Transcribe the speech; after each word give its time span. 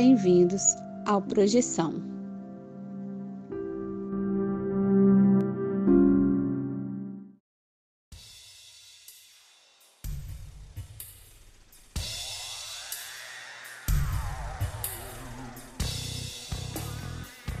bem-vindos 0.00 0.76
ao 1.04 1.20
Projeção. 1.20 2.00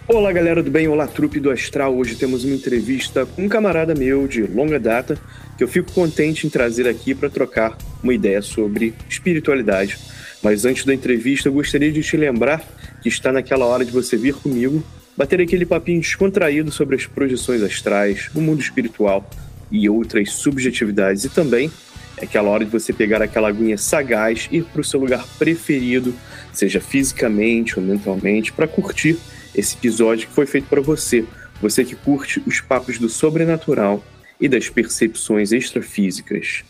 Olá, 0.06 0.30
galera 0.30 0.62
do 0.62 0.70
bem, 0.70 0.86
olá, 0.86 1.08
trupe 1.08 1.40
do 1.40 1.50
Astral. 1.50 1.96
Hoje 1.96 2.14
temos 2.14 2.44
uma 2.44 2.54
entrevista 2.54 3.26
com 3.26 3.46
um 3.46 3.48
camarada 3.48 3.96
meu 3.96 4.28
de 4.28 4.42
longa 4.42 4.78
data 4.78 5.18
que 5.56 5.64
eu 5.64 5.66
fico 5.66 5.90
contente 5.90 6.46
em 6.46 6.50
trazer 6.50 6.86
aqui 6.86 7.16
para 7.16 7.28
trocar 7.28 7.76
uma 8.00 8.14
ideia 8.14 8.40
sobre 8.40 8.94
espiritualidade. 9.08 9.98
Mas 10.42 10.64
antes 10.64 10.84
da 10.84 10.94
entrevista, 10.94 11.48
eu 11.48 11.52
gostaria 11.52 11.90
de 11.90 12.02
te 12.02 12.16
lembrar 12.16 12.62
que 13.02 13.08
está 13.08 13.32
naquela 13.32 13.66
hora 13.66 13.84
de 13.84 13.90
você 13.90 14.16
vir 14.16 14.34
comigo, 14.34 14.84
bater 15.16 15.40
aquele 15.40 15.66
papinho 15.66 16.00
descontraído 16.00 16.70
sobre 16.70 16.96
as 16.96 17.06
projeções 17.06 17.62
astrais, 17.62 18.30
o 18.34 18.40
mundo 18.40 18.60
espiritual 18.60 19.28
e 19.70 19.88
outras 19.88 20.32
subjetividades. 20.32 21.24
E 21.24 21.28
também 21.28 21.70
é 22.16 22.24
aquela 22.24 22.50
hora 22.50 22.64
de 22.64 22.70
você 22.70 22.92
pegar 22.92 23.20
aquela 23.20 23.48
aguinha 23.48 23.76
sagaz 23.76 24.48
e 24.50 24.58
ir 24.58 24.64
para 24.64 24.80
o 24.80 24.84
seu 24.84 25.00
lugar 25.00 25.26
preferido, 25.38 26.14
seja 26.52 26.80
fisicamente 26.80 27.78
ou 27.78 27.84
mentalmente, 27.84 28.52
para 28.52 28.68
curtir 28.68 29.16
esse 29.54 29.76
episódio 29.76 30.28
que 30.28 30.34
foi 30.34 30.46
feito 30.46 30.68
para 30.68 30.80
você, 30.80 31.24
você 31.60 31.84
que 31.84 31.96
curte 31.96 32.40
os 32.46 32.60
papos 32.60 32.98
do 32.98 33.08
sobrenatural 33.08 34.04
e 34.40 34.48
das 34.48 34.68
percepções 34.68 35.50
extrafísicas. 35.50 36.62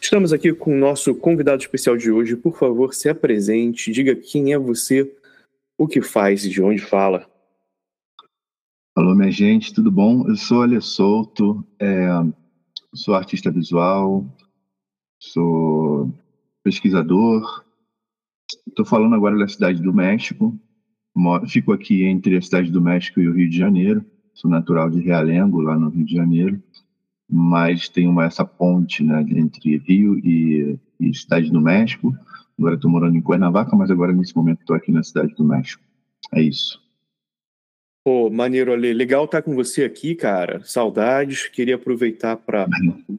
Estamos 0.00 0.32
aqui 0.32 0.52
com 0.54 0.74
o 0.74 0.78
nosso 0.78 1.14
convidado 1.14 1.60
especial 1.60 1.96
de 1.96 2.10
hoje. 2.10 2.36
Por 2.36 2.56
favor, 2.56 2.94
se 2.94 3.08
apresente, 3.08 3.92
diga 3.92 4.14
quem 4.14 4.52
é 4.52 4.58
você, 4.58 5.12
o 5.76 5.86
que 5.86 6.00
faz 6.00 6.44
e 6.44 6.48
de 6.48 6.62
onde 6.62 6.80
fala. 6.80 7.28
Alô, 8.96 9.14
minha 9.14 9.30
gente, 9.30 9.74
tudo 9.74 9.90
bom? 9.90 10.26
Eu 10.28 10.36
sou 10.36 10.62
Ale 10.62 10.80
Souto, 10.80 11.64
é, 11.78 12.08
sou 12.94 13.14
artista 13.14 13.50
visual, 13.50 14.24
sou 15.18 16.12
pesquisador. 16.62 17.64
Estou 18.66 18.84
falando 18.84 19.14
agora 19.14 19.36
da 19.36 19.48
cidade 19.48 19.82
do 19.82 19.92
México, 19.92 20.58
fico 21.48 21.72
aqui 21.72 22.04
entre 22.04 22.36
a 22.36 22.42
cidade 22.42 22.70
do 22.70 22.80
México 22.80 23.20
e 23.20 23.28
o 23.28 23.34
Rio 23.34 23.48
de 23.50 23.58
Janeiro. 23.58 24.04
Sou 24.32 24.50
natural 24.50 24.88
de 24.88 25.00
Realengo, 25.00 25.60
lá 25.60 25.78
no 25.78 25.90
Rio 25.90 26.04
de 26.04 26.14
Janeiro, 26.14 26.62
mas 27.28 27.88
tenho 27.88 28.10
uma, 28.10 28.24
essa 28.24 28.44
ponte 28.44 29.02
né, 29.02 29.24
entre 29.28 29.76
Rio 29.78 30.18
e, 30.18 30.78
e 30.98 31.14
cidade 31.14 31.50
do 31.50 31.60
México. 31.60 32.14
Agora 32.58 32.74
estou 32.74 32.90
morando 32.90 33.16
em 33.16 33.20
Cuernavaca, 33.20 33.76
mas 33.76 33.90
agora 33.90 34.12
nesse 34.12 34.34
momento 34.34 34.60
estou 34.60 34.74
aqui 34.74 34.90
na 34.90 35.02
cidade 35.02 35.34
do 35.34 35.44
México. 35.44 35.82
É 36.32 36.40
isso. 36.40 36.80
Pô, 38.04 38.30
maneiro, 38.30 38.72
Ale. 38.72 38.94
Legal 38.94 39.26
estar 39.26 39.42
com 39.42 39.54
você 39.54 39.84
aqui, 39.84 40.14
cara. 40.14 40.62
Saudades. 40.64 41.46
Queria 41.48 41.74
aproveitar 41.74 42.36
para 42.36 42.66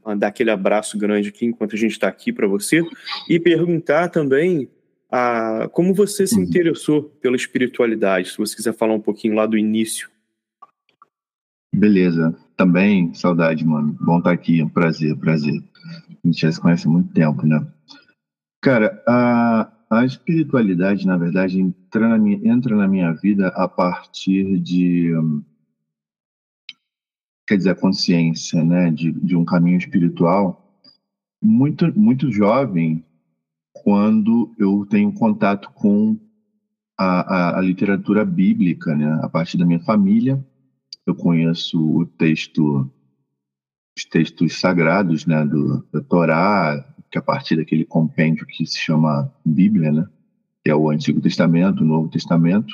mandar 0.04 0.28
aquele 0.28 0.50
abraço 0.50 0.98
grande 0.98 1.30
aqui 1.30 1.46
enquanto 1.46 1.76
a 1.76 1.78
gente 1.78 1.92
está 1.92 2.08
aqui 2.08 2.34
para 2.34 2.48
você 2.48 2.82
e 3.30 3.40
perguntar 3.40 4.10
também 4.10 4.68
a, 5.12 5.70
como 5.72 5.94
você 5.94 6.26
se 6.26 6.36
uhum. 6.36 6.44
interessou 6.44 7.04
pela 7.22 7.36
espiritualidade, 7.36 8.32
se 8.32 8.38
você 8.38 8.56
quiser 8.56 8.74
falar 8.74 8.96
um 8.96 9.00
pouquinho 9.00 9.36
lá 9.36 9.46
do 9.46 9.58
início. 9.58 10.10
Beleza. 11.80 12.36
Também, 12.58 13.14
saudade, 13.14 13.66
mano. 13.66 13.96
Bom 14.02 14.18
estar 14.18 14.32
aqui, 14.32 14.62
um 14.62 14.68
prazer, 14.68 15.16
prazer. 15.16 15.64
A 16.10 16.28
gente 16.28 16.42
já 16.42 16.52
se 16.52 16.60
conhece 16.60 16.86
há 16.86 16.92
muito 16.92 17.14
tempo, 17.14 17.46
né? 17.46 17.66
Cara, 18.62 19.02
a, 19.08 19.72
a 19.90 20.06
espiritualidade, 20.06 21.08
na 21.08 21.16
verdade, 21.16 21.62
entra 21.62 22.10
na, 22.10 22.18
minha, 22.18 22.38
entra 22.44 22.76
na 22.76 22.86
minha 22.86 23.14
vida 23.14 23.48
a 23.56 23.66
partir 23.66 24.60
de. 24.60 25.14
Quer 27.48 27.56
dizer, 27.56 27.70
a 27.70 27.76
consciência, 27.76 28.62
né? 28.62 28.92
De, 28.92 29.14
de 29.14 29.38
um 29.38 29.46
caminho 29.46 29.78
espiritual. 29.78 30.84
Muito, 31.42 31.98
muito 31.98 32.30
jovem, 32.30 33.06
quando 33.72 34.54
eu 34.60 34.86
tenho 34.86 35.14
contato 35.14 35.72
com 35.72 36.20
a, 36.98 37.22
a, 37.22 37.60
a, 37.60 37.62
literatura 37.62 38.26
bíblica, 38.26 38.94
né? 38.94 39.18
A 39.24 39.30
partir 39.30 39.58
da 39.58 39.66
minha 39.66 39.80
família, 39.80 40.46
eu 41.10 41.16
conheço 41.16 41.80
o 41.80 42.06
texto, 42.06 42.90
os 43.98 44.06
textos 44.06 44.60
sagrados, 44.60 45.26
né? 45.26 45.46
Do, 45.46 45.86
da 45.92 46.02
Torá, 46.02 46.86
que 47.12 47.18
é 47.18 47.20
a 47.20 47.24
partir 47.24 47.56
daquele 47.56 47.86
compêndio 47.86 48.46
que 48.46 48.66
se 48.66 48.78
chama 48.78 49.34
Bíblia, 49.46 49.92
né? 49.92 50.08
Que 50.64 50.72
é 50.72 50.76
o 50.76 50.90
Antigo 50.90 51.22
Testamento, 51.22 51.84
o 51.84 51.88
Novo 51.88 52.10
Testamento. 52.10 52.74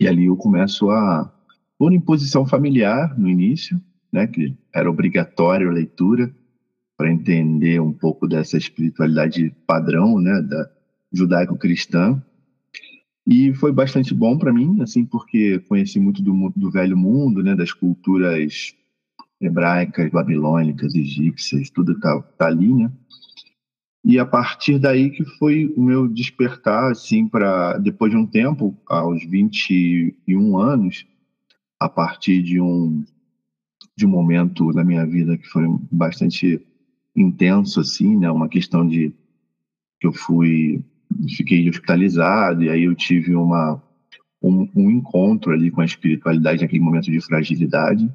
E 0.00 0.08
ali 0.08 0.26
eu 0.26 0.36
começo 0.36 0.90
a 0.90 1.30
por 1.78 1.92
imposição 1.92 2.46
familiar 2.46 3.18
no 3.18 3.28
início, 3.28 3.80
né? 4.12 4.26
Que 4.26 4.56
era 4.72 4.90
obrigatório 4.90 5.68
a 5.68 5.72
leitura 5.72 6.34
para 6.96 7.10
entender 7.10 7.80
um 7.80 7.92
pouco 7.92 8.26
dessa 8.26 8.56
espiritualidade 8.56 9.54
padrão, 9.66 10.20
né, 10.20 10.40
da 10.42 10.70
judaico-cristã. 11.12 12.22
E 13.26 13.54
foi 13.54 13.72
bastante 13.72 14.12
bom 14.12 14.36
para 14.36 14.52
mim, 14.52 14.82
assim, 14.82 15.04
porque 15.04 15.58
conheci 15.60 15.98
muito 15.98 16.22
do, 16.22 16.52
do 16.54 16.70
velho 16.70 16.96
mundo, 16.96 17.42
né, 17.42 17.54
das 17.54 17.72
culturas 17.72 18.74
hebraicas, 19.40 20.10
babilônicas, 20.10 20.94
egípcias, 20.94 21.70
tudo 21.70 21.98
tá, 21.98 22.20
tá 22.38 22.46
ali, 22.46 22.72
né? 22.72 22.92
E 24.04 24.18
a 24.18 24.26
partir 24.26 24.78
daí 24.78 25.10
que 25.10 25.24
foi 25.24 25.72
o 25.74 25.82
meu 25.82 26.06
despertar, 26.06 26.92
assim, 26.92 27.26
para 27.26 27.78
depois 27.78 28.12
de 28.12 28.18
um 28.18 28.26
tempo, 28.26 28.76
aos 28.86 29.24
21 29.24 30.58
anos, 30.58 31.06
a 31.80 31.88
partir 31.88 32.42
de 32.42 32.60
um 32.60 33.02
de 33.96 34.04
um 34.04 34.10
momento 34.10 34.72
na 34.72 34.82
minha 34.82 35.06
vida 35.06 35.38
que 35.38 35.46
foi 35.46 35.64
bastante 35.90 36.60
intenso 37.14 37.80
assim, 37.80 38.16
né? 38.16 38.30
Uma 38.30 38.48
questão 38.48 38.86
de 38.86 39.14
que 40.00 40.06
eu 40.06 40.12
fui 40.12 40.84
fiquei 41.36 41.68
hospitalizado 41.68 42.62
e 42.62 42.70
aí 42.70 42.84
eu 42.84 42.94
tive 42.94 43.34
uma 43.34 43.82
um, 44.42 44.68
um 44.74 44.90
encontro 44.90 45.52
ali 45.52 45.70
com 45.70 45.80
a 45.80 45.84
espiritualidade 45.84 46.62
naquele 46.62 46.82
momento 46.82 47.10
de 47.10 47.20
fragilidade 47.20 48.10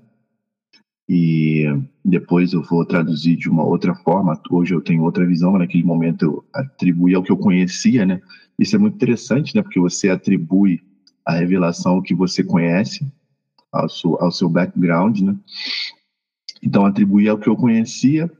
e 1.11 1.65
depois 2.05 2.53
eu 2.53 2.61
vou 2.61 2.85
traduzir 2.85 3.35
de 3.35 3.49
uma 3.49 3.63
outra 3.63 3.95
forma. 3.95 4.39
Hoje 4.51 4.75
eu 4.75 4.81
tenho 4.81 5.01
outra 5.01 5.25
visão, 5.25 5.51
mas 5.51 5.61
naquele 5.61 5.83
momento 5.83 6.23
eu 6.23 6.45
atribuí 6.53 7.15
ao 7.15 7.23
que 7.23 7.31
eu 7.31 7.37
conhecia, 7.37 8.05
né? 8.05 8.21
Isso 8.59 8.75
é 8.75 8.79
muito 8.79 8.93
interessante, 8.93 9.55
né? 9.55 9.63
Porque 9.63 9.79
você 9.79 10.09
atribui 10.09 10.83
a 11.25 11.33
revelação 11.33 11.99
que 11.99 12.13
você 12.13 12.43
conhece, 12.43 13.11
ao 13.71 13.89
seu, 13.89 14.21
ao 14.21 14.31
seu 14.31 14.47
background, 14.47 15.19
né? 15.21 15.35
Então 16.61 16.85
atribuí 16.85 17.27
ao 17.27 17.39
que 17.39 17.49
eu 17.49 17.55
conhecia 17.55 18.31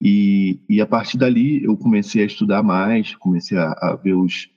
e, 0.00 0.60
e 0.68 0.80
a 0.80 0.86
partir 0.86 1.16
dali 1.16 1.64
eu 1.64 1.76
comecei 1.76 2.22
a 2.22 2.26
estudar 2.26 2.62
mais, 2.62 3.14
comecei 3.16 3.56
a, 3.56 3.72
a 3.72 3.96
ver 3.96 4.14
os, 4.14 4.50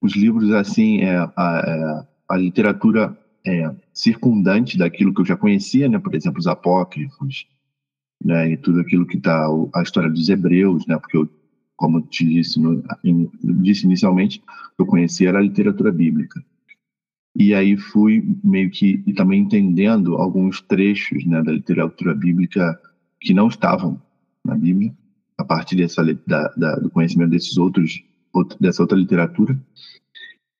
os 0.00 0.14
livros 0.14 0.50
assim, 0.52 1.00
é, 1.00 1.16
a, 1.16 1.62
é, 1.66 2.06
a 2.28 2.36
literatura 2.36 3.16
é, 3.46 3.74
circundante 3.92 4.78
daquilo 4.78 5.12
que 5.12 5.20
eu 5.20 5.26
já 5.26 5.36
conhecia, 5.36 5.88
né? 5.88 5.98
Por 5.98 6.14
exemplo, 6.14 6.38
os 6.38 6.46
apócrifos, 6.46 7.46
né? 8.22 8.52
E 8.52 8.56
tudo 8.56 8.80
aquilo 8.80 9.06
que 9.06 9.16
está 9.16 9.46
a 9.74 9.82
história 9.82 10.10
dos 10.10 10.28
hebreus, 10.28 10.86
né? 10.86 10.98
Porque 10.98 11.16
eu, 11.16 11.28
como 11.76 11.98
eu 11.98 12.02
te 12.02 12.24
disse, 12.24 12.60
no, 12.60 12.82
in, 13.04 13.30
disse 13.62 13.84
inicialmente, 13.84 14.42
eu 14.78 14.86
conhecia 14.86 15.28
era 15.28 15.38
a 15.38 15.42
literatura 15.42 15.92
bíblica. 15.92 16.42
E 17.36 17.54
aí 17.54 17.76
fui 17.76 18.36
meio 18.42 18.70
que 18.70 18.98
também 19.14 19.42
entendendo 19.42 20.16
alguns 20.16 20.60
trechos, 20.60 21.24
né, 21.24 21.40
da 21.40 21.52
literatura 21.52 22.12
bíblica 22.12 22.76
que 23.20 23.32
não 23.32 23.46
estavam 23.46 24.00
na 24.48 24.56
Bíblia, 24.56 24.92
a 25.36 25.44
partir 25.44 25.76
dessa, 25.76 26.02
da, 26.26 26.48
da, 26.56 26.76
do 26.76 26.90
conhecimento 26.90 27.30
desses 27.30 27.56
outros, 27.56 28.02
outro, 28.32 28.58
dessa 28.60 28.82
outra 28.82 28.98
literatura. 28.98 29.56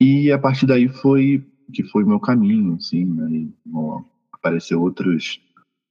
E 0.01 0.31
a 0.31 0.39
partir 0.39 0.67
daí 0.67 0.89
foi 0.89 1.45
que 1.73 1.83
foi 1.83 2.05
meu 2.05 2.21
caminho, 2.21 2.75
assim, 2.75 3.05
né? 3.05 3.49
Apareceu 4.33 4.81
outros, 4.81 5.41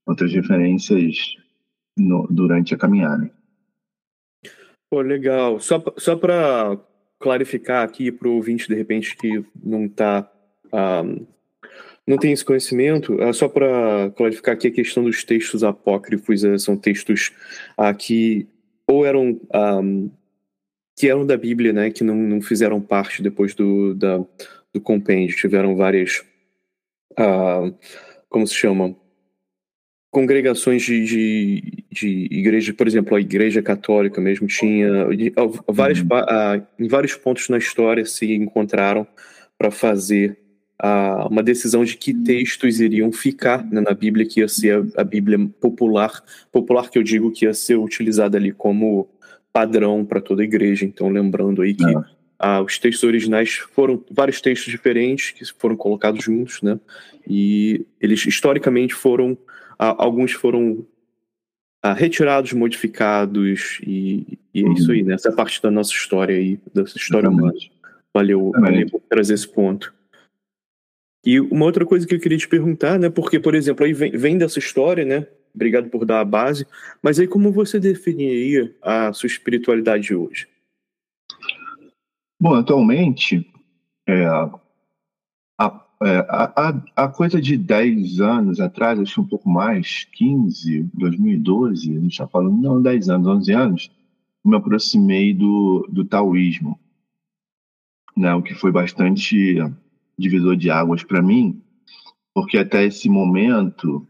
outras 0.05 0.31
referências 0.33 1.35
no, 1.97 2.27
durante 2.29 2.73
a 2.73 2.77
caminhada. 2.77 3.29
Pô, 4.89 5.01
legal. 5.01 5.59
Só, 5.59 5.83
só 5.97 6.15
para 6.15 6.79
clarificar 7.19 7.83
aqui 7.83 8.11
para 8.11 8.27
o 8.27 8.35
ouvinte, 8.35 8.67
de 8.67 8.75
repente, 8.75 9.15
que 9.17 9.43
não 9.61 9.85
está 9.85 10.31
um, 10.65 10.77
ah, 10.77 11.03
não 12.07 12.17
tem 12.17 12.31
esse 12.31 12.45
conhecimento. 12.45 13.21
É 13.21 13.33
só 13.33 13.49
para 13.49 14.09
clarificar 14.15 14.55
aqui 14.55 14.69
a 14.69 14.71
questão 14.71 15.03
dos 15.03 15.25
textos 15.25 15.63
apócrifos, 15.63 16.43
é, 16.43 16.57
são 16.57 16.77
textos 16.77 17.33
ah, 17.77 17.93
que 17.93 18.47
ou 18.87 19.05
eram 19.05 19.31
um, 19.31 19.39
ah, 19.53 19.81
que 20.97 21.09
eram 21.09 21.25
da 21.25 21.35
Bíblia, 21.35 21.73
né, 21.73 21.91
que 21.91 22.03
não, 22.03 22.15
não 22.15 22.41
fizeram 22.41 22.81
parte 22.81 23.21
depois 23.21 23.53
do, 23.53 23.93
da, 23.93 24.17
do 24.73 24.81
compêndio, 24.81 25.35
tiveram 25.35 25.75
várias, 25.75 26.23
ah, 27.17 27.71
como 28.29 28.47
se 28.47 28.55
chamam, 28.55 28.95
congregações 30.09 30.81
de, 30.81 31.03
de, 31.03 31.83
de 31.91 32.07
igreja, 32.31 32.73
por 32.73 32.87
exemplo, 32.87 33.15
a 33.15 33.21
igreja 33.21 33.61
católica 33.61 34.19
mesmo 34.21 34.47
tinha 34.47 34.89
vários, 35.67 35.99
uhum. 35.99 36.07
em 36.79 36.87
vários 36.87 37.15
pontos 37.15 37.49
na 37.49 37.57
história 37.57 38.05
se 38.05 38.33
encontraram 38.33 39.05
para 39.59 39.69
fazer 39.69 40.39
a, 40.79 41.27
uma 41.27 41.41
decisão 41.41 41.83
de 41.83 41.97
que 41.97 42.13
textos 42.13 42.79
iriam 42.79 43.11
ficar 43.11 43.65
né, 43.65 43.81
na 43.81 43.93
Bíblia, 43.93 44.25
que 44.25 44.41
ia 44.41 44.47
ser 44.47 44.83
a, 44.95 45.01
a, 45.01 45.03
Bíblia 45.03 45.39
popular, 45.59 46.23
popular 46.51 46.89
que 46.89 46.97
eu 46.97 47.03
digo 47.03 47.31
que 47.31 47.45
ia 47.45 47.53
ser 47.53 47.77
utilizada 47.77 48.37
ali 48.37 48.51
como 48.51 49.09
padrão 49.51 50.05
para 50.05 50.21
toda 50.21 50.41
a 50.41 50.45
igreja. 50.45 50.85
Então, 50.85 51.09
lembrando 51.09 51.61
aí 51.61 51.73
que 51.73 51.83
ah. 52.37 52.61
os 52.61 52.77
textos 52.77 53.03
originais 53.03 53.55
foram 53.55 54.03
vários 54.11 54.39
textos 54.39 54.71
diferentes 54.71 55.31
que 55.31 55.43
foram 55.59 55.75
colocados 55.75 56.23
juntos, 56.23 56.61
né? 56.61 56.79
E 57.27 57.85
eles 57.99 58.25
historicamente 58.25 58.93
foram, 58.93 59.37
ah, 59.79 59.95
alguns 59.97 60.33
foram 60.33 60.85
ah, 61.81 61.93
retirados, 61.93 62.53
modificados, 62.53 63.79
e, 63.85 64.37
e 64.53 64.63
é 64.63 64.73
isso 64.73 64.91
aí, 64.91 65.01
né? 65.01 65.15
Essa 65.15 65.29
é 65.29 65.31
parte 65.31 65.61
da 65.61 65.71
nossa 65.71 65.91
história 65.91 66.35
aí, 66.35 66.59
dessa 66.73 66.97
história 66.97 67.29
humana. 67.29 67.53
Valeu, 68.13 68.51
valeu 68.51 68.87
por 68.89 69.01
trazer 69.09 69.33
esse 69.33 69.47
ponto. 69.47 69.93
E 71.27 71.41
uma 71.41 71.65
outra 71.65 71.85
coisa 71.85 72.07
que 72.07 72.15
eu 72.15 72.21
queria 72.21 72.37
te 72.37 72.47
perguntar, 72.47 72.97
né? 72.97 73.09
Porque, 73.09 73.37
por 73.37 73.53
exemplo, 73.53 73.85
aí 73.85 73.91
vem, 73.91 74.11
vem 74.11 74.37
dessa 74.37 74.59
história, 74.59 75.03
né? 75.03 75.27
Obrigado 75.53 75.89
por 75.89 76.05
dar 76.05 76.21
a 76.21 76.25
base. 76.25 76.65
Mas 77.03 77.19
aí 77.19 77.27
como 77.27 77.51
você 77.51 77.81
definiria 77.81 78.73
a 78.81 79.11
sua 79.11 79.27
espiritualidade 79.27 80.15
hoje? 80.15 80.47
Bom, 82.39 82.53
atualmente, 82.53 83.45
é, 84.07 84.25
a, 84.25 84.57
é, 86.01 86.17
a, 86.29 86.81
a, 86.95 87.09
coisa 87.09 87.41
de 87.41 87.57
10 87.57 88.21
anos 88.21 88.61
atrás, 88.61 88.97
acho 88.97 89.15
que 89.15 89.19
um 89.19 89.27
pouco 89.27 89.49
mais, 89.49 90.05
15, 90.13 90.89
2012, 90.93 91.91
a 91.91 91.99
gente 91.99 92.11
está 92.13 92.25
falando, 92.25 92.55
não, 92.55 92.81
10 92.81 93.09
anos, 93.09 93.27
11 93.27 93.51
anos, 93.51 93.91
me 94.45 94.55
aproximei 94.55 95.33
do, 95.33 95.85
do 95.91 96.05
taoísmo, 96.05 96.79
né, 98.15 98.33
o 98.33 98.41
que 98.41 98.55
foi 98.55 98.71
bastante 98.71 99.59
divisor 100.17 100.55
de 100.55 100.69
águas 100.69 101.03
para 101.03 101.21
mim, 101.21 101.61
porque 102.33 102.57
até 102.57 102.85
esse 102.85 103.09
momento 103.09 104.07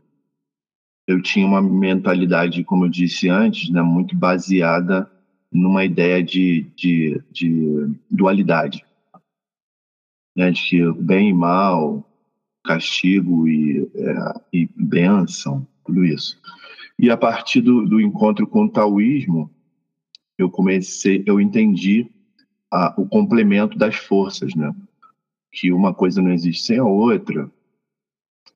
eu 1.07 1.21
tinha 1.21 1.47
uma 1.47 1.61
mentalidade, 1.61 2.63
como 2.63 2.85
eu 2.85 2.89
disse 2.89 3.29
antes, 3.29 3.69
né, 3.69 3.81
muito 3.81 4.15
baseada 4.15 5.09
numa 5.51 5.85
ideia 5.85 6.21
de, 6.21 6.67
de, 6.75 7.21
de 7.31 7.89
dualidade, 8.11 8.85
né, 10.35 10.51
de 10.51 10.61
que 10.61 10.91
bem 10.93 11.29
e 11.29 11.33
mal, 11.33 12.05
castigo 12.63 13.47
e, 13.47 13.89
é, 13.95 14.41
e 14.51 14.69
bênção, 14.75 15.65
tudo 15.85 16.03
isso. 16.03 16.37
E 16.99 17.09
a 17.09 17.15
partir 17.15 17.61
do, 17.61 17.85
do 17.85 18.01
encontro 18.01 18.45
com 18.45 18.65
o 18.65 18.69
taoísmo, 18.69 19.49
eu 20.37 20.49
comecei, 20.49 21.23
eu 21.25 21.39
entendi 21.39 22.11
a, 22.71 22.93
o 22.97 23.07
complemento 23.07 23.77
das 23.77 23.95
forças, 23.95 24.53
né? 24.53 24.75
Que 25.51 25.71
uma 25.71 25.93
coisa 25.93 26.21
não 26.21 26.31
existe 26.31 26.65
sem 26.65 26.79
a 26.79 26.83
outra. 26.83 27.49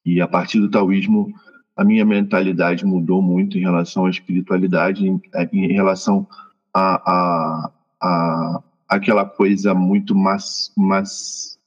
E 0.06 0.22
a 0.22 0.28
partir 0.28 0.60
do 0.60 0.70
taoísmo, 0.70 1.34
a 1.76 1.84
minha 1.84 2.06
mentalidade 2.06 2.86
mudou 2.86 3.22
muito 3.22 3.58
em 3.58 3.62
relação 3.62 4.06
à 4.06 4.10
espiritualidade, 4.10 5.08
em, 5.08 5.22
em 5.54 5.74
relação 5.74 6.28
a, 6.74 7.12
a, 7.12 7.72
a, 8.02 8.64
aquela 8.88 9.26
coisa 9.26 9.74
muito 9.74 10.16
mais, 10.16 10.72
mais 10.78 11.60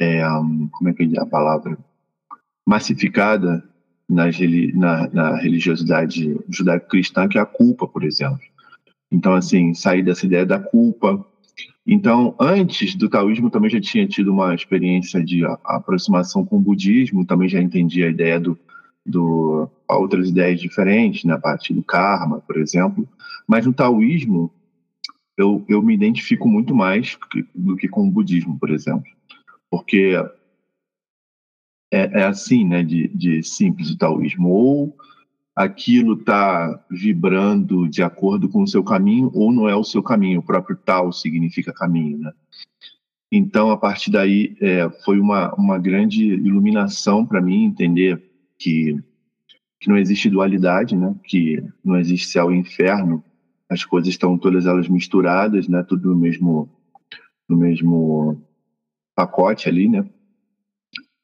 é, 0.00 0.22
como 0.24 0.88
é 0.88 0.92
que 0.92 1.16
é 1.16 1.20
a 1.20 1.26
palavra? 1.26 1.78
Massificada 2.66 3.62
nas, 4.08 4.36
na, 4.74 5.08
na 5.08 5.36
religiosidade 5.36 6.38
judaico-cristã, 6.48 7.28
que 7.28 7.38
é 7.38 7.40
a 7.40 7.46
culpa, 7.46 7.86
por 7.86 8.04
exemplo. 8.04 8.40
Então, 9.10 9.34
assim, 9.34 9.74
sair 9.74 10.02
dessa 10.02 10.26
ideia 10.26 10.44
da 10.44 10.58
culpa, 10.58 11.24
então, 11.86 12.34
antes 12.40 12.94
do 12.94 13.08
taoísmo, 13.08 13.50
também 13.50 13.70
já 13.70 13.80
tinha 13.80 14.06
tido 14.06 14.32
uma 14.32 14.54
experiência 14.54 15.22
de 15.22 15.44
aproximação 15.64 16.44
com 16.44 16.56
o 16.56 16.60
budismo, 16.60 17.26
também 17.26 17.48
já 17.48 17.60
entendia 17.60 18.06
a 18.06 18.10
ideia 18.10 18.40
do, 18.40 18.58
do 19.04 19.68
outras 19.88 20.30
ideias 20.30 20.60
diferentes, 20.60 21.24
na 21.24 21.34
né, 21.34 21.40
parte 21.40 21.74
do 21.74 21.82
karma, 21.82 22.40
por 22.40 22.56
exemplo. 22.56 23.06
Mas 23.46 23.66
no 23.66 23.72
taoísmo, 23.72 24.50
eu, 25.36 25.64
eu 25.68 25.82
me 25.82 25.94
identifico 25.94 26.48
muito 26.48 26.74
mais 26.74 27.18
do 27.54 27.76
que 27.76 27.86
com 27.86 28.08
o 28.08 28.10
budismo, 28.10 28.58
por 28.58 28.70
exemplo. 28.70 29.10
Porque 29.70 30.14
é, 31.92 32.20
é 32.20 32.24
assim, 32.24 32.64
né, 32.64 32.82
de, 32.82 33.08
de 33.08 33.42
simples 33.42 33.90
o 33.90 33.98
taoísmo. 33.98 34.48
Ou 34.48 34.96
aquilo 35.54 36.14
está 36.14 36.84
vibrando 36.90 37.88
de 37.88 38.02
acordo 38.02 38.48
com 38.48 38.62
o 38.62 38.68
seu 38.68 38.82
caminho 38.82 39.30
ou 39.32 39.52
não 39.52 39.68
é 39.68 39.76
o 39.76 39.84
seu 39.84 40.02
caminho. 40.02 40.40
O 40.40 40.44
próprio 40.44 40.76
tal 40.76 41.12
significa 41.12 41.72
caminho, 41.72 42.18
né? 42.18 42.32
Então, 43.30 43.70
a 43.70 43.76
partir 43.76 44.10
daí, 44.10 44.56
é, 44.60 44.88
foi 45.04 45.18
uma, 45.18 45.52
uma 45.54 45.78
grande 45.78 46.24
iluminação 46.24 47.26
para 47.26 47.40
mim 47.40 47.64
entender 47.64 48.22
que, 48.58 48.96
que 49.80 49.88
não 49.88 49.98
existe 49.98 50.30
dualidade, 50.30 50.94
né? 50.96 51.14
Que 51.24 51.62
não 51.84 51.96
existe 51.96 52.28
céu 52.28 52.52
e 52.52 52.56
inferno. 52.56 53.24
As 53.68 53.84
coisas 53.84 54.08
estão 54.08 54.38
todas 54.38 54.66
elas 54.66 54.88
misturadas, 54.88 55.66
né? 55.68 55.82
Tudo 55.82 56.10
no 56.10 56.16
mesmo, 56.16 56.68
no 57.48 57.56
mesmo 57.56 58.40
pacote 59.16 59.68
ali, 59.68 59.88
né? 59.88 60.08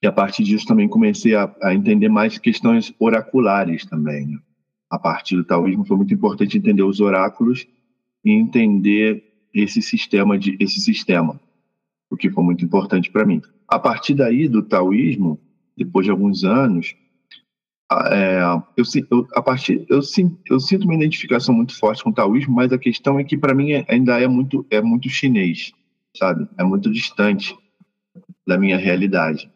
E 0.02 0.06
a 0.06 0.12
partir 0.12 0.44
disso 0.44 0.66
também 0.66 0.88
comecei 0.88 1.34
a, 1.34 1.54
a 1.62 1.74
entender 1.74 2.08
mais 2.08 2.38
questões 2.38 2.92
oraculares 2.98 3.84
também. 3.84 4.26
Né? 4.26 4.38
A 4.90 4.98
partir 4.98 5.36
do 5.36 5.44
taoísmo 5.44 5.84
foi 5.84 5.96
muito 5.96 6.14
importante 6.14 6.56
entender 6.56 6.82
os 6.82 7.00
oráculos 7.00 7.66
e 8.24 8.32
entender 8.32 9.24
esse 9.52 9.82
sistema 9.82 10.38
de 10.38 10.56
esse 10.60 10.80
sistema, 10.80 11.40
o 12.10 12.16
que 12.16 12.30
foi 12.30 12.42
muito 12.42 12.64
importante 12.64 13.10
para 13.10 13.26
mim. 13.26 13.42
A 13.68 13.78
partir 13.78 14.14
daí 14.14 14.48
do 14.48 14.62
taoísmo, 14.62 15.38
depois 15.76 16.06
de 16.06 16.10
alguns 16.10 16.44
anos, 16.44 16.94
é, 18.10 18.40
eu, 18.76 18.84
eu, 19.10 19.28
a 19.34 19.42
partir, 19.42 19.84
eu, 19.88 20.00
eu, 20.48 20.60
sinto 20.60 20.84
uma 20.84 20.94
identificação 20.94 21.54
muito 21.54 21.76
forte 21.76 22.02
com 22.04 22.10
o 22.10 22.14
taoísmo, 22.14 22.54
mas 22.54 22.72
a 22.72 22.78
questão 22.78 23.18
é 23.18 23.24
que 23.24 23.36
para 23.36 23.54
mim 23.54 23.72
é, 23.72 23.84
ainda 23.88 24.20
é 24.20 24.28
muito 24.28 24.64
é 24.70 24.80
muito 24.80 25.08
chinês, 25.08 25.72
sabe? 26.16 26.48
É 26.56 26.62
muito 26.62 26.90
distante 26.90 27.56
da 28.46 28.56
minha 28.56 28.76
realidade. 28.76 29.50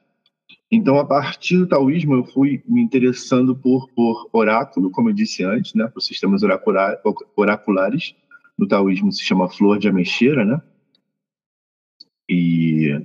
Então, 0.71 0.99
a 0.99 1.05
partir 1.05 1.59
do 1.59 1.69
taoísmo, 1.69 2.15
eu 2.15 2.25
fui 2.25 2.63
me 2.67 2.83
interessando 2.83 3.55
por, 3.55 3.89
por 3.91 4.29
oráculo, 4.33 4.91
como 4.91 5.11
eu 5.11 5.15
disse 5.15 5.45
antes, 5.45 5.75
né, 5.75 5.87
por 5.87 6.01
sistemas 6.01 6.43
oracular, 6.43 7.01
oraculares. 7.37 8.15
No 8.59 8.67
taoísmo 8.67 9.13
se 9.13 9.23
chama 9.23 9.49
flor 9.49 9.79
de 9.79 9.89
ameixeira, 9.89 10.45
né? 10.45 10.61
E 12.29 13.05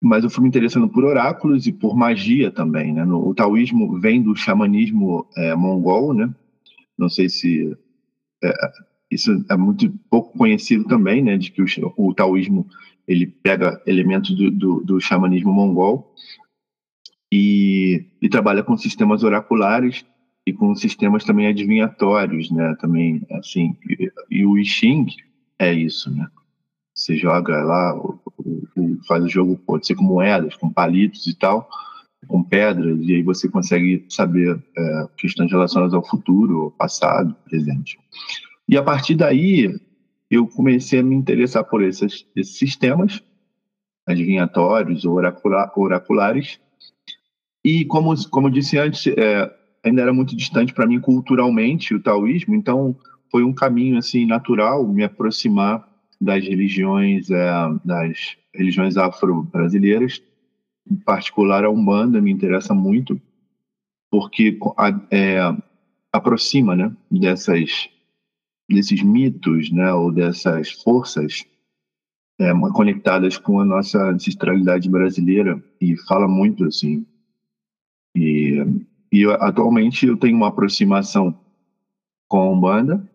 mas 0.00 0.22
eu 0.22 0.30
fui 0.30 0.42
me 0.42 0.48
interessando 0.48 0.88
por 0.88 1.04
oráculos 1.04 1.66
e 1.66 1.72
por 1.72 1.96
magia 1.96 2.52
também, 2.52 2.92
né? 2.92 3.04
O 3.04 3.34
taoísmo 3.34 3.98
vem 3.98 4.22
do 4.22 4.34
xamanismo 4.36 5.26
é, 5.36 5.54
mongol, 5.56 6.14
né? 6.14 6.32
Não 6.96 7.08
sei 7.08 7.28
se 7.28 7.76
é, 8.42 8.52
isso 9.10 9.44
é 9.50 9.56
muito 9.56 9.92
pouco 10.08 10.36
conhecido 10.38 10.84
também, 10.84 11.22
né? 11.22 11.36
De 11.36 11.50
que 11.50 11.62
o, 11.62 11.66
o 11.96 12.14
taoísmo 12.14 12.66
ele 13.08 13.26
pega 13.26 13.82
elementos 13.86 14.36
do, 14.36 14.50
do, 14.50 14.84
do 14.84 15.00
xamanismo 15.00 15.50
mongol 15.50 16.14
e, 17.32 18.04
e, 18.20 18.28
trabalha 18.28 18.62
com 18.62 18.76
sistemas 18.76 19.24
oraculares 19.24 20.04
e 20.46 20.52
com 20.52 20.74
sistemas 20.74 21.24
também 21.24 21.46
adivinhatórios, 21.46 22.50
né? 22.50 22.76
Também, 22.78 23.26
assim, 23.32 23.74
e, 23.88 24.12
e 24.30 24.46
o 24.46 24.58
I 24.58 24.64
Ching 24.64 25.06
é 25.58 25.72
isso, 25.72 26.10
né? 26.14 26.26
Você 26.94 27.16
joga 27.16 27.62
lá, 27.62 27.98
faz 29.06 29.24
o 29.24 29.28
jogo, 29.28 29.56
pode 29.56 29.86
ser 29.86 29.94
com 29.94 30.04
moedas, 30.04 30.56
com 30.56 30.70
palitos 30.70 31.26
e 31.26 31.34
tal, 31.34 31.68
com 32.26 32.42
pedras, 32.42 32.98
e 33.02 33.14
aí 33.14 33.22
você 33.22 33.48
consegue 33.48 34.04
saber 34.08 34.60
é, 34.76 35.08
questões 35.16 35.50
relacionadas 35.50 35.94
ao 35.94 36.04
futuro, 36.04 36.62
ao 36.62 36.70
passado, 36.72 37.34
presente. 37.44 37.98
E 38.68 38.76
a 38.76 38.82
partir 38.82 39.14
daí, 39.14 39.78
eu 40.30 40.46
comecei 40.46 41.00
a 41.00 41.02
me 41.02 41.14
interessar 41.14 41.64
por 41.64 41.82
esses, 41.82 42.26
esses 42.36 42.58
sistemas 42.58 43.22
adivinhatórios 44.06 45.04
ou 45.04 45.14
oracula, 45.14 45.70
oraculares. 45.76 46.60
E 47.64 47.84
como, 47.84 48.14
como 48.30 48.48
eu 48.48 48.52
disse 48.52 48.78
antes, 48.78 49.06
é, 49.06 49.54
ainda 49.84 50.02
era 50.02 50.12
muito 50.12 50.34
distante 50.34 50.72
para 50.72 50.86
mim 50.86 51.00
culturalmente 51.00 51.94
o 51.94 52.00
taoísmo, 52.00 52.54
então 52.54 52.96
foi 53.30 53.42
um 53.44 53.52
caminho 53.52 53.98
assim 53.98 54.26
natural 54.26 54.86
me 54.86 55.04
aproximar 55.04 55.86
das 56.20 56.42
religiões 56.44 57.30
é, 57.30 57.50
das 57.84 58.36
religiões 58.54 58.96
afro-brasileiras, 58.96 60.22
em 60.90 60.96
particular 60.96 61.64
a 61.64 61.70
umbanda 61.70 62.20
me 62.20 62.30
interessa 62.30 62.74
muito 62.74 63.20
porque 64.10 64.58
é, 65.10 65.38
aproxima, 66.12 66.74
né, 66.74 66.90
dessas 67.10 67.90
desses 68.68 69.02
mitos, 69.02 69.70
né, 69.70 69.92
ou 69.92 70.12
dessas 70.12 70.70
forças 70.70 71.44
é, 72.38 72.52
conectadas 72.72 73.38
com 73.38 73.60
a 73.60 73.64
nossa 73.64 74.10
ancestralidade 74.10 74.88
brasileira 74.88 75.62
e 75.80 75.96
fala 75.96 76.28
muito 76.28 76.64
assim. 76.64 77.06
E, 78.14 78.62
e 79.12 79.24
atualmente 79.40 80.06
eu 80.06 80.16
tenho 80.16 80.36
uma 80.36 80.48
aproximação 80.48 81.38
com 82.28 82.38
a 82.38 82.50
Umbanda. 82.50 83.08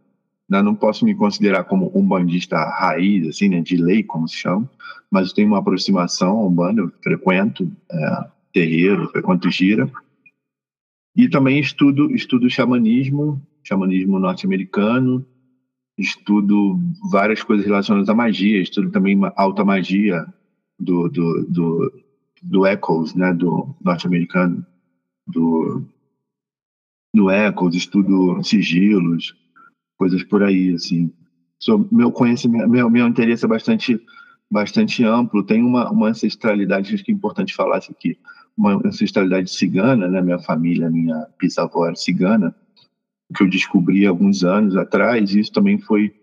Eu 0.50 0.64
não 0.64 0.76
posso 0.76 1.06
me 1.06 1.16
considerar 1.16 1.64
como 1.64 1.92
um 1.96 2.06
bandista 2.06 2.58
raiz, 2.58 3.28
assim, 3.28 3.50
né, 3.50 3.62
de 3.62 3.78
lei, 3.78 4.04
como 4.04 4.28
se 4.28 4.36
chama, 4.36 4.70
mas 5.10 5.30
eu 5.30 5.36
tenho 5.36 5.48
uma 5.48 5.60
aproximação 5.60 6.40
à 6.40 6.46
Umbanda, 6.46 6.82
eu 6.82 6.92
frequento 7.02 7.72
é, 7.92 8.26
terreiro, 8.54 9.10
frequento 9.10 9.50
gira. 9.50 9.90
E 11.16 11.30
também 11.30 11.60
estudo, 11.60 12.14
estudo 12.14 12.50
xamanismo, 12.50 13.42
xamanismo 13.64 14.20
norte-americano, 14.20 15.26
estudo 15.98 16.80
várias 17.12 17.44
coisas 17.44 17.66
relacionadas 17.66 18.10
à 18.10 18.14
magia, 18.16 18.62
estudo 18.62 18.90
também 18.92 19.20
alta 19.36 19.64
magia 19.64 20.26
do, 20.80 21.08
do, 21.10 21.46
do, 21.48 22.04
do 22.42 22.66
Eccles, 22.66 23.14
né, 23.14 23.34
do 23.34 23.76
norte-americano, 23.84 24.66
do, 25.28 25.84
do 27.14 27.30
Eccles, 27.30 27.76
estudo 27.76 28.44
sigilos, 28.44 29.36
coisas 29.98 30.24
por 30.24 30.44
aí, 30.44 30.74
assim. 30.74 31.12
So, 31.60 31.88
meu 31.92 32.12
conhecimento, 32.12 32.70
meu, 32.70 32.90
meu 32.90 33.08
interesse 33.08 33.46
é 33.46 33.48
bastante, 33.48 33.98
bastante 34.52 35.04
amplo. 35.04 35.44
Tem 35.44 35.64
uma, 35.64 35.90
uma 35.90 36.10
ancestralidade, 36.10 36.94
acho 36.94 37.04
que 37.04 37.12
é 37.12 37.16
importante 37.16 37.56
falar 37.56 37.78
isso 37.78 37.92
aqui, 37.92 38.18
uma 38.58 38.76
ancestralidade 38.86 39.50
cigana, 39.50 40.10
né? 40.10 40.22
Minha 40.22 40.40
família, 40.40 40.90
minha 40.90 41.26
bisavó 41.40 41.86
era 41.86 41.96
cigana, 41.96 42.54
que 43.36 43.44
eu 43.44 43.50
descobri 43.50 44.06
alguns 44.06 44.44
anos 44.44 44.76
atrás, 44.76 45.34
e 45.34 45.40
isso 45.40 45.52
também 45.52 45.78
foi 45.78 46.14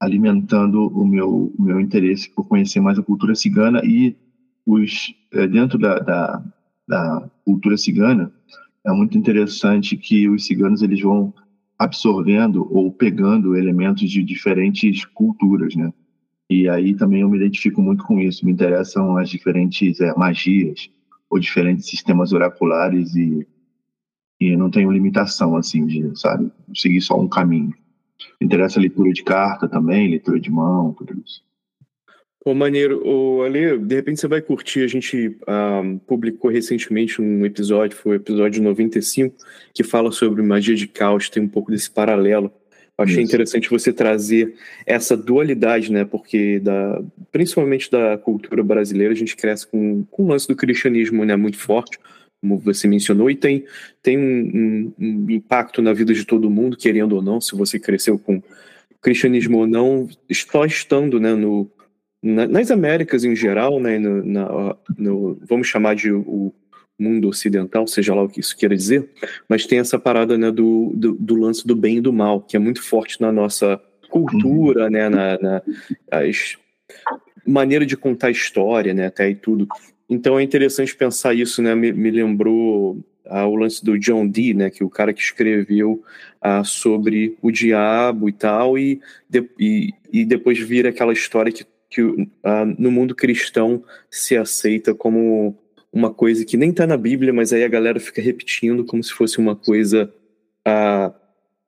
alimentando 0.00 0.88
o 0.88 1.06
meu, 1.06 1.52
o 1.56 1.62
meu 1.62 1.80
interesse 1.80 2.28
por 2.34 2.44
conhecer 2.44 2.80
mais 2.80 2.98
a 2.98 3.02
cultura 3.02 3.34
cigana 3.34 3.80
e 3.84 4.16
os 4.66 5.14
é, 5.32 5.46
dentro 5.46 5.78
da, 5.78 5.98
da, 5.98 6.44
da 6.88 7.30
cultura 7.44 7.76
cigana 7.76 8.32
é 8.84 8.90
muito 8.92 9.16
interessante 9.16 9.96
que 9.96 10.28
os 10.28 10.44
ciganos 10.44 10.82
eles 10.82 11.00
vão 11.00 11.32
absorvendo 11.78 12.66
ou 12.70 12.92
pegando 12.92 13.56
elementos 13.56 14.10
de 14.10 14.22
diferentes 14.22 15.04
culturas, 15.04 15.74
né? 15.74 15.92
E 16.50 16.68
aí 16.68 16.94
também 16.94 17.22
eu 17.22 17.30
me 17.30 17.38
identifico 17.38 17.80
muito 17.80 18.04
com 18.04 18.20
isso. 18.20 18.44
Me 18.44 18.52
interessam 18.52 19.16
as 19.16 19.30
diferentes 19.30 20.00
é, 20.00 20.12
magias 20.16 20.90
ou 21.30 21.38
diferentes 21.38 21.86
sistemas 21.86 22.32
oraculares 22.32 23.14
e, 23.16 23.46
e 24.48 24.56
não 24.56 24.70
tenho 24.70 24.90
limitação 24.90 25.56
assim 25.56 25.86
de, 25.86 26.18
sabe, 26.18 26.50
seguir 26.74 27.00
só 27.00 27.18
um 27.18 27.28
caminho. 27.28 27.74
Me 28.40 28.46
interessa 28.46 28.78
a 28.78 28.82
leitura 28.82 29.12
de 29.12 29.22
carta 29.22 29.68
também, 29.68 30.10
leitura 30.10 30.40
de 30.40 30.50
mão, 30.50 30.92
tudo 30.92 31.14
isso. 31.24 31.42
Pô, 32.44 32.54
maneiro. 32.54 33.06
Ô, 33.06 33.42
Ale, 33.42 33.78
de 33.78 33.94
repente 33.94 34.20
você 34.20 34.26
vai 34.26 34.42
curtir. 34.42 34.80
A 34.82 34.88
gente 34.88 35.28
uh, 35.28 35.98
publicou 36.06 36.50
recentemente 36.50 37.22
um 37.22 37.46
episódio, 37.46 37.96
foi 37.96 38.12
o 38.12 38.16
episódio 38.16 38.62
95, 38.62 39.36
que 39.72 39.84
fala 39.84 40.10
sobre 40.10 40.42
magia 40.42 40.74
de 40.74 40.88
caos, 40.88 41.28
tem 41.28 41.42
um 41.42 41.48
pouco 41.48 41.70
desse 41.70 41.90
paralelo. 41.90 42.52
Eu 42.98 43.04
achei 43.04 43.22
Isso. 43.22 43.30
interessante 43.30 43.70
você 43.70 43.92
trazer 43.92 44.54
essa 44.84 45.16
dualidade, 45.16 45.90
né? 45.92 46.04
Porque 46.04 46.58
da, 46.58 47.00
principalmente 47.30 47.90
da 47.90 48.18
cultura 48.18 48.62
brasileira, 48.62 49.12
a 49.12 49.16
gente 49.16 49.36
cresce 49.36 49.66
com, 49.66 50.04
com 50.10 50.24
o 50.24 50.28
lance 50.28 50.48
do 50.48 50.56
cristianismo 50.56 51.24
né, 51.24 51.36
muito 51.36 51.58
forte, 51.58 51.98
como 52.42 52.58
você 52.58 52.88
mencionou, 52.88 53.30
e 53.30 53.36
tem, 53.36 53.64
tem 54.02 54.18
um, 54.18 54.50
um, 54.52 54.92
um 54.98 55.30
impacto 55.30 55.80
na 55.80 55.92
vida 55.92 56.12
de 56.12 56.24
todo 56.26 56.50
mundo, 56.50 56.76
querendo 56.76 57.14
ou 57.14 57.22
não, 57.22 57.40
se 57.40 57.54
você 57.54 57.78
cresceu 57.78 58.18
com 58.18 58.42
cristianismo 59.00 59.58
ou 59.58 59.66
não, 59.66 60.08
só 60.32 60.64
estando 60.64 61.20
né, 61.20 61.34
no, 61.34 61.70
na, 62.20 62.46
nas 62.48 62.72
Américas 62.72 63.22
em 63.22 63.36
geral, 63.36 63.78
né, 63.78 63.96
no, 63.96 64.24
na, 64.24 64.76
no, 64.98 65.38
vamos 65.48 65.68
chamar 65.68 65.94
de 65.94 66.10
o 66.12 66.52
mundo 66.98 67.28
ocidental, 67.28 67.86
seja 67.86 68.12
lá 68.12 68.24
o 68.24 68.28
que 68.28 68.40
isso 68.40 68.56
queira 68.56 68.76
dizer, 68.76 69.08
mas 69.48 69.64
tem 69.64 69.78
essa 69.78 69.98
parada 69.98 70.36
né, 70.36 70.50
do, 70.50 70.92
do, 70.94 71.12
do 71.12 71.36
lance 71.36 71.64
do 71.64 71.76
bem 71.76 71.98
e 71.98 72.00
do 72.00 72.12
mal, 72.12 72.40
que 72.40 72.56
é 72.56 72.60
muito 72.60 72.82
forte 72.82 73.20
na 73.20 73.30
nossa 73.30 73.80
cultura, 74.10 74.90
né, 74.90 75.08
na, 75.08 75.38
na 75.38 75.62
as, 76.10 76.56
maneira 77.46 77.86
de 77.86 77.96
contar 77.96 78.30
história, 78.30 78.92
né, 78.92 79.06
até 79.06 79.30
e 79.30 79.34
tudo. 79.34 79.68
Então 80.12 80.38
é 80.38 80.42
interessante 80.42 80.94
pensar 80.94 81.34
isso, 81.34 81.62
né, 81.62 81.74
me, 81.74 81.92
me 81.92 82.10
lembrou 82.10 82.98
ah, 83.26 83.46
o 83.46 83.56
lance 83.56 83.84
do 83.84 83.98
John 83.98 84.28
Dee, 84.28 84.54
né, 84.54 84.70
que 84.70 84.84
o 84.84 84.90
cara 84.90 85.12
que 85.12 85.20
escreveu 85.20 86.02
ah, 86.40 86.62
sobre 86.64 87.36
o 87.40 87.50
diabo 87.50 88.28
e 88.28 88.32
tal, 88.32 88.78
e, 88.78 89.00
de, 89.28 89.48
e, 89.58 89.94
e 90.12 90.24
depois 90.24 90.58
vira 90.58 90.90
aquela 90.90 91.12
história 91.12 91.52
que 91.52 91.64
que 91.92 92.00
uh, 92.00 92.24
no 92.78 92.90
mundo 92.90 93.14
cristão 93.14 93.84
se 94.10 94.34
aceita 94.34 94.94
como 94.94 95.54
uma 95.92 96.12
coisa 96.12 96.42
que 96.42 96.56
nem 96.56 96.70
está 96.70 96.86
na 96.86 96.96
Bíblia, 96.96 97.34
mas 97.34 97.52
aí 97.52 97.62
a 97.62 97.68
galera 97.68 98.00
fica 98.00 98.22
repetindo 98.22 98.82
como 98.82 99.04
se 99.04 99.12
fosse 99.12 99.36
uma 99.36 99.54
coisa 99.54 100.10
uh, 100.66 101.12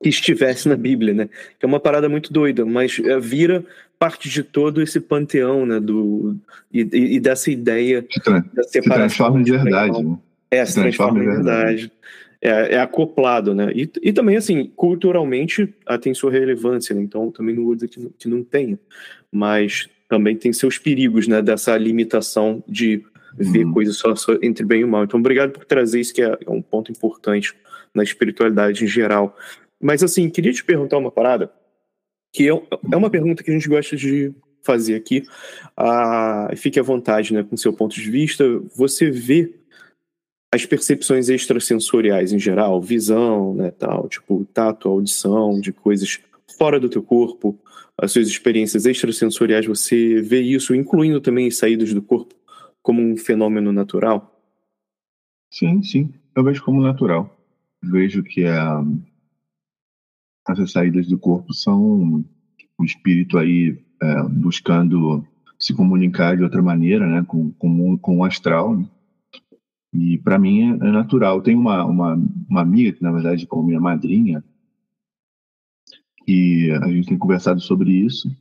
que 0.03 0.09
estivesse 0.09 0.67
na 0.67 0.77
Bíblia, 0.77 1.13
né? 1.13 1.29
Que 1.59 1.67
é 1.67 1.69
uma 1.69 1.79
parada 1.79 2.09
muito 2.09 2.33
doida, 2.33 2.65
mas 2.65 2.99
uh, 2.99 3.21
vira 3.21 3.67
parte 4.05 4.29
de 4.29 4.43
todo 4.43 4.83
esse 4.83 5.01
panteão, 5.01 5.65
né? 5.65 5.81
Do, 5.81 6.37
e, 6.73 6.81
e 6.81 7.21
dessa 7.21 7.51
ideia 7.51 8.05
da 8.53 8.63
separação. 8.65 8.73
Se 8.73 8.81
transforma 8.83 9.41
em 9.41 9.45
verdade, 9.45 10.03
né? 10.03 10.19
É, 10.51 10.65
se, 10.67 10.73
se 10.73 10.81
transforma, 10.81 11.19
em 11.23 11.27
verdade. 11.27 11.47
verdade. 11.47 11.93
É, 12.43 12.75
é, 12.75 12.79
acoplado, 12.79 13.55
né? 13.55 13.73
E, 13.75 13.91
e 14.03 14.13
também, 14.13 14.37
assim, 14.37 14.71
culturalmente 14.77 15.75
tem 16.03 16.13
sua 16.13 16.31
relevância, 16.31 16.95
né? 16.95 17.01
Então, 17.01 17.31
também 17.31 17.55
não 17.55 17.65
vou 17.65 17.75
dizer 17.75 17.89
que 17.89 17.99
não, 17.99 18.11
que 18.19 18.29
não 18.29 18.45
tenha, 18.45 18.79
mas 19.33 19.89
também 20.07 20.37
tem 20.37 20.53
seus 20.53 20.77
perigos, 20.77 21.27
né, 21.27 21.41
dessa 21.41 21.75
limitação 21.79 22.63
de 22.69 23.03
ver 23.35 23.65
uhum. 23.65 23.73
coisas 23.73 23.97
só, 23.97 24.15
só, 24.15 24.35
entre 24.43 24.67
bem 24.67 24.83
e 24.83 24.85
mal. 24.85 25.05
Então, 25.05 25.19
obrigado 25.19 25.53
por 25.53 25.65
trazer 25.65 26.01
isso, 26.01 26.13
que 26.13 26.23
é, 26.23 26.37
é 26.47 26.51
um 26.51 26.61
ponto 26.61 26.93
importante 26.93 27.55
na 27.95 28.03
espiritualidade 28.03 28.85
em 28.85 28.87
geral. 28.87 29.35
Mas, 29.81 30.03
assim, 30.03 30.29
queria 30.29 30.53
te 30.53 30.63
perguntar 30.63 30.99
uma 30.99 31.11
parada, 31.11 31.51
que 32.35 32.51
é, 32.51 32.53
é 32.93 32.97
uma 32.97 33.09
pergunta 33.09 33.45
que 33.45 33.51
a 33.51 33.55
gente 33.55 33.69
gosta 33.69 33.97
de 33.97 34.35
fazer 34.61 34.97
aqui. 34.97 35.23
Ah, 35.77 36.51
fique 36.57 36.81
à 36.81 36.83
vontade, 36.83 37.33
né, 37.33 37.45
com 37.45 37.57
seu 37.57 37.73
ponto 37.73 37.95
de 37.95 38.11
vista. 38.11 38.45
Você 38.75 39.09
vê 39.09 39.55
as 40.53 40.67
percepções 40.67 41.29
extrasensoriais 41.29 42.33
em 42.33 42.39
geral, 42.39 42.83
visão, 42.83 43.55
né, 43.55 43.71
tal, 43.71 44.09
tipo 44.09 44.45
tato, 44.53 44.89
audição, 44.89 45.61
de 45.61 45.73
coisas 45.73 46.21
fora 46.59 46.81
do 46.81 46.89
teu 46.89 47.03
corpo, 47.03 47.57
as 47.97 48.11
suas 48.11 48.27
experiências 48.27 48.85
extrasensoriais, 48.85 49.67
você 49.67 50.21
vê 50.21 50.41
isso, 50.41 50.75
incluindo 50.75 51.21
também 51.21 51.47
as 51.47 51.57
saídas 51.57 51.95
do 51.95 52.03
corpo, 52.03 52.35
como 52.83 53.01
um 53.01 53.17
fenômeno 53.17 53.73
natural? 53.73 54.41
Sim, 55.53 55.83
sim. 55.85 56.13
Eu 56.35 56.43
vejo 56.43 56.65
como 56.65 56.83
natural. 56.83 57.37
Vejo 57.83 58.25
que 58.25 58.45
a, 58.45 58.83
essas 60.49 60.73
saídas 60.73 61.07
do 61.07 61.19
corpo 61.19 61.53
são 61.55 62.25
o 62.79 62.85
espírito 62.85 63.39
aí 63.39 63.79
é, 64.03 64.23
buscando 64.25 65.27
se 65.59 65.73
comunicar 65.73 66.37
de 66.37 66.43
outra 66.43 66.61
maneira, 66.61 67.07
né, 67.07 67.25
com, 67.27 67.51
com, 67.53 67.97
com 67.97 68.19
o 68.19 68.25
astral. 68.25 68.77
Né? 68.77 68.89
E 69.95 70.19
para 70.19 70.39
mim 70.39 70.73
é, 70.73 70.89
é 70.89 70.91
natural. 70.91 71.41
Tem 71.41 71.55
uma, 71.55 71.85
uma, 71.85 72.15
uma 72.49 72.61
amiga 72.61 72.93
que, 72.93 73.03
na 73.03 73.13
verdade, 73.13 73.47
como 73.47 73.69
minha 73.69 73.81
madrinha, 73.81 74.45
e 76.27 76.71
a 76.83 76.89
gente 76.89 77.09
tem 77.09 77.19
conversado 77.19 77.61
sobre 77.61 77.93
isso, 77.93 78.35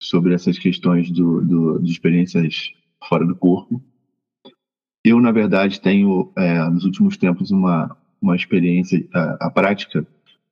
sobre 0.00 0.34
essas 0.34 0.58
questões 0.58 1.10
do, 1.10 1.40
do, 1.40 1.78
de 1.78 1.90
experiências 1.90 2.72
fora 3.08 3.24
do 3.24 3.34
corpo. 3.34 3.82
Eu, 5.04 5.20
na 5.20 5.30
verdade, 5.30 5.80
tenho, 5.80 6.32
é, 6.36 6.68
nos 6.68 6.84
últimos 6.84 7.16
tempos, 7.16 7.50
uma, 7.52 7.96
uma 8.20 8.34
experiência, 8.34 9.06
a, 9.14 9.46
a 9.46 9.50
prática 9.50 10.06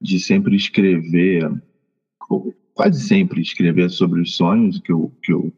de 0.05 0.21
sempre 0.21 0.55
escrever, 0.55 1.51
quase 2.75 3.01
sempre 3.01 3.41
escrever 3.41 3.89
sobre 3.89 4.21
os 4.21 4.37
sonhos 4.37 4.79
que 4.79 4.93
eu, 4.93 5.11
que 5.23 5.33
eu, 5.33 5.51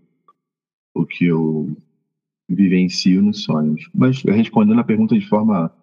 o 0.95 1.05
que 1.05 1.27
eu 1.27 1.77
vivencio 2.49 3.21
nos 3.21 3.43
sonhos. 3.43 3.91
Mas 3.93 4.23
respondendo 4.23 4.79
a 4.79 4.85
pergunta 4.85 5.19
de 5.19 5.29
forma 5.29 5.75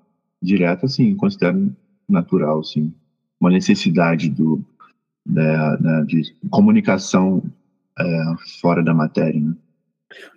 direta, 0.41 0.87
sim, 0.87 1.13
considero 1.13 1.75
natural, 2.07 2.63
sim. 2.63 2.93
Uma 3.37 3.49
necessidade 3.49 4.29
do, 4.29 4.63
da, 5.25 5.75
da 5.75 6.01
de 6.03 6.33
comunicação 6.49 7.43
é, 7.99 8.23
fora 8.61 8.81
da 8.81 8.93
matéria. 8.93 9.41
Né? 9.41 9.53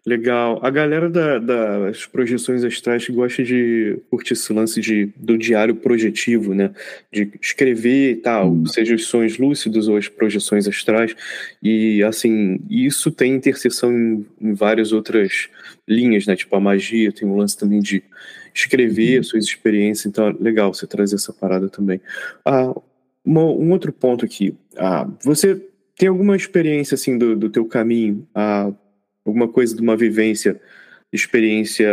Legal. 0.04 0.61
A 0.62 0.71
galera 0.71 1.09
da, 1.09 1.38
das 1.38 2.06
projeções 2.06 2.64
astrais 2.64 3.09
gosta 3.09 3.42
de 3.42 3.99
curtir 4.11 4.35
esse 4.35 4.52
lance 4.52 4.80
de, 4.80 5.12
do 5.16 5.37
diário 5.37 5.75
projetivo, 5.75 6.54
né? 6.54 6.73
De 7.12 7.30
escrever 7.40 8.12
e 8.12 8.16
tal, 8.16 8.50
hum. 8.50 8.66
seja 8.66 8.95
os 8.95 9.06
sonhos 9.06 9.38
lúcidos 9.38 9.88
ou 9.88 9.97
as 9.97 10.09
projeções 10.09 10.68
astrais. 10.68 11.14
E, 11.62 12.02
assim, 12.02 12.61
isso 12.71 13.11
tem 13.11 13.35
interseção 13.35 13.92
em, 13.92 14.26
em 14.40 14.54
várias 14.54 14.92
outras 14.92 15.49
linhas, 15.88 16.26
né? 16.26 16.37
Tipo 16.37 16.56
a 16.56 16.61
magia, 16.61 17.12
tem 17.12 17.26
um 17.28 17.37
lance 17.37 17.56
também 17.56 17.80
de 17.80 18.02
escrever 18.54 19.21
hum. 19.21 19.23
suas 19.25 19.45
experiências. 19.45 20.06
Então, 20.06 20.37
legal 20.40 20.73
você 20.73 20.87
trazer 20.87 21.16
essa 21.16 21.33
parada 21.33 21.68
também. 21.68 22.00
Ah, 22.45 22.75
uma, 23.25 23.42
um 23.42 23.73
outro 23.73 23.92
ponto 23.92 24.25
aqui. 24.25 24.54
Ah, 24.76 25.09
você 25.25 25.61
tem 25.97 26.09
alguma 26.09 26.37
experiência 26.37 26.95
assim 26.95 27.16
do, 27.18 27.35
do 27.35 27.50
teu 27.50 27.64
caminho, 27.64 28.26
ah, 28.35 28.71
alguma 29.28 29.49
coisa 29.49 29.75
de 29.75 29.83
uma 29.83 29.97
vivência, 29.97 30.61
experiência 31.12 31.87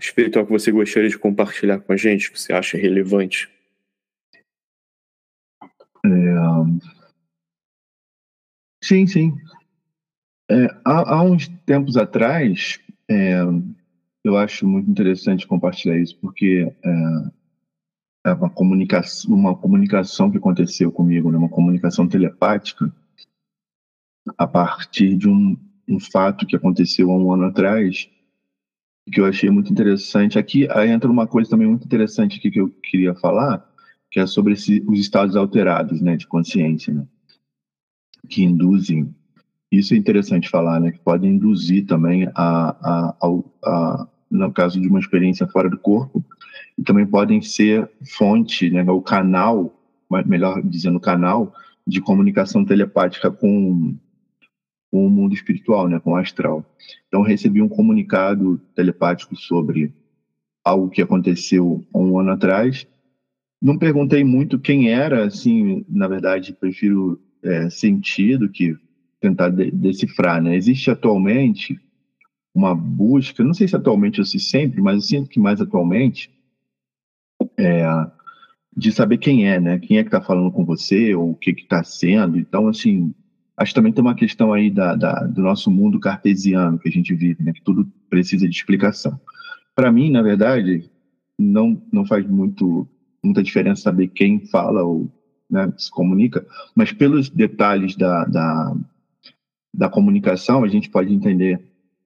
espiritual 0.00 0.46
que 0.46 0.52
você 0.52 0.70
gostaria 0.70 1.08
de 1.08 1.18
compartilhar 1.18 1.80
com 1.80 1.92
a 1.92 1.96
gente, 1.96 2.30
que 2.30 2.40
você 2.40 2.52
acha 2.52 2.78
relevante? 2.78 3.50
É, 6.04 6.36
Sim, 8.86 9.04
sim. 9.04 9.36
É, 10.48 10.66
há, 10.84 11.16
há, 11.16 11.22
uns 11.24 11.48
tempos 11.66 11.96
atrás, 11.96 12.78
é, 13.10 13.40
eu 14.22 14.36
acho 14.36 14.64
muito 14.64 14.88
interessante 14.88 15.44
compartilhar 15.44 15.98
isso, 15.98 16.16
porque 16.20 16.72
é, 16.84 18.30
é 18.30 18.32
uma, 18.32 18.48
comunicação, 18.48 19.34
uma 19.34 19.56
comunicação 19.56 20.30
que 20.30 20.38
aconteceu 20.38 20.92
comigo, 20.92 21.32
né, 21.32 21.38
uma 21.38 21.48
comunicação 21.48 22.06
telepática, 22.06 22.94
a 24.38 24.46
partir 24.46 25.16
de 25.16 25.28
um, 25.28 25.56
um 25.88 26.00
fato 26.00 26.46
que 26.46 26.56
aconteceu 26.56 27.10
há 27.10 27.16
um 27.16 27.32
ano 27.32 27.44
atrás, 27.44 28.08
que 29.10 29.20
eu 29.20 29.24
achei 29.24 29.50
muito 29.50 29.70
interessante. 29.72 30.38
Aqui 30.38 30.66
entra 30.88 31.10
uma 31.10 31.26
coisa 31.26 31.50
também 31.50 31.68
muito 31.68 31.84
interessante 31.84 32.38
aqui 32.38 32.50
que 32.50 32.60
eu 32.60 32.68
queria 32.68 33.14
falar, 33.14 33.64
que 34.10 34.18
é 34.18 34.26
sobre 34.26 34.54
esse, 34.54 34.82
os 34.86 34.98
estados 34.98 35.36
alterados 35.36 36.00
né, 36.00 36.16
de 36.16 36.26
consciência, 36.26 36.92
né, 36.92 37.06
que 38.28 38.42
induzem. 38.42 39.14
Isso 39.70 39.94
é 39.94 39.96
interessante 39.96 40.48
falar, 40.48 40.80
né, 40.80 40.90
que 40.90 40.98
podem 40.98 41.32
induzir 41.32 41.86
também 41.86 42.28
a, 42.34 42.70
a, 42.80 43.16
a, 43.20 43.42
a, 43.64 44.08
no 44.30 44.52
caso 44.52 44.80
de 44.80 44.88
uma 44.88 45.00
experiência 45.00 45.46
fora 45.46 45.68
do 45.68 45.78
corpo, 45.78 46.24
e 46.78 46.82
também 46.82 47.06
podem 47.06 47.40
ser 47.40 47.88
fonte, 48.16 48.70
né, 48.70 48.82
o 48.90 49.00
canal, 49.00 49.78
melhor 50.26 50.62
dizendo, 50.62 51.00
canal 51.00 51.54
de 51.86 52.00
comunicação 52.00 52.64
telepática 52.64 53.30
com 53.30 53.96
com 54.90 55.06
o 55.06 55.10
mundo 55.10 55.34
espiritual, 55.34 55.88
né, 55.88 55.98
com 56.00 56.12
o 56.12 56.16
astral. 56.16 56.64
Então 57.08 57.22
recebi 57.22 57.60
um 57.60 57.68
comunicado 57.68 58.58
telepático 58.74 59.36
sobre 59.36 59.92
algo 60.64 60.90
que 60.90 61.02
aconteceu 61.02 61.84
um 61.94 62.18
ano 62.18 62.30
atrás. 62.30 62.86
Não 63.60 63.78
perguntei 63.78 64.24
muito 64.24 64.58
quem 64.58 64.90
era, 64.90 65.24
assim, 65.24 65.84
na 65.88 66.08
verdade 66.08 66.52
prefiro 66.52 67.20
é, 67.42 67.70
sentir 67.70 68.38
do 68.38 68.48
que 68.48 68.76
tentar 69.20 69.48
de 69.48 69.70
decifrar, 69.70 70.42
né? 70.42 70.56
Existe 70.56 70.90
atualmente 70.90 71.80
uma 72.54 72.74
busca, 72.74 73.44
não 73.44 73.54
sei 73.54 73.68
se 73.68 73.76
atualmente 73.76 74.20
ou 74.20 74.24
se 74.24 74.38
sempre, 74.38 74.80
mas 74.80 74.94
eu 74.94 75.00
sinto 75.02 75.30
que 75.30 75.38
mais 75.38 75.60
atualmente 75.60 76.30
é, 77.58 77.84
de 78.76 78.92
saber 78.92 79.18
quem 79.18 79.48
é, 79.48 79.60
né? 79.60 79.78
Quem 79.78 79.98
é 79.98 80.02
que 80.02 80.08
está 80.08 80.20
falando 80.20 80.50
com 80.50 80.64
você 80.64 81.14
ou 81.14 81.30
o 81.30 81.34
que 81.34 81.50
está 81.50 81.82
sendo. 81.82 82.38
Então, 82.38 82.68
assim, 82.68 83.14
Acho 83.56 83.74
também 83.74 83.92
tem 83.92 84.02
uma 84.02 84.14
questão 84.14 84.52
aí 84.52 84.70
da, 84.70 84.94
da, 84.94 85.24
do 85.24 85.42
nosso 85.42 85.70
mundo 85.70 85.98
cartesiano 85.98 86.78
que 86.78 86.88
a 86.88 86.92
gente 86.92 87.14
vive, 87.14 87.42
né? 87.42 87.52
que 87.52 87.62
tudo 87.62 87.90
precisa 88.10 88.46
de 88.46 88.54
explicação. 88.54 89.18
Para 89.74 89.90
mim, 89.90 90.10
na 90.10 90.20
verdade, 90.20 90.90
não, 91.38 91.80
não 91.90 92.04
faz 92.04 92.26
muito, 92.26 92.86
muita 93.24 93.42
diferença 93.42 93.82
saber 93.82 94.08
quem 94.08 94.46
fala 94.46 94.82
ou 94.82 95.10
né, 95.50 95.72
se 95.78 95.90
comunica, 95.90 96.46
mas 96.74 96.92
pelos 96.92 97.30
detalhes 97.30 97.96
da, 97.96 98.24
da, 98.24 98.76
da 99.72 99.88
comunicação, 99.88 100.62
a 100.62 100.68
gente 100.68 100.90
pode 100.90 101.12
entender 101.12 101.60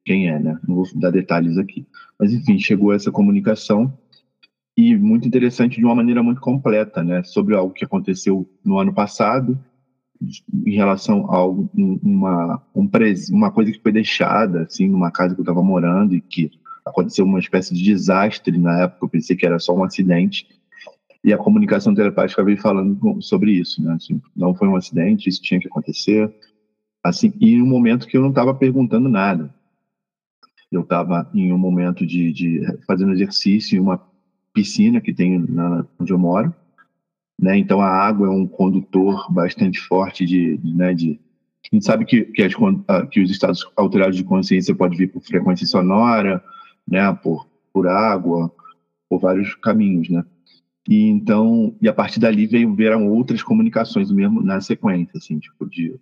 quem 0.04 0.28
é, 0.28 0.38
né? 0.38 0.58
Não 0.66 0.76
vou 0.76 0.86
dar 0.94 1.10
detalhes 1.10 1.58
aqui. 1.58 1.86
Mas, 2.18 2.32
enfim, 2.32 2.58
chegou 2.58 2.92
essa 2.92 3.10
comunicação 3.10 3.92
e 4.76 4.96
muito 4.96 5.26
interessante 5.26 5.78
de 5.78 5.84
uma 5.84 5.94
maneira 5.94 6.22
muito 6.22 6.40
completa, 6.40 7.02
né? 7.02 7.22
Sobre 7.22 7.54
algo 7.54 7.72
que 7.72 7.84
aconteceu 7.84 8.48
no 8.64 8.78
ano 8.78 8.92
passado 8.92 9.58
em 10.22 10.74
relação 10.74 11.26
a 11.32 11.46
uma, 11.46 12.62
um, 12.74 12.90
uma 13.30 13.50
coisa 13.50 13.72
que 13.72 13.80
foi 13.80 13.92
deixada, 13.92 14.62
assim, 14.62 14.86
numa 14.88 15.10
casa 15.10 15.34
que 15.34 15.40
eu 15.40 15.44
estava 15.44 15.62
morando 15.62 16.14
e 16.14 16.20
que 16.20 16.50
aconteceu 16.84 17.24
uma 17.24 17.38
espécie 17.38 17.74
de 17.74 17.82
desastre 17.82 18.56
na 18.58 18.82
época, 18.82 19.04
eu 19.04 19.08
pensei 19.08 19.36
que 19.36 19.46
era 19.46 19.58
só 19.58 19.74
um 19.74 19.84
acidente, 19.84 20.46
e 21.22 21.32
a 21.32 21.38
comunicação 21.38 21.94
telepática 21.94 22.42
veio 22.42 22.60
falando 22.60 23.20
sobre 23.20 23.52
isso, 23.52 23.82
né, 23.82 23.92
assim, 23.94 24.20
não 24.34 24.54
foi 24.54 24.68
um 24.68 24.76
acidente, 24.76 25.28
isso 25.28 25.42
tinha 25.42 25.60
que 25.60 25.68
acontecer, 25.68 26.32
assim, 27.02 27.32
e 27.40 27.54
em 27.54 27.62
um 27.62 27.66
momento 27.66 28.06
que 28.06 28.16
eu 28.16 28.22
não 28.22 28.30
estava 28.30 28.54
perguntando 28.54 29.08
nada, 29.08 29.54
eu 30.70 30.82
estava 30.82 31.28
em 31.34 31.52
um 31.52 31.58
momento 31.58 32.06
de, 32.06 32.32
de 32.32 32.62
fazendo 32.86 33.12
exercício 33.12 33.76
em 33.76 33.80
uma 33.80 34.00
piscina 34.52 35.00
que 35.00 35.12
tem 35.12 35.38
na, 35.38 35.84
onde 35.98 36.12
eu 36.12 36.18
moro, 36.18 36.54
né? 37.40 37.56
Então 37.56 37.80
a 37.80 37.88
água 37.88 38.26
é 38.26 38.30
um 38.30 38.46
condutor 38.46 39.32
bastante 39.32 39.80
forte 39.80 40.26
de, 40.26 40.60
né, 40.62 40.92
de 40.92 41.18
a 41.64 41.74
gente 41.74 41.84
sabe 41.84 42.04
que, 42.04 42.24
que, 42.24 42.42
as, 42.42 42.52
que 43.10 43.20
os 43.20 43.30
estados 43.30 43.66
alterados 43.76 44.16
de 44.16 44.24
consciência 44.24 44.74
pode 44.74 44.96
vir 44.96 45.10
por 45.10 45.22
frequência 45.22 45.66
sonora, 45.66 46.42
né, 46.86 47.12
por, 47.22 47.46
por 47.72 47.86
água, 47.86 48.52
por 49.08 49.20
vários 49.20 49.54
caminhos, 49.54 50.08
né? 50.08 50.24
E 50.88 51.08
então, 51.08 51.76
e 51.80 51.88
a 51.88 51.92
partir 51.92 52.18
dali 52.18 52.46
veio 52.46 52.74
vieram 52.74 53.08
outras 53.08 53.42
comunicações 53.42 54.10
mesmo 54.10 54.42
na 54.42 54.60
sequência, 54.60 55.16
assim, 55.16 55.38
tipo 55.38 55.68
de 55.68 55.98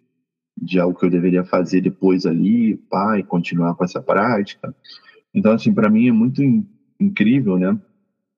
de 0.60 0.80
algo 0.80 0.98
que 0.98 1.06
eu 1.06 1.10
deveria 1.10 1.44
fazer 1.44 1.80
depois 1.80 2.26
ali, 2.26 2.80
e 3.16 3.22
continuar 3.22 3.76
com 3.76 3.84
essa 3.84 4.02
prática. 4.02 4.74
Então, 5.32 5.52
assim, 5.52 5.72
para 5.72 5.88
mim 5.88 6.08
é 6.08 6.12
muito 6.12 6.42
in, 6.42 6.66
incrível, 6.98 7.56
né? 7.58 7.78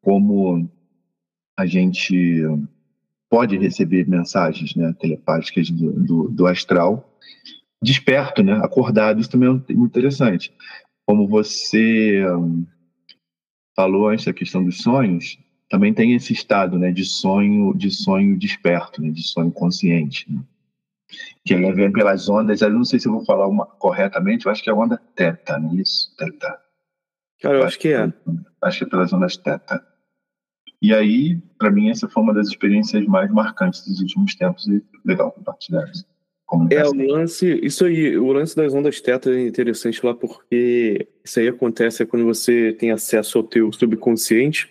Como 0.02 0.68
a 1.56 1.64
gente 1.64 2.42
pode 3.30 3.56
receber 3.56 4.08
mensagens 4.08 4.74
né, 4.74 4.92
telepáticas 4.98 5.70
do, 5.70 5.92
do, 5.92 6.28
do, 6.28 6.46
astral 6.48 7.16
desperto, 7.80 8.42
né, 8.42 8.54
acordado. 8.54 9.20
Isso 9.20 9.30
também 9.30 9.48
é 9.48 9.52
muito 9.52 9.72
interessante. 9.72 10.52
Como 11.06 11.28
você 11.28 12.26
um, 12.34 12.66
falou 13.74 14.08
antes 14.08 14.24
da 14.24 14.32
questão 14.32 14.64
dos 14.64 14.78
sonhos, 14.78 15.38
também 15.68 15.94
tem 15.94 16.14
esse 16.14 16.32
estado 16.32 16.76
né, 16.76 16.90
de 16.90 17.04
sonho 17.04 17.72
de 17.74 17.90
sonho 17.90 18.36
desperto, 18.36 19.00
né, 19.00 19.10
de 19.10 19.22
sonho 19.22 19.52
consciente. 19.52 20.30
Né? 20.30 20.42
Que 21.44 21.54
ele 21.54 21.72
vem 21.72 21.92
pelas 21.92 22.28
ondas, 22.28 22.60
eu 22.60 22.70
não 22.70 22.84
sei 22.84 22.98
se 22.98 23.06
eu 23.06 23.12
vou 23.12 23.24
falar 23.24 23.46
uma, 23.46 23.64
corretamente, 23.64 24.46
eu 24.46 24.52
acho 24.52 24.62
que 24.62 24.68
é 24.68 24.72
a 24.72 24.76
onda 24.76 25.00
teta, 25.14 25.58
não 25.58 25.70
é 25.70 25.76
isso? 25.76 26.14
Teta. 26.16 26.60
Cara, 27.40 27.54
eu 27.54 27.58
acho, 27.60 27.68
acho 27.68 27.78
que 27.78 27.88
é. 27.88 28.12
Acho 28.60 28.78
que 28.78 28.84
é 28.84 28.88
pelas 28.88 29.12
ondas 29.12 29.36
teta. 29.36 29.89
E 30.82 30.94
aí, 30.94 31.38
para 31.58 31.70
mim, 31.70 31.90
essa 31.90 32.08
foi 32.08 32.22
uma 32.22 32.32
das 32.32 32.48
experiências 32.48 33.04
mais 33.06 33.30
marcantes 33.30 33.86
dos 33.86 34.00
últimos 34.00 34.34
tempos 34.34 34.66
e 34.66 34.82
legal 35.04 35.30
compartilhar 35.32 35.88
isso. 35.90 36.06
É, 36.70 36.84
o 36.84 36.92
lance, 36.92 37.60
isso 37.62 37.84
aí, 37.84 38.18
o 38.18 38.32
lance 38.32 38.56
das 38.56 38.74
ondas 38.74 39.00
teta 39.00 39.30
é 39.30 39.46
interessante 39.46 40.04
lá 40.04 40.12
porque 40.12 41.06
isso 41.24 41.38
aí 41.38 41.46
acontece 41.46 42.04
quando 42.04 42.24
você 42.24 42.72
tem 42.72 42.90
acesso 42.90 43.38
ao 43.38 43.44
teu 43.44 43.72
subconsciente 43.72 44.68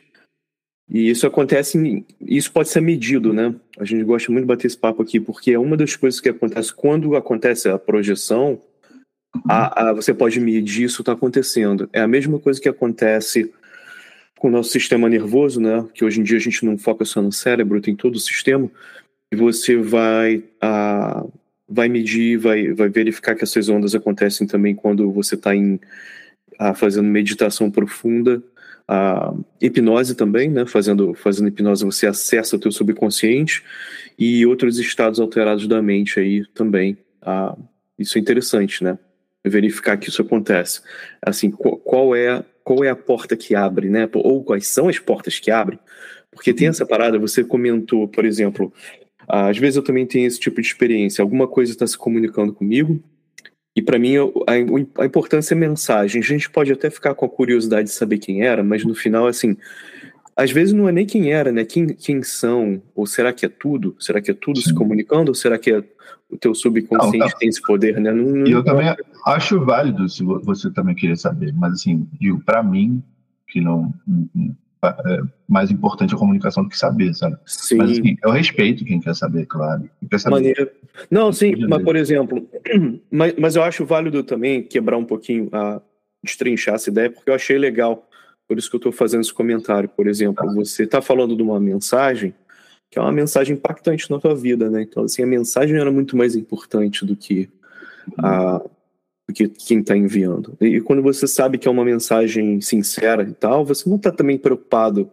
e 0.89 1.09
isso 1.09 1.25
acontece, 1.25 2.05
isso 2.19 2.51
pode 2.51 2.67
ser 2.67 2.81
medido, 2.81 3.31
né? 3.31 3.55
A 3.77 3.85
gente 3.85 4.03
gosta 4.03 4.29
muito 4.29 4.43
de 4.43 4.47
bater 4.47 4.67
esse 4.67 4.77
papo 4.77 5.01
aqui 5.01 5.19
porque 5.21 5.51
é 5.51 5.59
uma 5.59 5.77
das 5.77 5.95
coisas 5.95 6.19
que 6.19 6.27
acontece 6.27 6.73
quando 6.73 7.15
acontece 7.15 7.69
a 7.69 7.77
projeção, 7.79 8.59
a, 9.47 9.89
a 9.89 9.93
você 9.93 10.13
pode 10.13 10.39
medir 10.39 10.85
isso 10.85 11.01
está 11.01 11.13
acontecendo. 11.13 11.87
É 11.93 12.01
a 12.01 12.07
mesma 12.07 12.39
coisa 12.39 12.59
que 12.59 12.67
acontece 12.67 13.53
com 14.39 14.47
o 14.47 14.51
nosso 14.51 14.71
sistema 14.71 15.09
nervoso, 15.09 15.59
né? 15.59 15.85
Que 15.93 16.03
hoje 16.03 16.21
em 16.21 16.23
dia 16.23 16.37
a 16.37 16.41
gente 16.41 16.65
não 16.65 16.77
foca 16.77 17.03
só 17.03 17.21
no 17.21 17.31
cérebro, 17.31 17.81
tem 17.81 17.95
todo 17.95 18.15
o 18.15 18.19
sistema. 18.19 18.71
E 19.31 19.35
você 19.35 19.75
vai 19.75 20.43
a, 20.61 21.25
vai 21.67 21.89
medir, 21.89 22.37
vai, 22.37 22.71
vai 22.73 22.89
verificar 22.89 23.35
que 23.35 23.43
essas 23.43 23.67
ondas 23.69 23.93
acontecem 23.93 24.47
também 24.47 24.73
quando 24.73 25.11
você 25.11 25.35
está 25.35 25.53
em 25.53 25.79
a, 26.57 26.73
fazendo 26.73 27.07
meditação 27.07 27.69
profunda, 27.69 28.41
a 28.87 29.33
hipnose 29.61 30.15
também, 30.15 30.49
né? 30.49 30.65
Fazendo 30.65 31.13
fazendo 31.13 31.49
hipnose 31.49 31.85
você 31.85 32.07
acessa 32.07 32.55
o 32.55 32.59
teu 32.59 32.71
subconsciente 32.71 33.61
e 34.17 34.45
outros 34.45 34.79
estados 34.79 35.19
alterados 35.19 35.67
da 35.67 35.81
mente 35.81 36.19
aí 36.19 36.45
também. 36.53 36.97
a 37.21 37.55
isso 37.97 38.17
é 38.17 38.21
interessante, 38.21 38.83
né? 38.83 38.97
Verificar 39.45 39.97
que 39.97 40.09
isso 40.09 40.21
acontece. 40.21 40.81
Assim, 41.21 41.51
qual, 41.51 41.77
qual 41.77 42.15
é 42.15 42.43
qual 42.69 42.83
é 42.83 42.89
a 42.89 42.95
porta 42.95 43.35
que 43.35 43.55
abre, 43.55 43.89
né? 43.89 44.07
Ou 44.13 44.43
quais 44.43 44.67
são 44.67 44.87
as 44.87 44.99
portas 44.99 45.39
que 45.39 45.49
abrem. 45.49 45.79
Porque 46.29 46.53
tem 46.53 46.67
uhum. 46.67 46.69
essa 46.69 46.85
parada, 46.85 47.17
você 47.17 47.43
comentou, 47.43 48.07
por 48.07 48.23
exemplo, 48.23 48.71
às 49.27 49.57
vezes 49.57 49.77
eu 49.77 49.81
também 49.81 50.05
tenho 50.05 50.27
esse 50.27 50.39
tipo 50.39 50.61
de 50.61 50.67
experiência, 50.67 51.23
alguma 51.23 51.47
coisa 51.47 51.71
está 51.71 51.87
se 51.87 51.97
comunicando 51.97 52.53
comigo, 52.53 53.01
e 53.75 53.81
para 53.81 53.97
mim 53.97 54.17
a, 54.17 55.01
a, 55.01 55.05
importância 55.05 55.55
é 55.55 55.57
mensagem. 55.57 56.21
A 56.21 56.23
gente 56.23 56.47
pode 56.47 56.71
até 56.71 56.91
ficar 56.91 57.15
com 57.15 57.25
a 57.25 57.29
curiosidade 57.29 57.87
de 57.87 57.95
saber 57.95 58.19
quem 58.19 58.43
era, 58.43 58.63
mas 58.63 58.85
no 58.85 58.93
final, 58.93 59.25
assim, 59.25 59.57
às 60.39 60.51
vezes 60.51 60.73
não 60.73 60.87
é 60.87 60.91
nem 60.91 61.05
quem 61.05 61.33
era, 61.33 61.51
né? 61.51 61.65
Quem, 61.65 61.87
quem 61.87 62.23
são? 62.23 62.81
Ou 62.95 63.05
será 63.05 63.33
que 63.33 63.45
é 63.45 63.49
tudo? 63.49 63.93
Será 63.99 64.21
que 64.21 64.31
é 64.31 64.33
tudo 64.33 64.61
Sim. 64.61 64.69
se 64.69 64.73
comunicando? 64.73 65.31
Ou 65.31 65.35
será 65.35 65.59
que 65.59 65.69
é 65.69 65.83
o 66.29 66.37
teu 66.37 66.55
subconsciente 66.55 67.17
não, 67.17 67.37
tem 67.37 67.49
esse 67.49 67.61
poder, 67.61 67.99
né? 67.99 68.13
Não, 68.13 68.23
não 68.23 68.47
eu 68.47 68.63
também 68.63 68.87
acho 69.25 69.59
válido 69.65 70.07
se 70.07 70.23
você 70.23 70.71
também 70.71 70.95
querer 70.95 71.17
saber, 71.17 71.53
mas 71.53 71.73
assim, 71.73 72.07
digo, 72.19 72.41
para 72.45 72.63
mim, 72.63 73.03
que 73.49 73.59
não 73.59 73.93
é 74.81 75.19
mais 75.45 75.71
importante 75.71 76.15
a 76.15 76.17
comunicação 76.17 76.63
do 76.63 76.69
que 76.69 76.77
saber, 76.77 77.13
sabe? 77.13 77.35
Sim. 77.45 77.75
Mas 77.75 77.91
assim, 77.91 78.15
eu 78.23 78.31
respeito 78.31 78.85
quem 78.85 79.01
quer 79.01 79.15
saber, 79.15 79.45
claro. 79.45 79.89
Quer 80.09 80.19
saber. 80.19 80.35
Maneira. 80.35 80.71
Não, 81.11 81.33
sim, 81.33 81.53
mas 81.67 81.83
por 81.83 81.97
exemplo, 81.97 82.47
mas, 83.11 83.33
mas 83.37 83.55
eu 83.57 83.63
acho 83.63 83.85
válido 83.85 84.23
também 84.23 84.63
quebrar 84.63 84.97
um 84.97 85.05
pouquinho 85.05 85.49
a 85.51 85.81
destrinchar 86.23 86.75
essa 86.75 86.89
ideia, 86.89 87.11
porque 87.11 87.29
eu 87.29 87.33
achei 87.33 87.57
legal. 87.57 88.08
Por 88.49 88.57
isso 88.57 88.67
que 88.67 88.75
eu 88.75 88.79
estou 88.79 88.91
fazendo 88.91 89.21
esse 89.21 89.33
comentário, 89.33 89.87
por 89.87 90.07
exemplo, 90.07 90.43
tá. 90.43 90.51
você 90.51 90.83
está 90.83 91.01
falando 91.03 91.35
de 91.35 91.43
uma 91.43 91.59
mensagem 91.59 92.33
que 92.89 92.97
é 92.97 93.01
uma 93.01 93.11
mensagem 93.11 93.55
impactante 93.55 94.09
na 94.09 94.19
tua 94.19 94.35
vida, 94.35 94.67
né? 94.67 94.81
Então, 94.81 95.03
assim, 95.03 95.21
a 95.21 95.27
mensagem 95.27 95.77
era 95.77 95.91
muito 95.91 96.17
mais 96.17 96.35
importante 96.35 97.05
do 97.05 97.15
que 97.15 97.47
a 98.17 98.59
do 99.27 99.33
que 99.33 99.47
quem 99.47 99.81
está 99.81 99.95
enviando. 99.95 100.57
E 100.59 100.81
quando 100.81 101.03
você 101.03 101.27
sabe 101.27 101.59
que 101.59 101.67
é 101.67 101.71
uma 101.71 101.85
mensagem 101.85 102.59
sincera 102.61 103.21
e 103.21 103.33
tal, 103.33 103.63
você 103.63 103.87
não 103.87 103.97
está 103.97 104.11
também 104.11 104.39
preocupado, 104.39 105.11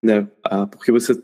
né? 0.00 0.28
Ah, 0.44 0.68
porque 0.68 0.92
você 0.92 1.20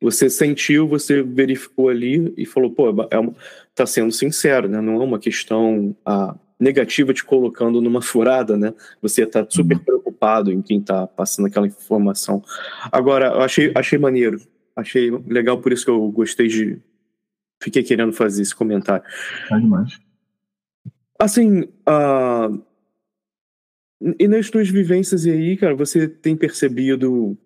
você 0.00 0.28
sentiu, 0.28 0.88
você 0.88 1.22
verificou 1.22 1.88
ali 1.88 2.34
e 2.36 2.44
falou, 2.44 2.72
pô, 2.72 2.88
é 3.08 3.18
uma, 3.18 3.32
tá 3.72 3.86
sendo 3.86 4.10
sincero, 4.10 4.68
né? 4.68 4.80
Não 4.80 5.00
é 5.00 5.04
uma 5.04 5.20
questão 5.20 5.94
ah, 6.04 6.34
negativa 6.58 7.14
te 7.14 7.24
colocando 7.24 7.80
numa 7.80 8.02
furada, 8.02 8.56
né? 8.56 8.74
Você 9.00 9.22
está 9.22 9.46
super 9.48 9.76
uhum. 9.76 10.01
Preocupado 10.22 10.52
em 10.52 10.62
quem 10.62 10.78
está 10.78 11.06
passando 11.06 11.46
aquela 11.46 11.66
informação. 11.66 12.42
Agora, 12.90 13.26
eu 13.26 13.40
achei, 13.40 13.72
achei 13.74 13.98
maneiro 13.98 14.40
achei 14.74 15.10
legal, 15.26 15.60
por 15.60 15.72
isso 15.72 15.84
que 15.84 15.90
eu 15.90 16.10
gostei 16.10 16.48
de. 16.48 16.78
Fiquei 17.62 17.82
querendo 17.82 18.12
fazer 18.12 18.42
esse 18.42 18.54
comentário. 18.54 19.04
É 19.50 19.58
demais. 19.58 20.00
Assim, 21.18 21.60
uh, 21.60 22.62
e 24.18 24.26
nas 24.26 24.50
tuas 24.50 24.68
vivências 24.68 25.24
aí, 25.26 25.56
cara, 25.56 25.76
você 25.76 26.08
tem 26.08 26.34
percebido, 26.36 27.38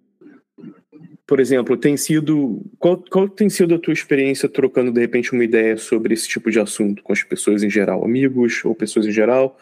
por 1.26 1.40
exemplo, 1.40 1.76
tem 1.76 1.96
sido. 1.96 2.64
Qual, 2.78 2.96
qual 3.10 3.28
tem 3.28 3.50
sido 3.50 3.74
a 3.74 3.78
tua 3.78 3.92
experiência 3.92 4.48
trocando, 4.48 4.92
de 4.92 5.00
repente, 5.00 5.32
uma 5.32 5.44
ideia 5.44 5.76
sobre 5.76 6.14
esse 6.14 6.28
tipo 6.28 6.50
de 6.50 6.58
assunto 6.58 7.02
com 7.02 7.12
as 7.12 7.22
pessoas 7.22 7.62
em 7.62 7.68
geral? 7.68 8.04
Amigos 8.04 8.64
ou 8.64 8.74
pessoas 8.74 9.06
em 9.06 9.12
geral? 9.12 9.58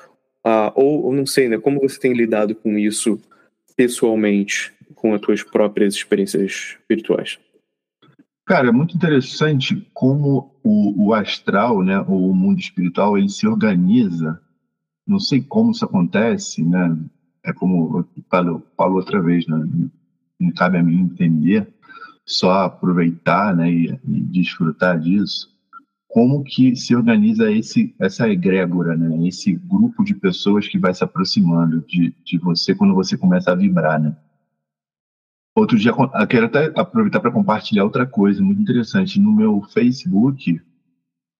Uh, 0.46 0.70
ou, 0.74 1.04
ou 1.06 1.12
não 1.14 1.24
sei, 1.24 1.48
né? 1.48 1.58
Como 1.58 1.80
você 1.80 1.98
tem 1.98 2.12
lidado 2.12 2.54
com 2.54 2.78
isso 2.78 3.18
pessoalmente, 3.76 4.72
com 4.94 5.14
as 5.14 5.20
tuas 5.20 5.42
próprias 5.42 5.94
experiências 5.94 6.76
espirituais? 6.78 7.38
Cara, 8.46 8.68
é 8.68 8.72
muito 8.72 8.94
interessante 8.94 9.88
como 9.94 10.54
o, 10.62 11.06
o 11.06 11.14
astral, 11.14 11.82
né, 11.82 11.98
o 12.00 12.34
mundo 12.34 12.60
espiritual, 12.60 13.16
ele 13.16 13.30
se 13.30 13.46
organiza. 13.46 14.38
Não 15.06 15.18
sei 15.18 15.40
como 15.40 15.70
isso 15.70 15.84
acontece, 15.84 16.62
né? 16.62 16.96
É 17.42 17.52
como 17.52 17.98
eu 17.98 18.22
falo, 18.30 18.62
falo 18.76 18.96
outra 18.96 19.22
vez, 19.22 19.46
né? 19.46 19.66
Não 20.38 20.52
cabe 20.52 20.76
a 20.76 20.82
mim 20.82 21.00
entender, 21.00 21.66
só 22.26 22.64
aproveitar, 22.64 23.56
né, 23.56 23.70
e, 23.70 23.86
e 23.86 24.20
desfrutar 24.20 25.00
disso. 25.00 25.53
Como 26.14 26.44
que 26.44 26.76
se 26.76 26.94
organiza 26.94 27.50
esse 27.50 27.92
essa 27.98 28.28
egrégora, 28.28 28.96
né? 28.96 29.26
Esse 29.26 29.52
grupo 29.52 30.04
de 30.04 30.14
pessoas 30.14 30.68
que 30.68 30.78
vai 30.78 30.94
se 30.94 31.02
aproximando 31.02 31.84
de, 31.88 32.14
de 32.24 32.38
você 32.38 32.72
quando 32.72 32.94
você 32.94 33.18
começa 33.18 33.50
a 33.50 33.54
vibrar, 33.56 34.00
né? 34.00 34.16
Outro 35.56 35.76
dia, 35.76 35.92
quero 36.30 36.46
até 36.46 36.66
aproveitar 36.76 37.18
para 37.18 37.32
compartilhar 37.32 37.82
outra 37.82 38.06
coisa 38.06 38.40
muito 38.40 38.62
interessante. 38.62 39.18
No 39.18 39.32
meu 39.32 39.60
Facebook, 39.62 40.62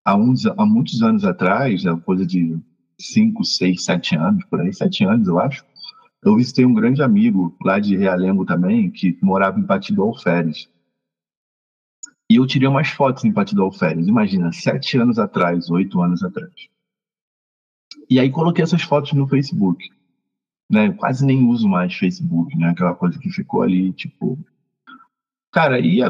há, 0.05 0.17
uns, 0.17 0.45
há 0.45 0.67
muitos 0.67 1.03
anos 1.03 1.25
atrás, 1.25 1.85
coisa 2.05 2.27
de 2.27 2.59
5, 2.99 3.45
6, 3.45 3.85
7 3.85 4.17
anos, 4.17 4.45
por 4.47 4.61
aí, 4.61 4.73
7 4.73 5.05
anos, 5.05 5.29
eu 5.29 5.39
acho, 5.39 5.65
eu 6.25 6.35
visitei 6.35 6.65
um 6.65 6.75
grande 6.75 7.01
amigo 7.01 7.57
lá 7.65 7.79
de 7.79 7.97
Realengo 7.97 8.45
também, 8.45 8.91
que 8.91 9.17
morava 9.23 9.61
em 9.61 9.67
Patido 9.67 10.03
Alferes. 10.03 10.69
E 12.35 12.37
eu 12.37 12.47
tirei 12.47 12.68
umas 12.68 12.88
fotos 12.88 13.25
em 13.25 13.33
Patido 13.33 13.62
Alferes, 13.62 14.09
imagina, 14.09 14.53
7 14.53 14.99
anos 14.99 15.18
atrás, 15.18 15.70
8 15.70 16.01
anos 16.01 16.23
atrás. 16.23 16.53
E 18.11 18.18
aí 18.18 18.31
coloquei 18.31 18.62
essas 18.64 18.83
fotos 18.83 19.12
no 19.12 19.27
Facebook 19.29 19.85
né? 20.70 20.88
Eu 20.88 20.94
quase 20.94 21.25
nem 21.25 21.47
uso 21.47 21.68
mais 21.68 21.94
Facebook, 21.94 22.57
né? 22.57 22.70
Aquela 22.70 22.94
coisa 22.94 23.18
que 23.18 23.31
ficou 23.31 23.62
ali, 23.62 23.92
tipo. 23.92 24.38
Cara, 25.53 25.79
e 25.79 26.01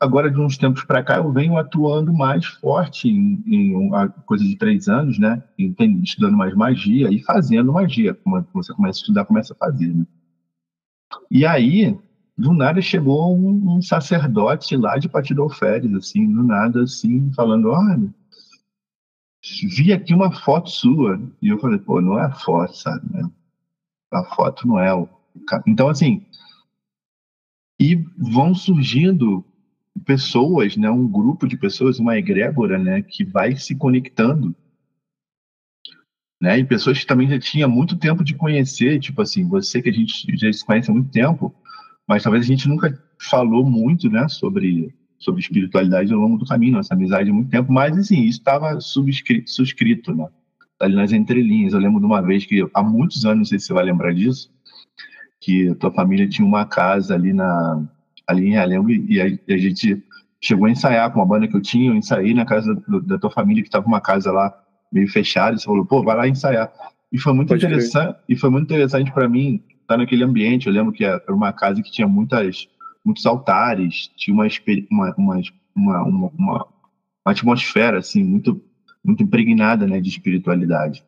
agora 0.00 0.30
de 0.30 0.40
uns 0.40 0.56
tempos 0.56 0.84
para 0.84 1.02
cá 1.02 1.16
eu 1.16 1.30
venho 1.32 1.58
atuando 1.58 2.12
mais 2.12 2.46
forte 2.46 3.08
em, 3.08 3.42
em 3.46 3.90
coisa 4.26 4.44
de 4.44 4.56
três 4.56 4.88
anos, 4.88 5.18
né? 5.18 5.42
Estudando 6.02 6.36
mais 6.36 6.54
magia 6.54 7.10
e 7.10 7.22
fazendo 7.22 7.72
magia. 7.72 8.14
Como 8.14 8.46
você 8.52 8.72
começa 8.72 8.98
a 8.98 9.02
estudar, 9.02 9.24
começa 9.24 9.52
a 9.52 9.56
fazer, 9.56 9.92
né? 9.92 10.06
E 11.30 11.44
aí, 11.44 11.98
do 12.36 12.52
nada 12.52 12.82
chegou 12.82 13.36
um, 13.36 13.76
um 13.76 13.82
sacerdote 13.82 14.76
lá 14.76 14.98
de 14.98 15.08
Partido 15.08 15.42
Alferes, 15.42 15.92
assim, 15.94 16.32
do 16.32 16.42
nada, 16.42 16.82
assim, 16.82 17.32
falando, 17.32 17.70
olha, 17.70 18.12
vi 19.76 19.92
aqui 19.92 20.12
uma 20.14 20.32
foto 20.32 20.70
sua. 20.70 21.20
E 21.40 21.48
eu 21.48 21.58
falei, 21.58 21.78
pô, 21.78 22.00
não 22.00 22.18
é 22.18 22.24
a 22.24 22.32
foto, 22.32 22.76
sabe? 22.76 23.06
Né? 23.12 23.30
a 24.14 24.24
foto 24.24 24.66
não 24.66 24.78
é 24.78 24.94
o. 24.94 25.08
Então, 25.66 25.88
assim. 25.88 26.24
E 27.80 27.96
vão 28.16 28.54
surgindo 28.54 29.44
pessoas, 30.06 30.76
né, 30.76 30.88
um 30.90 31.06
grupo 31.08 31.46
de 31.46 31.56
pessoas, 31.56 31.98
uma 31.98 32.16
egrégora, 32.16 32.78
né, 32.78 33.02
que 33.02 33.24
vai 33.24 33.56
se 33.56 33.74
conectando, 33.74 34.54
né, 36.40 36.58
e 36.58 36.64
pessoas 36.64 37.00
que 37.00 37.06
também 37.06 37.28
já 37.28 37.38
tinha 37.38 37.66
muito 37.66 37.96
tempo 37.96 38.22
de 38.22 38.34
conhecer, 38.34 39.00
tipo 39.00 39.20
assim, 39.20 39.48
você 39.48 39.82
que 39.82 39.88
a 39.88 39.92
gente 39.92 40.36
já 40.36 40.52
se 40.52 40.64
conhece 40.64 40.90
há 40.90 40.94
muito 40.94 41.10
tempo, 41.10 41.54
mas 42.06 42.22
talvez 42.22 42.44
a 42.44 42.48
gente 42.48 42.68
nunca 42.68 42.96
falou 43.20 43.68
muito, 43.68 44.10
né, 44.10 44.28
sobre 44.28 44.94
sobre 45.18 45.40
espiritualidade 45.40 46.12
ao 46.12 46.18
longo 46.18 46.36
do 46.36 46.44
caminho, 46.44 46.74
nossa 46.74 46.92
amizade 46.92 47.30
há 47.30 47.32
muito 47.32 47.48
tempo, 47.48 47.72
mas 47.72 47.96
assim, 47.96 48.22
isso 48.24 48.40
estava 48.40 48.78
subscrito, 48.80 50.14
né, 50.14 50.28
ali 50.78 50.94
nas 50.94 51.12
entrelinhas. 51.12 51.72
Eu 51.72 51.80
lembro 51.80 51.98
de 51.98 52.06
uma 52.06 52.20
vez 52.20 52.44
que, 52.44 52.66
há 52.74 52.82
muitos 52.82 53.24
anos, 53.24 53.38
não 53.38 53.44
sei 53.46 53.58
se 53.58 53.66
você 53.66 53.72
vai 53.72 53.84
lembrar 53.84 54.12
disso, 54.12 54.52
que 55.40 55.68
a 55.68 55.74
tua 55.74 55.90
família 55.92 56.28
tinha 56.28 56.46
uma 56.46 56.66
casa 56.66 57.14
ali, 57.14 57.32
na, 57.32 57.82
ali 58.26 58.48
em 58.48 58.52
Realengo 58.52 58.90
e 58.90 59.20
a, 59.20 59.28
e 59.28 59.40
a 59.48 59.56
gente 59.56 60.02
chegou 60.40 60.66
a 60.66 60.70
ensaiar 60.70 61.10
com 61.10 61.20
uma 61.20 61.26
banda 61.26 61.48
que 61.48 61.56
eu 61.56 61.62
tinha, 61.62 61.90
eu 61.90 61.94
ensaiei 61.94 62.34
na 62.34 62.44
casa 62.44 62.74
do, 62.74 63.00
da 63.00 63.18
tua 63.18 63.30
família, 63.30 63.62
que 63.62 63.68
estava 63.68 63.86
uma 63.86 64.00
casa 64.00 64.30
lá 64.30 64.54
meio 64.92 65.08
fechada, 65.08 65.56
e 65.56 65.58
você 65.58 65.64
falou, 65.64 65.86
pô, 65.86 66.02
vai 66.02 66.16
lá 66.16 66.28
ensaiar. 66.28 66.70
E 67.10 67.18
foi 67.18 67.32
muito 67.32 67.48
Pode 67.48 67.64
interessante, 67.64 68.18
e 68.28 68.36
foi 68.36 68.50
muito 68.50 68.64
interessante 68.64 69.10
para 69.10 69.28
mim 69.28 69.62
estar 69.84 69.96
naquele 69.96 70.24
ambiente. 70.24 70.66
Eu 70.66 70.72
lembro 70.72 70.92
que 70.92 71.04
era 71.04 71.22
uma 71.34 71.52
casa 71.52 71.82
que 71.82 71.90
tinha 71.90 72.08
muitas, 72.08 72.68
muitos 73.04 73.24
altares, 73.26 74.10
tinha 74.16 74.34
uma, 74.34 74.46
uma, 74.90 75.42
uma, 75.74 76.02
uma, 76.02 76.30
uma, 76.36 76.68
atmosfera 77.24 77.98
assim 77.98 78.22
muito 78.22 78.60
muito 79.04 79.22
impregnada 79.22 79.86
né, 79.86 80.00
de 80.00 80.08
espiritualidade. 80.08 81.04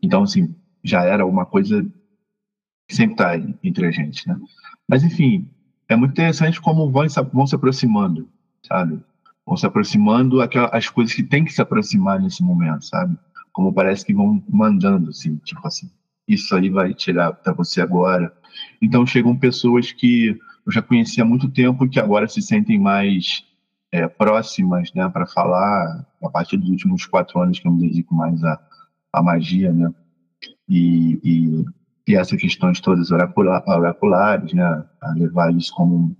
Então, 0.00 0.22
assim, 0.22 0.54
já 0.82 1.02
era 1.02 1.26
uma 1.26 1.44
coisa 1.44 1.84
que 2.88 2.94
sempre 2.94 3.14
está 3.14 3.36
entre 3.64 3.86
a 3.86 3.90
gente, 3.90 4.28
né? 4.28 4.38
Mas, 4.88 5.02
enfim, 5.02 5.48
é 5.88 5.96
muito 5.96 6.12
interessante 6.12 6.60
como 6.60 6.90
vão, 6.90 7.04
vão 7.32 7.46
se 7.46 7.54
aproximando, 7.54 8.28
sabe? 8.62 9.02
Vão 9.44 9.56
se 9.56 9.66
aproximando 9.66 10.40
aquelas, 10.40 10.72
as 10.72 10.88
coisas 10.88 11.14
que 11.14 11.22
tem 11.22 11.44
que 11.44 11.52
se 11.52 11.60
aproximar 11.60 12.20
nesse 12.20 12.42
momento, 12.42 12.84
sabe? 12.84 13.18
Como 13.52 13.72
parece 13.72 14.04
que 14.04 14.14
vão 14.14 14.42
mandando, 14.48 15.10
assim, 15.10 15.36
tipo 15.36 15.66
assim, 15.66 15.90
isso 16.26 16.54
aí 16.54 16.70
vai 16.70 16.94
tirar 16.94 17.32
para 17.32 17.52
você 17.52 17.80
agora. 17.80 18.32
Então, 18.80 19.06
chegam 19.06 19.36
pessoas 19.36 19.92
que 19.92 20.38
eu 20.66 20.72
já 20.72 20.80
conheci 20.80 21.20
há 21.20 21.24
muito 21.24 21.48
tempo 21.48 21.88
que 21.88 22.00
agora 22.00 22.26
se 22.26 22.40
sentem 22.40 22.78
mais 22.78 23.44
é, 23.92 24.08
próximas, 24.08 24.92
né, 24.94 25.08
para 25.08 25.26
falar 25.26 26.04
a 26.22 26.28
partir 26.28 26.56
dos 26.56 26.68
últimos 26.68 27.06
quatro 27.06 27.40
anos 27.40 27.60
que 27.60 27.68
eu 27.68 27.72
me 27.72 27.86
dedico 27.86 28.14
mais 28.14 28.42
à, 28.42 28.60
à 29.12 29.22
magia, 29.22 29.72
né, 29.72 29.92
e, 30.68 31.20
e, 31.22 31.64
e 32.08 32.16
essas 32.16 32.40
questões 32.40 32.80
todas 32.80 33.10
oracula, 33.10 33.62
oraculares, 33.66 34.52
né, 34.52 34.84
a 35.00 35.12
levar 35.12 35.54
isso 35.54 35.72
como 35.74 35.96
um, 35.96 36.16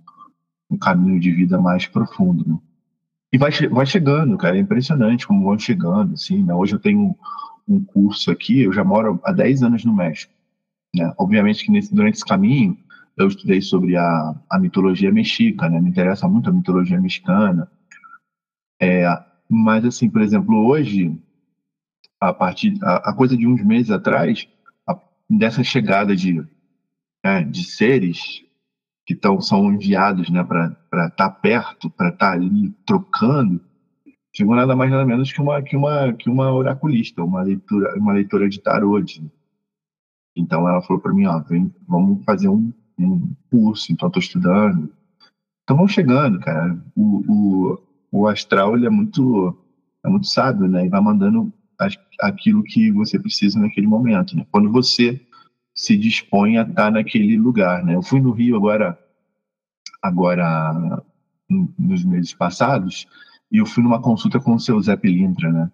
um 0.71 0.77
caminho 0.77 1.19
de 1.19 1.31
vida 1.31 1.59
mais 1.59 1.85
profundo. 1.87 2.47
Né. 2.47 2.57
E 3.33 3.37
vai, 3.37 3.51
vai 3.69 3.85
chegando, 3.85 4.37
cara, 4.37 4.55
é 4.55 4.61
impressionante 4.61 5.27
como 5.27 5.43
vão 5.43 5.57
chegando, 5.59 6.13
assim, 6.13 6.43
né, 6.43 6.53
hoje 6.53 6.75
eu 6.75 6.79
tenho 6.79 7.13
um, 7.67 7.83
curso 7.83 8.31
aqui, 8.31 8.61
eu 8.61 8.73
já 8.73 8.83
moro 8.83 9.19
há 9.23 9.31
10 9.31 9.63
anos 9.63 9.85
no 9.85 9.95
México, 9.95 10.33
né, 10.95 11.13
obviamente 11.17 11.65
que 11.65 11.71
nesse, 11.71 11.93
durante 11.93 12.15
esse 12.15 12.25
caminho 12.25 12.77
eu 13.17 13.27
estudei 13.27 13.61
sobre 13.61 13.95
a, 13.95 14.35
a 14.49 14.59
mitologia 14.59 15.11
mexicana, 15.11 15.75
né? 15.75 15.81
me 15.81 15.89
interessa 15.89 16.27
muito 16.27 16.49
a 16.49 16.53
mitologia 16.53 16.99
mexicana. 16.99 17.71
É, 18.81 19.05
mas, 19.49 19.85
assim, 19.85 20.09
por 20.09 20.21
exemplo, 20.21 20.67
hoje, 20.67 21.17
a 22.19 22.33
partir 22.33 22.77
a, 22.83 23.11
a 23.11 23.13
coisa 23.13 23.37
de 23.37 23.47
uns 23.47 23.63
meses 23.63 23.89
atrás, 23.89 24.47
a, 24.87 24.99
dessa 25.29 25.63
chegada 25.63 26.15
de, 26.15 26.45
né, 27.23 27.43
de 27.43 27.63
seres 27.63 28.43
que 29.05 29.15
tão, 29.15 29.39
são 29.39 29.71
enviados 29.71 30.29
né, 30.29 30.43
para 30.43 30.75
estar 31.07 31.09
tá 31.09 31.29
perto, 31.29 31.89
para 31.89 32.09
estar 32.09 32.31
tá 32.31 32.33
ali 32.33 32.71
trocando, 32.85 33.61
chegou 34.35 34.55
nada 34.55 34.75
mais 34.75 34.91
nada 34.91 35.05
menos 35.05 35.31
que 35.31 35.41
uma, 35.41 35.61
que 35.61 35.75
uma, 35.75 36.13
que 36.13 36.29
uma 36.29 36.51
oraculista, 36.51 37.23
uma 37.23 37.41
leitura, 37.41 37.95
uma 37.97 38.13
leitora 38.13 38.49
de 38.49 38.59
tarot. 38.61 39.23
Então 40.35 40.67
ela 40.67 40.81
falou 40.81 41.01
para 41.01 41.13
mim, 41.13 41.25
ó, 41.25 41.39
vem, 41.39 41.73
vamos 41.87 42.23
fazer 42.25 42.49
um 42.49 42.73
um 42.97 43.33
curso, 43.49 43.91
então 43.91 44.07
estou 44.07 44.21
estudando. 44.21 44.91
Então 45.63 45.77
vão 45.77 45.87
chegando, 45.87 46.39
cara. 46.39 46.77
O, 46.95 47.23
o, 47.27 47.83
o 48.11 48.27
astral 48.27 48.75
ele 48.75 48.85
é 48.85 48.89
muito 48.89 49.57
é 50.03 50.09
muito 50.09 50.27
sábio, 50.27 50.67
né? 50.67 50.85
E 50.85 50.89
vai 50.89 51.01
mandando 51.01 51.51
aquilo 52.21 52.63
que 52.63 52.91
você 52.91 53.19
precisa 53.19 53.59
naquele 53.59 53.87
momento, 53.87 54.35
né? 54.35 54.45
Quando 54.51 54.71
você 54.71 55.19
se 55.73 55.97
dispõe 55.97 56.57
a 56.57 56.61
estar 56.61 56.91
naquele 56.91 57.37
lugar, 57.37 57.83
né? 57.83 57.95
Eu 57.95 58.03
fui 58.03 58.21
no 58.21 58.31
Rio 58.31 58.55
agora 58.55 58.97
agora 60.01 61.03
nos 61.77 62.03
meses 62.03 62.33
passados 62.33 63.07
e 63.55 63.57
eu 63.57 63.65
fui 63.65 63.81
numa 63.81 64.01
consulta 64.01 64.37
com 64.37 64.55
o 64.55 64.59
seu 64.59 64.81
Zé 64.81 64.97
Pilintra, 64.97 65.49
né? 65.49 65.71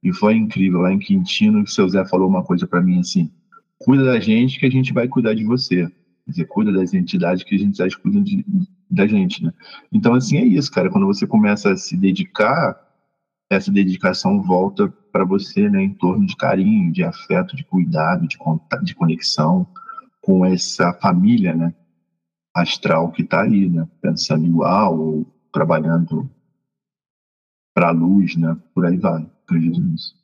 E 0.00 0.12
foi 0.12 0.36
incrível, 0.36 0.82
lá 0.82 0.92
em 0.92 1.00
Quintino, 1.00 1.62
o 1.62 1.66
seu 1.66 1.88
Zé 1.88 2.04
falou 2.04 2.28
uma 2.28 2.44
coisa 2.44 2.64
para 2.64 2.80
mim 2.80 3.00
assim: 3.00 3.28
cuida 3.76 4.04
da 4.04 4.20
gente 4.20 4.60
que 4.60 4.66
a 4.66 4.70
gente 4.70 4.92
vai 4.92 5.08
cuidar 5.08 5.34
de 5.34 5.42
você. 5.42 5.88
Quer 6.24 6.30
dizer, 6.30 6.44
cuida 6.44 6.72
das 6.72 6.94
entidades 6.94 7.42
que 7.42 7.56
a 7.56 7.58
gente 7.58 7.76
já 7.76 7.88
cuida 8.00 8.20
de, 8.20 8.44
da 8.88 9.04
gente, 9.08 9.42
né? 9.42 9.52
Então, 9.92 10.14
assim, 10.14 10.36
é 10.36 10.44
isso, 10.44 10.70
cara. 10.70 10.88
Quando 10.88 11.06
você 11.06 11.26
começa 11.26 11.72
a 11.72 11.76
se 11.76 11.96
dedicar, 11.96 12.78
essa 13.50 13.72
dedicação 13.72 14.40
volta 14.40 14.88
para 15.10 15.24
você, 15.24 15.68
né, 15.68 15.82
em 15.82 15.92
torno 15.92 16.24
de 16.24 16.36
carinho, 16.36 16.92
de 16.92 17.02
afeto, 17.02 17.56
de 17.56 17.64
cuidado, 17.64 18.28
de, 18.28 18.38
de 18.84 18.94
conexão 18.94 19.66
com 20.22 20.46
essa 20.46 20.92
família, 20.94 21.52
né, 21.52 21.74
astral 22.54 23.10
que 23.10 23.22
está 23.22 23.42
aí, 23.42 23.68
né, 23.68 23.88
pensando 24.00 24.46
igual 24.46 24.96
ou 24.96 25.26
trabalhando 25.52 26.30
para 27.74 27.88
a 27.88 27.92
luz, 27.92 28.36
né, 28.36 28.56
por 28.72 28.86
aí 28.86 28.96
vai. 28.96 29.26
Acredito 29.44 29.80
nisso. 29.80 30.14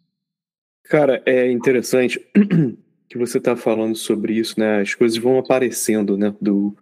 Cara, 0.85 1.23
é 1.27 1.51
interessante 1.51 2.21
que 3.09 3.19
você 3.19 3.39
está 3.39 3.55
falando 3.57 3.97
sobre 3.97 4.35
isso, 4.35 4.59
né? 4.59 4.81
As 4.81 4.95
coisas 4.95 5.19
vão 5.19 5.39
aparecendo, 5.39 6.17
né? 6.17 6.35
Do, 6.41 6.77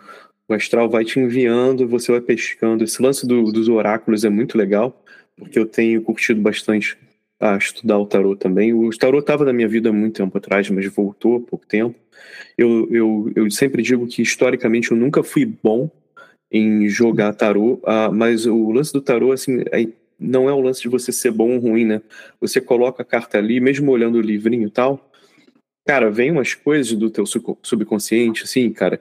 o 0.49 0.55
astral 0.55 0.89
vai 0.89 1.05
te 1.05 1.19
enviando, 1.19 1.87
você 1.87 2.13
vai 2.13 2.21
pescando. 2.21 2.85
Esse 2.85 3.03
lance 3.03 3.27
do, 3.27 3.53
dos 3.53 3.69
oráculos 3.69 4.25
é 4.25 4.31
muito 4.31 4.57
legal, 4.57 5.05
porque 5.37 5.59
eu 5.59 5.67
tenho 5.67 6.01
curtido 6.01 6.41
bastante 6.41 6.97
a 7.41 7.57
estudar 7.57 7.99
o 7.99 8.07
tarô 8.07 8.35
também. 8.35 8.73
O 8.73 8.89
tarô 8.91 9.19
estava 9.19 9.45
na 9.45 9.53
minha 9.53 9.69
vida 9.69 9.91
há 9.91 9.93
muito 9.93 10.17
tempo 10.17 10.37
atrás, 10.39 10.69
mas 10.71 10.87
voltou 10.87 11.37
há 11.37 11.41
pouco 11.41 11.67
tempo. 11.67 11.99
Eu, 12.57 12.89
eu, 12.91 13.33
eu 13.37 13.51
sempre 13.51 13.83
digo 13.83 14.07
que 14.07 14.23
historicamente 14.23 14.91
eu 14.91 14.97
nunca 14.97 15.23
fui 15.23 15.45
bom 15.45 15.91
em 16.51 16.89
jogar 16.89 17.35
tarô, 17.35 17.75
uh, 17.75 18.13
mas 18.13 18.47
o 18.47 18.71
lance 18.71 18.93
do 18.93 19.03
tarô, 19.03 19.33
assim, 19.33 19.63
é, 19.71 19.87
não 20.19 20.49
é 20.49 20.53
o 20.53 20.61
lance 20.61 20.83
de 20.83 20.89
você 20.89 21.13
ser 21.13 21.31
bom 21.31 21.55
ou 21.55 21.61
ruim, 21.61 21.85
né? 21.85 22.03
Você 22.41 22.61
coloca 22.61 23.03
a 23.03 23.07
carta 23.07 23.39
ali, 23.39 23.61
mesmo 23.61 23.91
olhando 23.93 24.19
o 24.19 24.23
livrinho 24.23 24.67
e 24.67 24.71
tal, 24.71 25.11
cara, 25.87 26.11
vem 26.11 26.31
umas 26.31 26.55
coisas 26.55 26.93
do 26.93 27.09
teu 27.09 27.25
subconsciente, 27.63 28.45
assim, 28.45 28.71
cara, 28.71 29.01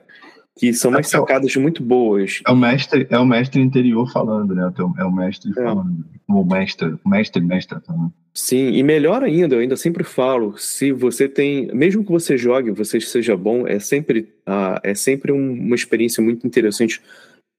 que 0.58 0.72
são 0.72 0.90
mais 0.90 1.06
é 1.06 1.10
sacadas 1.10 1.54
muito 1.56 1.82
boas. 1.82 2.40
É 2.46 2.50
o 2.50 2.56
mestre, 2.56 3.06
é 3.10 3.18
o 3.18 3.24
mestre 3.24 3.60
interior 3.60 4.10
falando, 4.10 4.54
né? 4.54 4.72
É 4.98 5.04
o 5.04 5.12
mestre 5.12 5.50
é. 5.50 5.62
falando. 5.62 6.04
O 6.28 6.44
mestre, 6.44 6.96
mestre, 7.06 7.42
mestre 7.42 7.78
falando. 7.86 8.12
Sim, 8.34 8.70
e 8.72 8.82
melhor 8.82 9.24
ainda, 9.24 9.56
eu 9.56 9.60
ainda 9.60 9.76
sempre 9.76 10.04
falo, 10.04 10.56
se 10.56 10.92
você 10.92 11.28
tem, 11.28 11.66
mesmo 11.74 12.04
que 12.04 12.10
você 12.10 12.36
jogue, 12.36 12.70
você 12.70 13.00
seja 13.00 13.36
bom, 13.36 13.66
é 13.66 13.80
sempre, 13.80 14.32
uh, 14.48 14.78
é 14.82 14.94
sempre 14.94 15.32
um, 15.32 15.52
uma 15.52 15.74
experiência 15.74 16.22
muito 16.22 16.46
interessante 16.46 17.00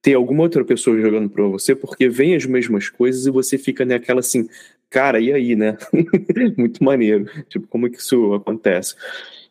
ter 0.02 0.14
alguma 0.14 0.42
outra 0.42 0.64
pessoa 0.64 1.00
jogando 1.00 1.28
para 1.28 1.44
você, 1.44 1.74
porque 1.74 2.08
vem 2.08 2.34
as 2.34 2.46
mesmas 2.46 2.88
coisas 2.88 3.26
e 3.26 3.30
você 3.30 3.58
fica 3.58 3.84
naquela 3.84 4.20
assim, 4.20 4.48
cara, 4.88 5.20
e 5.20 5.32
aí, 5.32 5.54
né? 5.54 5.76
muito 6.56 6.82
maneiro. 6.82 7.26
Tipo, 7.48 7.66
como 7.68 7.86
é 7.86 7.90
que 7.90 7.98
isso 7.98 8.32
acontece? 8.34 8.94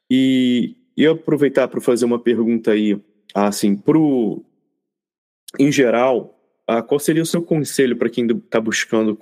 E, 0.09 0.75
e 0.97 1.05
aproveitar 1.05 1.67
para 1.67 1.79
fazer 1.79 2.05
uma 2.05 2.19
pergunta 2.19 2.71
aí 2.71 2.99
assim, 3.33 3.75
pro 3.75 4.43
em 5.57 5.71
geral, 5.71 6.39
ah, 6.67 6.81
qual 6.81 6.99
seria 6.99 7.23
o 7.23 7.25
seu 7.25 7.41
conselho 7.41 7.95
para 7.95 8.09
quem 8.09 8.27
está 8.27 8.61
buscando 8.61 9.17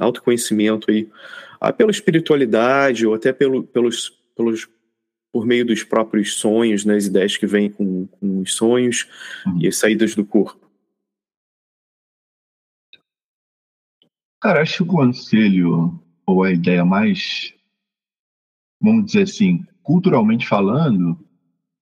autoconhecimento 0.00 0.90
aí, 0.90 1.08
ah, 1.60 1.72
pela 1.72 1.90
espiritualidade 1.90 3.06
ou 3.06 3.14
até 3.14 3.32
pelo, 3.32 3.64
pelos, 3.64 4.10
pelos 4.36 4.68
por 5.32 5.46
meio 5.46 5.64
dos 5.64 5.82
próprios 5.82 6.34
sonhos, 6.34 6.84
né, 6.84 6.94
as 6.94 7.06
ideias 7.06 7.36
que 7.36 7.46
vêm 7.46 7.70
com, 7.70 8.06
com 8.06 8.40
os 8.40 8.54
sonhos 8.54 9.08
uhum. 9.46 9.58
e 9.62 9.66
as 9.66 9.78
saídas 9.78 10.14
do 10.14 10.24
corpo? 10.24 10.61
Cara, 14.42 14.60
acho 14.60 14.78
que 14.78 14.82
o 14.82 14.86
conselho 14.86 16.02
ou 16.26 16.42
a 16.42 16.50
ideia 16.50 16.84
mais, 16.84 17.54
vamos 18.80 19.06
dizer 19.06 19.22
assim, 19.22 19.64
culturalmente 19.84 20.48
falando, 20.48 21.16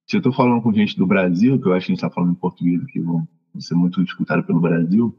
se 0.06 0.16
eu 0.16 0.18
estou 0.18 0.30
falando 0.30 0.60
com 0.60 0.70
gente 0.70 0.94
do 0.94 1.06
Brasil, 1.06 1.58
que 1.58 1.66
eu 1.66 1.72
acho 1.72 1.86
que 1.86 1.92
a 1.92 1.94
gente 1.94 2.04
está 2.04 2.10
falando 2.10 2.32
em 2.32 2.38
português 2.38 2.82
aqui, 2.82 3.00
vão 3.00 3.26
ser 3.58 3.74
muito 3.74 4.02
escutado 4.02 4.44
pelo 4.44 4.60
Brasil, 4.60 5.18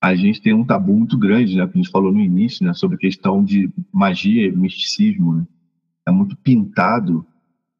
a 0.00 0.14
gente 0.14 0.40
tem 0.40 0.54
um 0.54 0.64
tabu 0.64 0.96
muito 0.96 1.18
grande, 1.18 1.56
né, 1.56 1.66
que 1.66 1.72
a 1.76 1.82
gente 1.82 1.90
falou 1.90 2.12
no 2.12 2.20
início, 2.20 2.64
né, 2.64 2.72
sobre 2.72 2.94
a 2.94 3.00
questão 3.00 3.42
de 3.42 3.68
magia 3.92 4.46
e 4.46 4.52
misticismo. 4.52 5.34
Né? 5.34 5.46
É 6.06 6.12
muito 6.12 6.36
pintado 6.36 7.26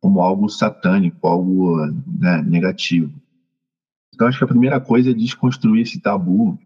como 0.01 0.21
algo 0.21 0.49
satânico, 0.49 1.29
algo 1.29 1.77
né, 2.09 2.43
negativo. 2.43 3.15
Então, 4.13 4.27
acho 4.27 4.39
que 4.39 4.45
a 4.45 4.49
primeira 4.49 4.81
coisa 4.81 5.13
é 5.13 5.15
desconstruir 5.15 5.83
esse 5.83 6.01
tabu, 6.01 6.59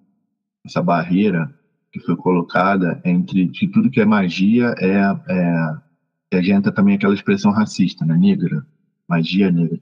essa 0.65 0.81
barreira 0.81 1.55
que 1.95 2.01
foi 2.01 2.17
colocada 2.17 3.01
entre 3.05 3.47
que 3.49 3.69
tudo 3.69 3.89
que 3.89 4.01
é 4.01 4.05
magia 4.05 4.75
é, 4.81 4.99
é, 5.29 5.77
é 6.33 6.51
entra 6.51 6.73
também 6.73 6.97
aquela 6.97 7.15
expressão 7.15 7.53
racista, 7.53 8.05
né, 8.05 8.17
negra 8.17 8.67
magia 9.09 9.51
negra. 9.51 9.79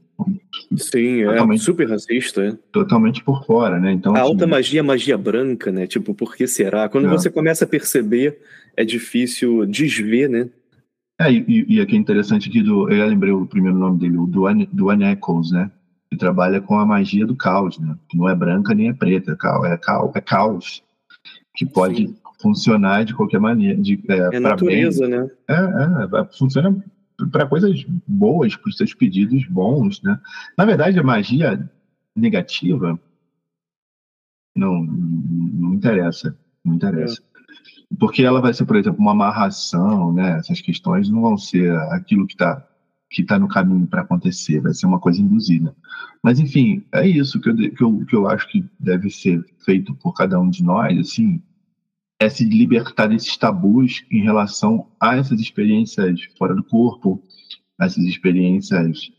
Sim, 0.77 1.22
é 1.22 1.57
super 1.57 1.88
racista. 1.88 2.44
É. 2.44 2.59
Totalmente 2.70 3.22
por 3.22 3.44
fora, 3.44 3.79
né? 3.79 3.92
Então, 3.92 4.14
a 4.14 4.20
assim, 4.20 4.29
alta 4.29 4.46
magia 4.46 4.81
é 4.81 4.83
magia 4.83 5.16
branca, 5.16 5.70
né? 5.70 5.87
Tipo, 5.87 6.14
por 6.14 6.37
que 6.37 6.46
será? 6.46 6.88
Quando 6.88 7.07
é. 7.07 7.11
você 7.11 7.31
começa 7.31 7.64
a 7.64 7.68
perceber, 7.68 8.38
é 8.77 8.85
difícil 8.85 9.66
desver, 9.66 10.29
né? 10.29 10.48
É, 11.20 11.33
e, 11.33 11.66
e 11.68 11.81
aqui 11.81 11.94
é 11.94 11.98
interessante 11.98 12.51
que 12.51 12.62
do, 12.62 12.90
eu 12.90 13.07
lembrei 13.07 13.33
o 13.33 13.46
primeiro 13.46 13.79
nome 13.79 13.98
dele, 13.98 14.16
o 14.16 14.27
Duane, 14.27 14.68
Duane 14.72 15.05
Eccles, 15.05 15.51
né? 15.53 15.70
Que 16.11 16.16
trabalha 16.16 16.61
com 16.61 16.79
a 16.79 16.87
magia 16.87 17.27
do 17.27 17.37
caos, 17.37 17.79
né? 17.79 17.96
Que 18.09 18.18
não 18.18 18.29
é 18.29 18.35
branca 18.35 18.75
nem 18.75 18.88
é 18.88 18.92
preta, 18.92 19.33
é, 19.33 20.18
é 20.18 20.20
caos. 20.20 20.83
Que 21.55 21.67
pode 21.67 22.07
Sim. 22.07 22.17
funcionar 22.41 23.05
de 23.05 23.15
qualquer 23.15 23.38
maneira. 23.38 23.81
De, 23.81 24.03
é, 24.09 24.37
é 24.37 24.41
natureza, 24.41 25.07
bem. 25.07 25.21
né? 25.21 25.31
É, 25.49 26.21
é, 26.21 26.25
funciona 26.37 26.83
para 27.31 27.47
coisas 27.47 27.85
boas, 28.07 28.57
para 28.57 28.69
os 28.69 28.77
seus 28.77 28.95
pedidos 28.95 29.47
bons, 29.47 30.03
né? 30.03 30.19
Na 30.57 30.65
verdade, 30.65 30.99
a 30.99 31.03
magia 31.03 31.71
negativa 32.17 32.99
não, 34.57 34.83
não 34.83 35.75
interessa, 35.75 36.37
não 36.65 36.75
interessa. 36.75 37.21
É. 37.21 37.97
Porque 37.99 38.23
ela 38.23 38.41
vai 38.41 38.55
ser, 38.55 38.65
por 38.65 38.77
exemplo, 38.77 39.01
uma 39.01 39.12
amarração, 39.12 40.12
né? 40.12 40.38
Essas 40.38 40.61
questões 40.61 41.09
não 41.09 41.21
vão 41.21 41.37
ser 41.37 41.75
aquilo 41.91 42.27
que 42.27 42.35
está 42.35 42.67
que 43.12 43.22
tá 43.22 43.38
no 43.38 43.46
caminho 43.46 43.87
para 43.87 44.01
acontecer, 44.01 44.61
vai 44.61 44.72
ser 44.72 44.87
uma 44.87 44.98
coisa 44.98 45.20
induzida. 45.20 45.77
Mas, 46.22 46.40
enfim, 46.40 46.83
é 46.92 47.07
isso 47.07 47.38
que 47.38 47.51
eu, 47.51 47.57
que, 47.57 47.85
eu, 47.85 48.07
que 48.07 48.16
eu 48.16 48.27
acho 48.27 48.48
que 48.48 48.64
deve 48.81 49.11
ser 49.11 49.44
feito 49.64 49.94
por 49.96 50.14
cada 50.14 50.40
um 50.40 50.48
de 50.48 50.64
nós, 50.64 50.98
assim, 50.98 51.40
é 52.18 52.29
se 52.29 52.44
libertar 52.44 53.09
desses 53.09 53.37
tabus 53.37 54.03
em 54.11 54.22
relação 54.22 54.88
a 54.98 55.16
essas 55.16 55.40
experiências 55.40 56.20
fora 56.38 56.55
do 56.55 56.64
corpo, 56.64 57.22
essas 57.79 58.05
experiências 58.05 59.11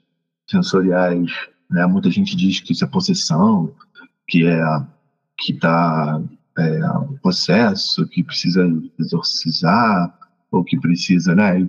sensoriais. 0.50 1.32
Né? 1.70 1.86
Muita 1.86 2.10
gente 2.10 2.36
diz 2.36 2.60
que 2.60 2.72
isso 2.72 2.84
é 2.84 2.88
possessão, 2.88 3.76
que 4.28 4.48
é 4.48 4.64
que 5.38 5.54
está 5.54 6.22
é, 6.58 6.92
um 7.00 7.18
processo, 7.18 8.08
que 8.08 8.24
precisa 8.24 8.66
exorcizar, 8.98 10.18
ou 10.54 10.64
que 10.64 10.80
precisa, 10.80 11.36
né? 11.36 11.68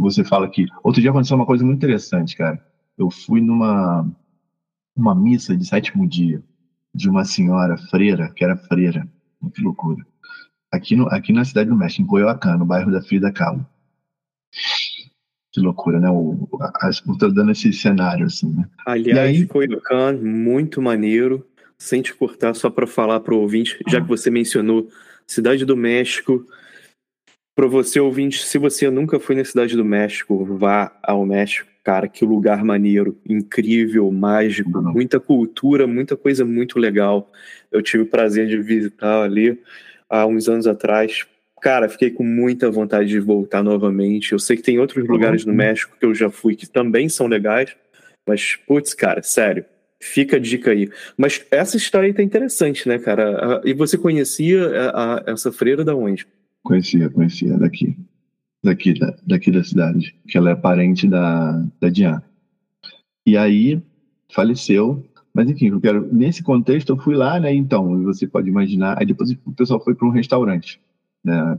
Você 0.00 0.24
fala 0.24 0.48
que. 0.48 0.66
Outro 0.82 1.00
dia 1.00 1.10
aconteceu 1.10 1.36
uma 1.36 1.46
coisa 1.46 1.64
muito 1.64 1.78
interessante, 1.78 2.36
cara. 2.36 2.64
Eu 2.96 3.10
fui 3.10 3.40
numa 3.40 4.08
uma 4.94 5.14
missa 5.14 5.56
de 5.56 5.64
sétimo 5.64 6.06
dia 6.06 6.42
de 6.94 7.08
uma 7.08 7.24
senhora 7.24 7.78
freira, 7.78 8.30
que 8.34 8.44
era 8.44 8.56
freira. 8.56 9.08
Que 9.54 9.62
loucura 9.62 10.04
aqui, 10.72 10.96
no, 10.96 11.06
aqui 11.08 11.32
na 11.32 11.44
cidade 11.44 11.68
do 11.68 11.76
México, 11.76 12.02
em 12.02 12.06
Coyoacán, 12.06 12.56
no 12.56 12.64
bairro 12.64 12.90
da 12.90 13.02
Frida 13.02 13.30
Kahlo. 13.30 13.64
Que 15.52 15.60
loucura, 15.60 16.00
né? 16.00 16.08
O, 16.08 16.48
estou 16.88 17.30
dando 17.30 17.52
esse 17.52 17.70
cenário, 17.74 18.24
assim, 18.24 18.48
né? 18.48 18.66
Aliás, 18.86 19.18
aí... 19.18 19.46
Coyoacán, 19.46 20.16
muito 20.16 20.80
maneiro. 20.80 21.46
Sem 21.76 22.00
te 22.00 22.14
cortar, 22.14 22.54
só 22.54 22.70
para 22.70 22.86
falar 22.86 23.20
para 23.20 23.34
o 23.34 23.40
ouvinte, 23.40 23.76
já 23.88 24.00
que 24.00 24.08
você 24.08 24.30
mencionou 24.30 24.88
Cidade 25.26 25.64
do 25.64 25.76
México, 25.76 26.46
para 27.54 27.66
você 27.66 28.00
ouvinte, 28.00 28.44
se 28.44 28.58
você 28.58 28.90
nunca 28.90 29.20
foi 29.20 29.36
na 29.36 29.44
Cidade 29.44 29.76
do 29.76 29.84
México, 29.84 30.44
vá 30.44 30.96
ao 31.02 31.26
México, 31.26 31.68
cara, 31.84 32.08
que 32.08 32.24
lugar 32.24 32.64
maneiro, 32.64 33.18
incrível, 33.28 34.10
mágico, 34.10 34.80
Não. 34.80 34.92
muita 34.92 35.20
cultura, 35.20 35.86
muita 35.86 36.16
coisa 36.16 36.44
muito 36.44 36.78
legal. 36.78 37.30
Eu 37.70 37.82
tive 37.82 38.04
o 38.04 38.06
prazer 38.06 38.46
de 38.46 38.56
visitar 38.58 39.22
ali 39.22 39.58
há 40.08 40.26
uns 40.26 40.48
anos 40.48 40.66
atrás. 40.66 41.26
Cara, 41.60 41.88
fiquei 41.88 42.10
com 42.10 42.24
muita 42.24 42.70
vontade 42.70 43.08
de 43.08 43.20
voltar 43.20 43.62
novamente. 43.62 44.32
Eu 44.32 44.38
sei 44.38 44.56
que 44.56 44.62
tem 44.62 44.78
outros 44.78 45.06
lugares 45.06 45.44
no 45.44 45.52
México 45.52 45.96
que 45.98 46.06
eu 46.06 46.14
já 46.14 46.30
fui 46.30 46.56
que 46.56 46.68
também 46.68 47.08
são 47.08 47.26
legais, 47.26 47.76
mas, 48.26 48.56
putz, 48.66 48.94
cara, 48.94 49.22
sério, 49.22 49.64
fica 50.00 50.36
a 50.36 50.40
dica 50.40 50.70
aí. 50.70 50.88
Mas 51.16 51.44
essa 51.50 51.76
história 51.76 52.06
aí 52.06 52.14
tá 52.14 52.22
interessante, 52.22 52.88
né, 52.88 52.98
cara? 52.98 53.60
E 53.64 53.74
você 53.74 53.98
conhecia 53.98 54.90
a, 54.90 55.14
a, 55.14 55.32
essa 55.32 55.52
freira 55.52 55.84
da 55.84 55.94
onde? 55.94 56.26
Conhecia, 56.62 57.10
conhecia, 57.10 57.58
daqui. 57.58 57.96
Daqui 58.62 58.94
da, 58.94 59.16
daqui 59.26 59.50
da 59.50 59.64
cidade. 59.64 60.14
Que 60.28 60.38
ela 60.38 60.50
é 60.50 60.54
parente 60.54 61.08
da, 61.08 61.64
da 61.80 61.88
Diana. 61.88 62.24
E 63.26 63.36
aí, 63.36 63.82
faleceu. 64.32 65.04
Mas 65.34 65.50
enfim, 65.50 65.68
eu 65.68 65.80
quero, 65.80 66.12
nesse 66.12 66.42
contexto 66.42 66.90
eu 66.90 66.98
fui 66.98 67.14
lá, 67.14 67.40
né? 67.40 67.52
Então, 67.54 68.02
você 68.04 68.26
pode 68.26 68.48
imaginar. 68.48 68.98
Aí 68.98 69.06
depois 69.06 69.30
o 69.44 69.52
pessoal 69.52 69.82
foi 69.82 69.94
para 69.94 70.06
um 70.06 70.10
restaurante, 70.10 70.80
né? 71.24 71.56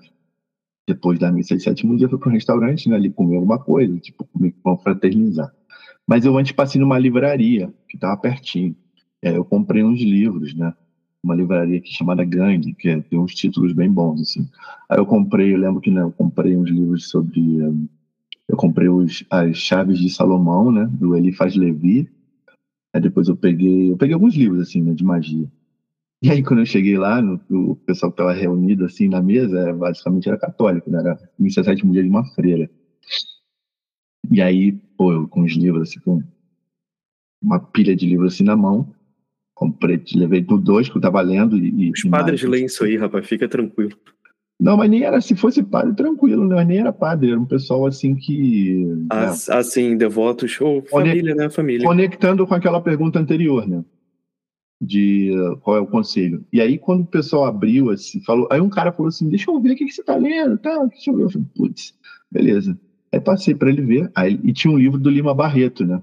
Depois 0.88 1.18
da 1.18 1.32
missa 1.32 1.56
de 1.56 1.64
sétimo 1.64 1.98
dia, 1.98 2.10
foi 2.10 2.20
para 2.20 2.30
um 2.30 2.34
restaurante, 2.34 2.88
né? 2.88 2.96
Ali 2.96 3.10
comer 3.10 3.36
alguma 3.36 3.58
coisa, 3.58 3.98
tipo, 4.00 4.26
comer, 4.26 4.54
confraternizar. 4.62 5.52
Mas 6.08 6.26
eu 6.26 6.38
antes 6.38 6.52
passei 6.52 6.80
numa 6.80 7.00
livraria, 7.00 7.74
que 7.88 7.96
estava 7.96 8.16
pertinho. 8.18 8.76
É, 9.22 9.36
eu 9.36 9.46
comprei 9.46 9.84
uns 9.84 10.02
livros, 10.02 10.54
né? 10.54 10.74
Uma 11.24 11.36
livraria 11.36 11.78
aqui 11.78 11.94
chamada 11.94 12.26
Gandhi, 12.26 12.74
que 12.74 12.90
é, 12.90 13.00
tem 13.00 13.18
uns 13.18 13.34
títulos 13.34 13.72
bem 13.74 13.90
bons, 13.90 14.22
assim. 14.22 14.50
Aí 14.90 14.98
eu 14.98 15.06
comprei, 15.06 15.54
eu 15.54 15.58
lembro 15.58 15.80
que 15.80 15.90
né, 15.90 16.02
eu 16.02 16.12
comprei 16.12 16.56
uns 16.56 16.70
livros 16.70 17.10
sobre. 17.10 17.60
Eu 18.48 18.58
comprei 18.58 18.90
os, 18.90 19.24
as 19.30 19.58
Chaves 19.58 20.00
de 20.00 20.10
Salomão, 20.10 20.72
né? 20.72 20.86
Do 20.92 21.16
Elifaz 21.16 21.56
Levi. 21.56 22.10
Aí 22.94 23.02
depois 23.02 23.30
eu 23.30 23.38
peguei. 23.38 23.92
Eu 23.92 23.98
peguei 23.98 24.14
alguns 24.14 24.36
livros, 24.36 24.62
assim, 24.62 24.82
né? 24.82 24.94
De 24.94 25.04
magia. 25.04 25.50
E 26.22 26.30
aí, 26.30 26.42
quando 26.42 26.60
eu 26.60 26.66
cheguei 26.66 26.98
lá, 26.98 27.22
no, 27.22 27.40
o 27.50 27.76
pessoal 27.76 28.10
que 28.10 28.22
estava 28.22 28.32
reunido, 28.32 28.86
assim, 28.86 29.10
na 29.10 29.22
mesa, 29.22 29.74
basicamente 29.74 30.30
era 30.30 30.38
católico, 30.38 30.90
né? 30.90 31.00
Era 31.00 31.20
missa 31.38 31.64
sétimo 31.64 31.92
dia 31.92 32.02
de 32.02 32.10
uma 32.10 32.26
freira. 32.34 32.70
E 34.32 34.42
aí, 34.42 34.72
pô, 34.98 35.12
eu 35.12 35.28
com 35.28 35.42
os 35.44 35.52
livros, 35.54 35.90
assim, 35.90 36.00
com 36.00 36.24
uma 37.44 37.60
pilha 37.60 37.94
de 37.94 38.08
livros 38.08 38.34
assim 38.34 38.44
na 38.46 38.56
mão. 38.56 38.94
Comprei, 39.54 40.02
levei 40.16 40.44
por 40.44 40.60
dois 40.60 40.90
que 40.90 40.98
eu 40.98 41.02
tava 41.02 41.22
lendo. 41.22 41.58
E, 41.58 41.92
Os 41.92 42.04
padres 42.04 42.42
leem 42.42 42.66
isso 42.66 42.84
aí, 42.84 42.98
rapaz, 42.98 43.28
fica 43.28 43.48
tranquilo. 43.48 43.96
Não, 44.60 44.78
mas 44.78 44.90
nem 44.90 45.04
era, 45.04 45.20
se 45.20 45.36
fosse 45.36 45.62
padre, 45.62 45.94
tranquilo, 45.94 46.48
né? 46.48 46.64
nem 46.64 46.80
era 46.80 46.94
padre, 46.94 47.32
era 47.32 47.40
um 47.40 47.46
pessoal 47.46 47.86
assim 47.86 48.16
que. 48.16 48.88
As, 49.10 49.48
né? 49.48 49.56
Assim, 49.56 49.98
devotos, 49.98 50.60
ou 50.62 50.82
família, 50.84 51.36
né? 51.36 51.50
Família. 51.50 51.86
Conectando 51.86 52.48
com 52.48 52.54
aquela 52.54 52.80
pergunta 52.80 53.20
anterior, 53.20 53.68
né? 53.68 53.84
De 54.82 55.32
uh, 55.36 55.58
qual 55.58 55.78
é 55.78 55.80
o 55.80 55.88
conselho. 55.88 56.46
E 56.52 56.62
aí, 56.62 56.78
quando 56.78 57.02
o 57.02 57.08
pessoal 57.08 57.46
abriu, 57.46 57.90
assim, 57.90 58.22
falou. 58.22 58.48
Aí 58.52 58.62
um 58.62 58.70
cara 58.70 58.92
falou 58.92 59.10
assim: 59.10 59.30
Deixa 59.30 59.52
eu 59.52 59.60
ver 59.60 59.72
o 59.72 59.76
que, 59.76 59.86
que 59.86 59.92
você 59.92 60.04
tá 60.04 60.16
lendo, 60.16 60.58
tá? 60.58 60.84
Deixa 60.86 61.12
eu 61.12 61.18
ver. 61.18 61.24
Eu 61.24 61.30
falei, 61.30 61.48
putz, 61.56 61.94
beleza. 62.32 62.80
Aí 63.12 63.20
passei 63.20 63.54
para 63.54 63.70
ele 63.70 63.82
ver, 63.82 64.12
aí, 64.16 64.40
e 64.44 64.54
tinha 64.54 64.74
um 64.74 64.78
livro 64.78 64.98
do 64.98 65.10
Lima 65.10 65.36
Barreto, 65.36 65.86
né? 65.86 66.02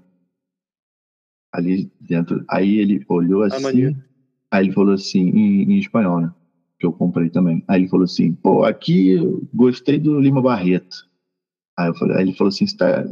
Ali 1.53 1.91
dentro. 2.01 2.45
Aí 2.49 2.79
ele 2.79 3.05
olhou 3.09 3.43
ah, 3.43 3.47
assim, 3.47 3.87
ah, 3.87 3.95
aí 4.51 4.67
ele 4.67 4.73
falou 4.73 4.95
assim, 4.95 5.21
em, 5.21 5.63
em, 5.73 5.79
espanhol, 5.79 6.21
né? 6.21 6.35
Que 6.79 6.87
eu 6.87 6.93
comprei 6.93 7.29
também. 7.29 7.65
Aí 7.67 7.83
ele 7.83 7.89
falou 7.89 8.05
assim, 8.05 8.33
pô, 8.35 8.65
aqui 8.65 9.17
gostei 9.53 9.99
do 9.99 10.21
Lima 10.21 10.41
Barreto. 10.41 11.09
Aí, 11.79 11.89
eu 11.89 11.95
falei, 11.95 12.17
aí 12.17 12.23
ele 12.23 12.35
falou 12.35 12.49
assim, 12.49 12.67
tá, 12.77 13.05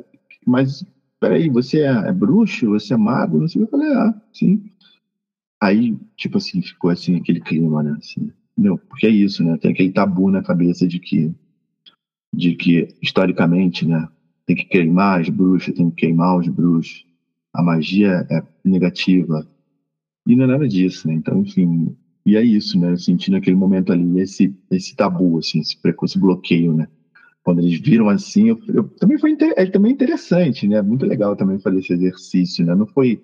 mas 0.46 0.85
peraí, 1.20 1.48
você 1.48 1.81
é, 1.83 2.09
é, 2.09 2.12
bruxo? 2.12 2.70
Você 2.70 2.94
é 2.94 2.96
mago? 2.96 3.38
Não 3.38 3.48
sei. 3.48 3.62
Eu 3.62 3.68
falei, 3.68 3.92
ah, 3.92 4.14
sim. 4.33 4.70
Aí, 5.61 5.96
tipo 6.16 6.38
assim, 6.38 6.62
ficou 6.62 6.90
assim, 6.90 7.16
aquele 7.16 7.40
clima, 7.40 7.83
né? 7.83 7.96
Assim, 7.98 8.33
meu, 8.57 8.79
porque 8.79 9.07
é 9.07 9.11
isso, 9.11 9.42
né? 9.42 9.57
Tem 9.57 9.72
aquele 9.72 9.92
tabu 9.92 10.31
na 10.31 10.42
cabeça 10.42 10.87
de 10.87 10.98
que 10.98 11.35
de 12.33 12.55
que, 12.55 12.88
historicamente, 13.03 13.87
né, 13.87 14.09
tem 14.46 14.57
que 14.57 14.64
queimar 14.64 15.20
as 15.20 15.29
bruxas, 15.29 15.74
tem 15.74 15.90
que 15.90 15.96
queimar 15.96 16.38
os 16.38 16.48
bruxos, 16.48 17.05
a 17.59 17.62
magia 17.62 18.25
é 18.31 18.40
negativa. 18.64 19.44
E 20.25 20.37
não 20.37 20.44
é 20.44 20.47
nada 20.47 20.68
disso, 20.68 21.09
né? 21.09 21.14
Então, 21.14 21.40
enfim, 21.40 21.97
e 22.25 22.37
é 22.37 22.42
isso, 22.42 22.79
né? 22.79 22.92
Eu 22.92 22.97
senti 22.97 23.33
naquele 23.33 23.57
momento 23.57 23.92
ali 23.92 24.21
esse, 24.21 24.55
esse 24.71 24.94
tabu, 24.94 25.38
assim, 25.38 25.59
esse, 25.59 25.77
esse 26.05 26.18
bloqueio, 26.21 26.73
né? 26.73 26.87
Quando 27.42 27.59
eles 27.59 27.81
viram 27.81 28.09
assim, 28.09 28.51
eu, 28.51 28.61
eu 28.68 28.85
também 28.85 29.18
foi 29.18 29.37
é 29.57 29.66
também 29.66 29.90
interessante, 29.90 30.68
né? 30.68 30.81
Muito 30.81 31.05
legal 31.05 31.35
também 31.35 31.59
fazer 31.59 31.81
esse 31.81 31.92
exercício, 31.94 32.64
né? 32.64 32.77
Não 32.77 32.87
foi, 32.87 33.21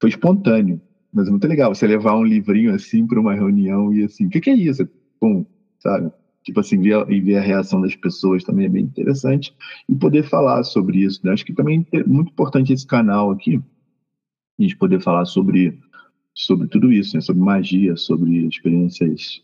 foi 0.00 0.08
espontâneo, 0.08 0.80
mas 1.12 1.28
é 1.28 1.30
muito 1.30 1.46
legal 1.46 1.74
você 1.74 1.86
levar 1.86 2.16
um 2.16 2.24
livrinho 2.24 2.74
assim 2.74 3.06
para 3.06 3.20
uma 3.20 3.34
reunião 3.34 3.92
e 3.92 4.04
assim, 4.04 4.24
o 4.24 4.30
que, 4.30 4.40
que 4.40 4.48
é 4.48 4.54
isso? 4.54 4.88
Pum, 5.20 5.44
sabe? 5.80 6.10
Tipo 6.42 6.60
assim, 6.60 6.80
ver, 6.80 7.10
e 7.10 7.20
ver 7.20 7.36
a 7.36 7.42
reação 7.42 7.80
das 7.80 7.94
pessoas 7.94 8.44
também 8.44 8.66
é 8.66 8.68
bem 8.68 8.84
interessante 8.84 9.54
e 9.88 9.94
poder 9.94 10.22
falar 10.22 10.62
sobre 10.64 10.98
isso. 10.98 11.20
Né? 11.24 11.32
Acho 11.32 11.44
que 11.44 11.52
também 11.52 11.86
é 11.92 12.02
muito 12.04 12.30
importante 12.30 12.72
esse 12.72 12.86
canal 12.86 13.30
aqui, 13.30 13.60
a 14.58 14.62
gente 14.62 14.76
poder 14.76 15.00
falar 15.00 15.24
sobre, 15.24 15.78
sobre 16.34 16.68
tudo 16.68 16.92
isso, 16.92 17.16
né? 17.16 17.20
sobre 17.20 17.42
magia, 17.42 17.96
sobre 17.96 18.46
experiências 18.46 19.42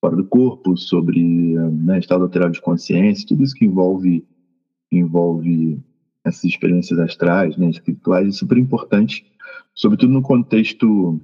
fora 0.00 0.16
do 0.16 0.24
corpo, 0.24 0.76
sobre 0.76 1.22
né, 1.22 1.98
estado 1.98 2.22
lateral 2.22 2.50
de 2.50 2.60
consciência, 2.60 3.26
tudo 3.26 3.42
isso 3.42 3.54
que 3.54 3.64
envolve, 3.64 4.24
envolve 4.92 5.80
essas 6.24 6.44
experiências 6.44 6.98
astrais, 6.98 7.56
né, 7.56 7.70
espirituais, 7.70 8.28
é 8.28 8.30
super 8.30 8.58
importante, 8.58 9.26
sobretudo 9.74 10.12
no 10.12 10.22
contexto 10.22 11.20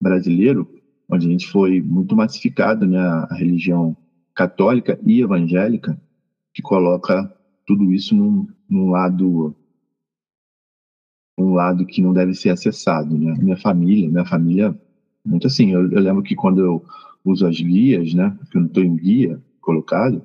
brasileiro, 0.00 0.66
onde 1.10 1.26
a 1.26 1.30
gente 1.30 1.48
foi 1.48 1.82
muito 1.82 2.14
massificado, 2.16 2.86
né, 2.86 2.98
a 2.98 3.34
religião 3.34 3.96
católica 4.40 4.98
e 5.04 5.20
evangélica 5.20 6.00
que 6.54 6.62
coloca 6.62 7.30
tudo 7.66 7.92
isso 7.92 8.14
num, 8.14 8.46
num 8.66 8.88
lado 8.88 9.54
um 11.36 11.52
lado 11.52 11.84
que 11.84 12.00
não 12.00 12.14
deve 12.14 12.32
ser 12.32 12.48
acessado, 12.48 13.18
né? 13.18 13.34
Minha 13.38 13.56
família, 13.58 14.08
minha 14.08 14.24
família, 14.24 14.78
muito 15.24 15.46
assim. 15.46 15.72
Eu, 15.72 15.90
eu 15.90 16.00
lembro 16.00 16.22
que 16.22 16.34
quando 16.34 16.60
eu 16.60 16.82
uso 17.22 17.46
as 17.46 17.60
guias, 17.60 18.14
né? 18.14 18.34
Que 18.50 18.56
eu 18.56 18.62
não 18.62 18.68
estou 18.68 18.82
em 18.82 18.96
guia 18.96 19.42
colocado, 19.60 20.22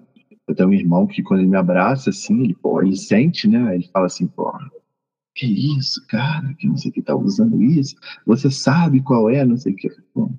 eu 0.48 0.56
tenho 0.56 0.70
um 0.70 0.74
irmão 0.74 1.06
que 1.08 1.22
quando 1.22 1.42
ele 1.42 1.50
me 1.50 1.58
abraça, 1.58 2.10
assim, 2.10 2.42
ele, 2.42 2.54
pô, 2.54 2.82
ele 2.82 2.96
sente, 2.96 3.50
né? 3.50 3.76
Ele 3.76 3.88
fala 3.92 4.06
assim, 4.06 4.28
pô, 4.28 4.52
que 5.34 5.46
isso, 5.46 6.06
cara, 6.08 6.54
que 6.54 6.68
não 6.68 6.78
sei 6.78 6.90
o 6.90 6.94
que 6.94 7.02
tá 7.02 7.16
usando 7.16 7.62
isso. 7.62 7.96
Você 8.26 8.50
sabe 8.50 9.02
qual 9.02 9.30
é, 9.30 9.44
não 9.46 9.58
sei 9.58 9.74
o 9.74 9.76
que. 9.76 9.90
Pô, 10.14 10.30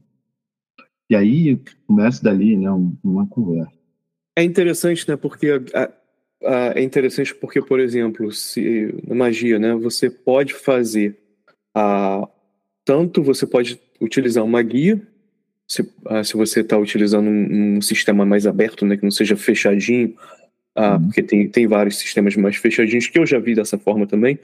e 1.08 1.16
aí 1.16 1.60
começa 1.86 2.22
dali, 2.22 2.56
né, 2.56 2.70
uma 3.02 3.26
conversa. 3.26 3.72
É 4.34 4.42
interessante, 4.42 5.08
né, 5.08 5.16
porque 5.16 5.50
a, 5.72 5.90
a, 6.44 6.78
é 6.78 6.82
interessante 6.82 7.34
porque, 7.34 7.62
por 7.62 7.80
exemplo, 7.80 8.30
se 8.32 8.94
na 9.06 9.14
magia, 9.14 9.58
né, 9.58 9.74
você 9.74 10.10
pode 10.10 10.54
fazer 10.54 11.16
a 11.74 12.28
tanto 12.84 13.22
você 13.22 13.46
pode 13.46 13.80
utilizar 14.00 14.44
uma 14.44 14.62
guia 14.62 15.02
se, 15.66 15.82
se 16.24 16.34
você 16.34 16.60
está 16.60 16.78
utilizando 16.78 17.28
um, 17.28 17.76
um, 17.76 17.80
sistema 17.82 18.24
mais 18.24 18.46
aberto, 18.46 18.86
né, 18.86 18.96
que 18.96 19.02
não 19.02 19.10
seja 19.10 19.36
fechadinho, 19.36 20.14
ah, 20.74 20.94
uhum. 20.94 21.06
porque 21.06 21.22
tem, 21.22 21.48
tem 21.48 21.66
vários 21.66 21.98
sistemas 21.98 22.36
mais 22.36 22.56
fechadinhos 22.56 23.08
que 23.08 23.18
eu 23.18 23.26
já 23.26 23.38
vi 23.38 23.54
dessa 23.54 23.76
forma 23.76 24.06
também. 24.06 24.38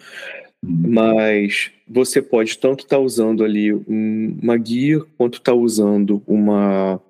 Mas 0.64 1.72
você 1.88 2.22
pode 2.22 2.56
tanto 2.56 2.84
estar 2.84 2.96
tá 2.96 3.02
usando 3.02 3.42
ali 3.42 3.74
um, 3.74 4.38
uma 4.40 4.56
guia, 4.56 5.00
quanto 5.18 5.38
estar 5.38 5.52
tá 5.52 5.58
usando 5.58 6.22
uma. 6.26 7.00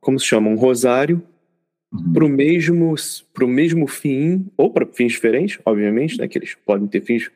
como 0.00 0.18
se 0.18 0.24
chama? 0.24 0.48
Um 0.48 0.56
rosário 0.56 1.22
uhum. 1.92 2.12
para 2.14 2.24
o 2.24 2.28
mesmo, 2.28 2.94
pro 3.34 3.46
mesmo 3.46 3.86
fim, 3.86 4.46
ou 4.56 4.70
para 4.72 4.86
fins 4.86 5.12
diferentes, 5.12 5.58
obviamente, 5.64 6.18
né? 6.18 6.26
Que 6.26 6.38
eles 6.38 6.56
podem 6.64 6.88
ter 6.88 7.02
fins. 7.02 7.30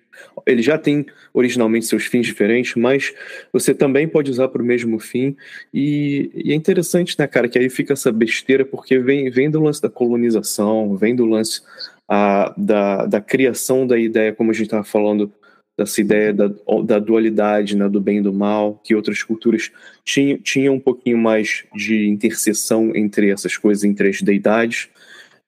Ele 0.46 0.62
já 0.62 0.78
tem 0.78 1.04
originalmente 1.34 1.84
seus 1.84 2.06
fins 2.06 2.26
diferentes, 2.26 2.74
mas 2.74 3.12
você 3.52 3.74
também 3.74 4.08
pode 4.08 4.30
usar 4.30 4.48
para 4.48 4.62
o 4.62 4.64
mesmo 4.64 4.98
fim. 4.98 5.36
E, 5.74 6.30
e, 6.34 6.52
é 6.52 6.54
interessante, 6.54 7.14
né, 7.18 7.26
cara, 7.26 7.48
que 7.48 7.58
aí 7.58 7.68
fica 7.68 7.92
essa 7.92 8.10
besteira, 8.10 8.64
porque 8.64 8.98
vem, 8.98 9.30
vem 9.30 9.50
do 9.50 9.62
lance 9.62 9.80
da 9.80 9.90
colonização, 9.90 10.96
vem 10.96 11.14
do 11.14 11.26
lance 11.26 11.60
a, 12.08 12.54
da, 12.56 13.06
da 13.06 13.20
criação 13.20 13.86
da 13.86 13.98
ideia, 13.98 14.34
como 14.34 14.50
a 14.50 14.54
gente 14.54 14.66
estava 14.66 14.84
falando, 14.84 15.32
dessa 15.78 16.00
ideia 16.00 16.34
da, 16.34 16.50
da 16.84 16.98
dualidade, 16.98 17.76
né, 17.76 17.88
do 17.88 18.00
bem 18.00 18.18
e 18.18 18.22
do 18.22 18.32
mal, 18.32 18.80
que 18.82 18.96
outras 18.96 19.22
culturas 19.22 19.70
tinham, 20.04 20.36
tinham 20.38 20.74
um 20.74 20.80
pouquinho 20.80 21.16
mais 21.16 21.64
de 21.72 22.08
interseção 22.08 22.90
entre 22.96 23.30
essas 23.30 23.56
coisas, 23.56 23.84
entre 23.84 24.08
as 24.08 24.20
deidades. 24.20 24.88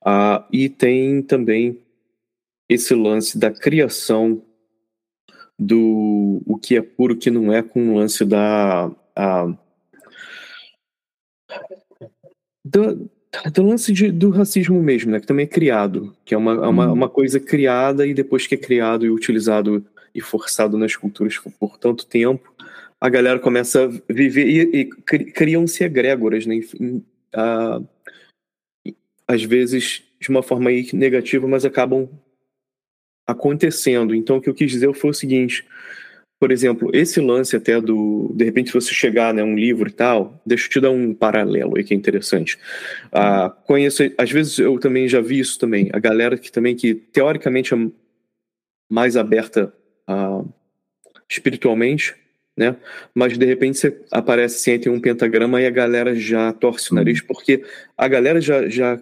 Uh, 0.03 0.45
e 0.53 0.69
tem 0.69 1.21
também 1.21 1.81
esse 2.69 2.95
lance 2.95 3.37
da 3.37 3.51
criação 3.51 4.41
do 5.59 6.41
o 6.47 6.57
que 6.57 6.77
é 6.77 6.81
puro, 6.81 7.15
o 7.15 7.19
que 7.19 7.31
não 7.31 7.53
é, 7.53 7.61
com 7.61 7.91
o 7.91 7.97
lance 7.97 8.25
da. 8.25 8.87
Uh, 9.19 9.59
do, 12.65 13.11
do 13.53 13.63
lance 13.63 13.93
de, 13.93 14.11
do 14.11 14.31
racismo 14.31 14.83
mesmo, 14.83 15.13
né? 15.13 15.21
Que 15.21 15.27
também 15.27 15.45
é 15.45 15.49
criado, 15.49 16.15
que 16.25 16.35
é 16.35 16.39
uma, 16.39 16.55
hum. 16.55 16.71
uma, 16.71 16.93
uma, 16.93 17.09
coisa 17.09 17.39
criada 17.39 18.07
e 18.07 18.13
depois 18.13 18.47
que 18.47 18.55
é 18.55 18.59
criado 18.59 19.07
e 19.07 19.11
utilizado 19.11 19.85
e 20.15 20.21
forçado 20.21 20.77
nas 20.77 20.97
culturas 20.97 21.39
por 21.59 21.79
tanto 21.79 22.05
tempo, 22.07 22.53
a 23.01 23.09
galera 23.09 23.39
começa 23.39 23.85
a 23.85 24.13
viver 24.13 24.47
e, 24.47 24.81
e 24.81 24.85
criam-se 25.33 25.85
egrégoras, 25.85 26.45
né? 26.45 26.57
Enfim, 26.57 27.05
a, 27.33 27.81
às 29.29 29.43
vezes 29.45 30.03
de 30.21 30.29
uma 30.29 30.43
forma 30.43 30.71
negativa, 30.93 31.47
mas 31.47 31.65
acabam 31.65 32.09
acontecendo. 33.27 34.15
Então, 34.15 34.37
o 34.37 34.41
que 34.41 34.51
eu 34.51 34.55
quis 34.55 34.71
dizer 34.71 34.93
foi 34.93 35.11
o 35.11 35.15
seguinte: 35.15 35.65
por 36.41 36.51
exemplo, 36.51 36.91
esse 36.95 37.21
lance 37.21 37.55
até 37.55 37.79
do. 37.79 38.33
De 38.35 38.47
repente, 38.47 38.73
você 38.73 38.95
chegar 38.95 39.35
né, 39.35 39.45
um 39.45 39.55
livro 39.55 39.91
e 39.91 39.93
tal, 39.93 40.41
deixa 40.45 40.67
eu 40.67 40.71
te 40.71 40.81
dar 40.81 40.91
um 40.91 41.13
paralelo 41.13 41.77
aí 41.77 41.85
que 41.85 41.93
é 41.93 41.97
interessante. 41.97 42.59
Ah, 43.13 43.55
conheço, 43.67 44.03
às 44.17 44.31
vezes 44.31 44.59
eu 44.59 44.79
também 44.79 45.07
já 45.07 45.21
vi 45.21 45.39
isso 45.39 45.59
também. 45.59 45.91
A 45.93 45.99
galera 45.99 46.39
que 46.39 46.51
também, 46.51 46.75
que 46.75 46.95
teoricamente 46.95 47.75
é 47.75 47.77
mais 48.91 49.19
aberta 49.19 49.71
a, 50.07 50.43
espiritualmente, 51.29 52.15
né? 52.57 52.75
Mas 53.15 53.37
de 53.37 53.45
repente 53.45 53.77
você 53.77 54.01
aparece 54.11 54.57
assim, 54.57 54.81
tem 54.81 54.91
um 54.91 54.99
pentagrama 54.99 55.61
e 55.61 55.67
a 55.67 55.71
galera 55.71 56.15
já 56.15 56.55
torce 56.55 56.91
o 56.91 56.95
nariz, 56.95 57.21
porque 57.21 57.63
a 57.99 58.09
galera 58.09 58.41
já, 58.41 58.67
já 58.67 58.99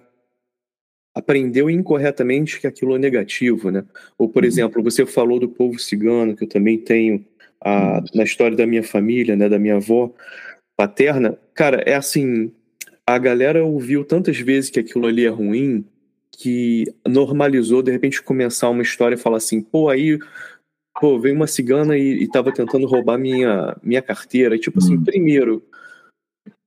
aprendeu 1.19 1.69
incorretamente 1.69 2.61
que 2.61 2.67
aquilo 2.67 2.95
é 2.95 2.99
negativo, 2.99 3.71
né? 3.71 3.85
Ou, 4.17 4.29
por 4.29 4.45
uhum. 4.45 4.49
exemplo, 4.49 4.83
você 4.83 5.05
falou 5.05 5.41
do 5.41 5.49
povo 5.49 5.79
cigano, 5.79 6.37
que 6.37 6.45
eu 6.45 6.49
também 6.49 6.79
tenho 6.79 7.25
a, 7.61 8.03
na 8.15 8.23
história 8.23 8.57
da 8.57 8.67
minha 8.67 8.85
família, 8.85 9.35
né, 9.35 9.49
da 9.49 9.59
minha 9.59 9.77
avó 9.77 10.13
paterna. 10.77 11.37
Cara, 11.55 11.83
é 11.85 11.95
assim, 11.95 12.53
a 13.05 13.19
galera 13.19 13.65
ouviu 13.65 14.05
tantas 14.05 14.39
vezes 14.39 14.71
que 14.71 14.79
aquilo 14.79 15.07
ali 15.07 15.27
é 15.27 15.29
ruim, 15.29 15.85
que 16.31 16.85
normalizou, 17.07 17.83
de 17.83 17.91
repente, 17.91 18.23
começar 18.23 18.71
uma 18.71 18.83
história 18.83 19.17
e 19.17 19.19
falar 19.19 19.39
assim, 19.39 19.61
pô, 19.61 19.89
aí 19.89 20.21
pô, 21.01 21.19
veio 21.19 21.35
uma 21.35 21.49
cigana 21.49 21.99
e, 21.99 22.23
e 22.23 22.29
tava 22.29 22.53
tentando 22.53 22.87
roubar 22.87 23.19
minha, 23.19 23.77
minha 23.83 24.03
carteira. 24.03 24.55
E, 24.55 24.61
tipo 24.61 24.79
assim, 24.79 24.95
hum. 24.95 25.03
primeiro, 25.03 25.65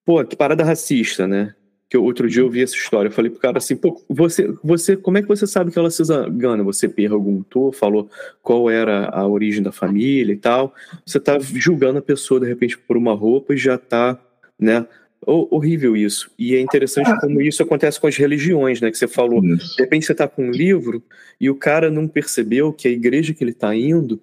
pô, 0.05 0.23
que 0.25 0.35
parada 0.35 0.65
racista, 0.65 1.25
né? 1.25 1.55
Que 1.91 1.97
outro 1.97 2.29
dia 2.29 2.41
eu 2.41 2.49
vi 2.49 2.63
essa 2.63 2.73
história. 2.73 3.09
Eu 3.09 3.11
falei 3.11 3.29
pro 3.29 3.41
cara 3.41 3.57
assim, 3.57 3.75
pô, 3.75 4.01
você, 4.07 4.47
você, 4.63 4.95
como 4.95 5.17
é 5.17 5.21
que 5.21 5.27
você 5.27 5.45
sabe 5.45 5.71
que 5.71 5.77
ela 5.77 5.89
é 5.89 5.91
cigana? 5.91 6.63
Você 6.63 6.87
perguntou, 6.87 7.73
falou 7.73 8.09
qual 8.41 8.69
era 8.69 9.09
a 9.09 9.27
origem 9.27 9.61
da 9.61 9.73
família 9.73 10.31
e 10.31 10.37
tal. 10.37 10.73
Você 11.05 11.19
tá 11.19 11.37
julgando 11.37 11.99
a 11.99 12.01
pessoa, 12.01 12.39
de 12.39 12.47
repente, 12.47 12.77
por 12.77 12.95
uma 12.95 13.13
roupa 13.13 13.53
e 13.53 13.57
já 13.57 13.77
tá, 13.77 14.17
né? 14.57 14.87
horrível 15.27 15.95
isso. 15.97 16.31
E 16.39 16.55
é 16.55 16.61
interessante 16.61 17.11
como 17.19 17.41
isso 17.41 17.61
acontece 17.61 17.99
com 17.99 18.07
as 18.07 18.15
religiões, 18.15 18.79
né? 18.79 18.89
Que 18.89 18.97
você 18.97 19.07
falou. 19.07 19.43
Isso. 19.43 19.75
De 19.75 19.83
repente 19.83 20.05
você 20.05 20.13
está 20.13 20.29
com 20.29 20.47
um 20.47 20.51
livro 20.51 21.03
e 21.39 21.49
o 21.49 21.55
cara 21.55 21.91
não 21.91 22.07
percebeu 22.07 22.71
que 22.71 22.87
a 22.87 22.91
igreja 22.91 23.33
que 23.33 23.43
ele 23.43 23.51
está 23.51 23.75
indo, 23.75 24.19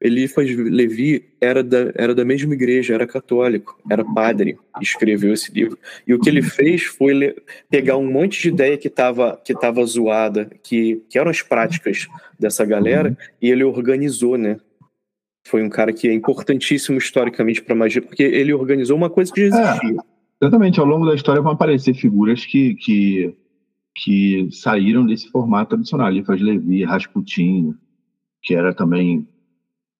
Eliphas 0.00 0.50
Levi 0.54 1.24
era 1.40 1.64
da, 1.64 1.90
era 1.94 2.14
da 2.14 2.24
mesma 2.24 2.52
igreja, 2.52 2.94
era 2.94 3.06
católico, 3.06 3.80
era 3.90 4.04
padre, 4.04 4.58
escreveu 4.80 5.32
esse 5.32 5.50
livro. 5.52 5.78
E 6.06 6.12
o 6.12 6.20
que 6.20 6.28
ele 6.28 6.42
fez 6.42 6.82
foi 6.82 7.34
pegar 7.70 7.96
um 7.96 8.10
monte 8.10 8.42
de 8.42 8.48
ideia 8.48 8.76
que 8.76 8.88
estava 8.88 9.40
que 9.42 9.54
tava 9.54 9.84
zoada, 9.86 10.50
que, 10.62 11.02
que 11.08 11.18
eram 11.18 11.30
as 11.30 11.40
práticas 11.40 12.06
dessa 12.38 12.64
galera, 12.64 13.16
e 13.40 13.50
ele 13.50 13.64
organizou, 13.64 14.36
né? 14.36 14.58
Foi 15.46 15.62
um 15.62 15.70
cara 15.70 15.92
que 15.92 16.08
é 16.08 16.12
importantíssimo 16.12 16.98
historicamente 16.98 17.62
para 17.62 17.74
magia, 17.74 18.02
porque 18.02 18.22
ele 18.22 18.52
organizou 18.52 18.96
uma 18.96 19.08
coisa 19.08 19.32
que 19.32 19.48
já 19.48 19.58
é. 19.58 19.62
existia. 19.62 19.96
É. 20.00 20.16
Exatamente, 20.38 20.78
ao 20.78 20.86
longo 20.86 21.06
da 21.06 21.14
história 21.14 21.40
vão 21.40 21.52
aparecer 21.52 21.94
figuras 21.94 22.44
que, 22.44 22.74
que, 22.74 23.34
que 23.94 24.48
saíram 24.52 25.06
desse 25.06 25.30
formato 25.30 25.70
tradicional. 25.70 26.10
Eliphas 26.10 26.42
Levi, 26.42 26.84
Rasputin, 26.84 27.74
que 28.42 28.54
era 28.54 28.74
também 28.74 29.26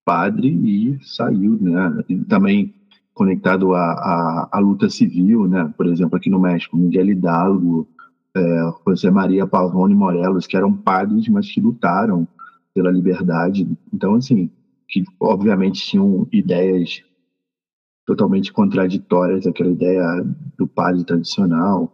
padre 0.07 0.49
e 0.49 1.05
saiu, 1.05 1.59
né? 1.61 2.05
Também 2.29 2.73
conectado 3.13 3.75
à, 3.75 4.49
à, 4.53 4.59
luta 4.61 4.89
civil, 4.89 5.49
né? 5.49 5.73
Por 5.77 5.87
exemplo, 5.87 6.17
aqui 6.17 6.31
no 6.31 6.39
México, 6.39 6.77
Miguel 6.77 7.09
Hidalgo, 7.09 7.89
é, 8.37 8.73
José 8.87 9.11
Maria 9.11 9.47
Pavone 9.47 9.97
Morelos, 9.97 10.47
que 10.47 10.57
eram 10.57 10.73
padres, 10.73 11.29
mas 11.29 11.51
que 11.51 11.61
lutaram 11.61 12.29
pela 12.73 12.91
liberdade. 12.91 13.67
Então, 13.93 14.15
assim, 14.15 14.49
que 14.89 15.03
obviamente 15.19 15.85
tinham 15.85 16.29
ideias 16.31 17.03
totalmente 18.07 18.53
contraditórias 18.53 19.47
aquela 19.47 19.71
ideia 19.71 20.25
do 20.57 20.69
padre 20.69 21.03
tradicional. 21.03 21.93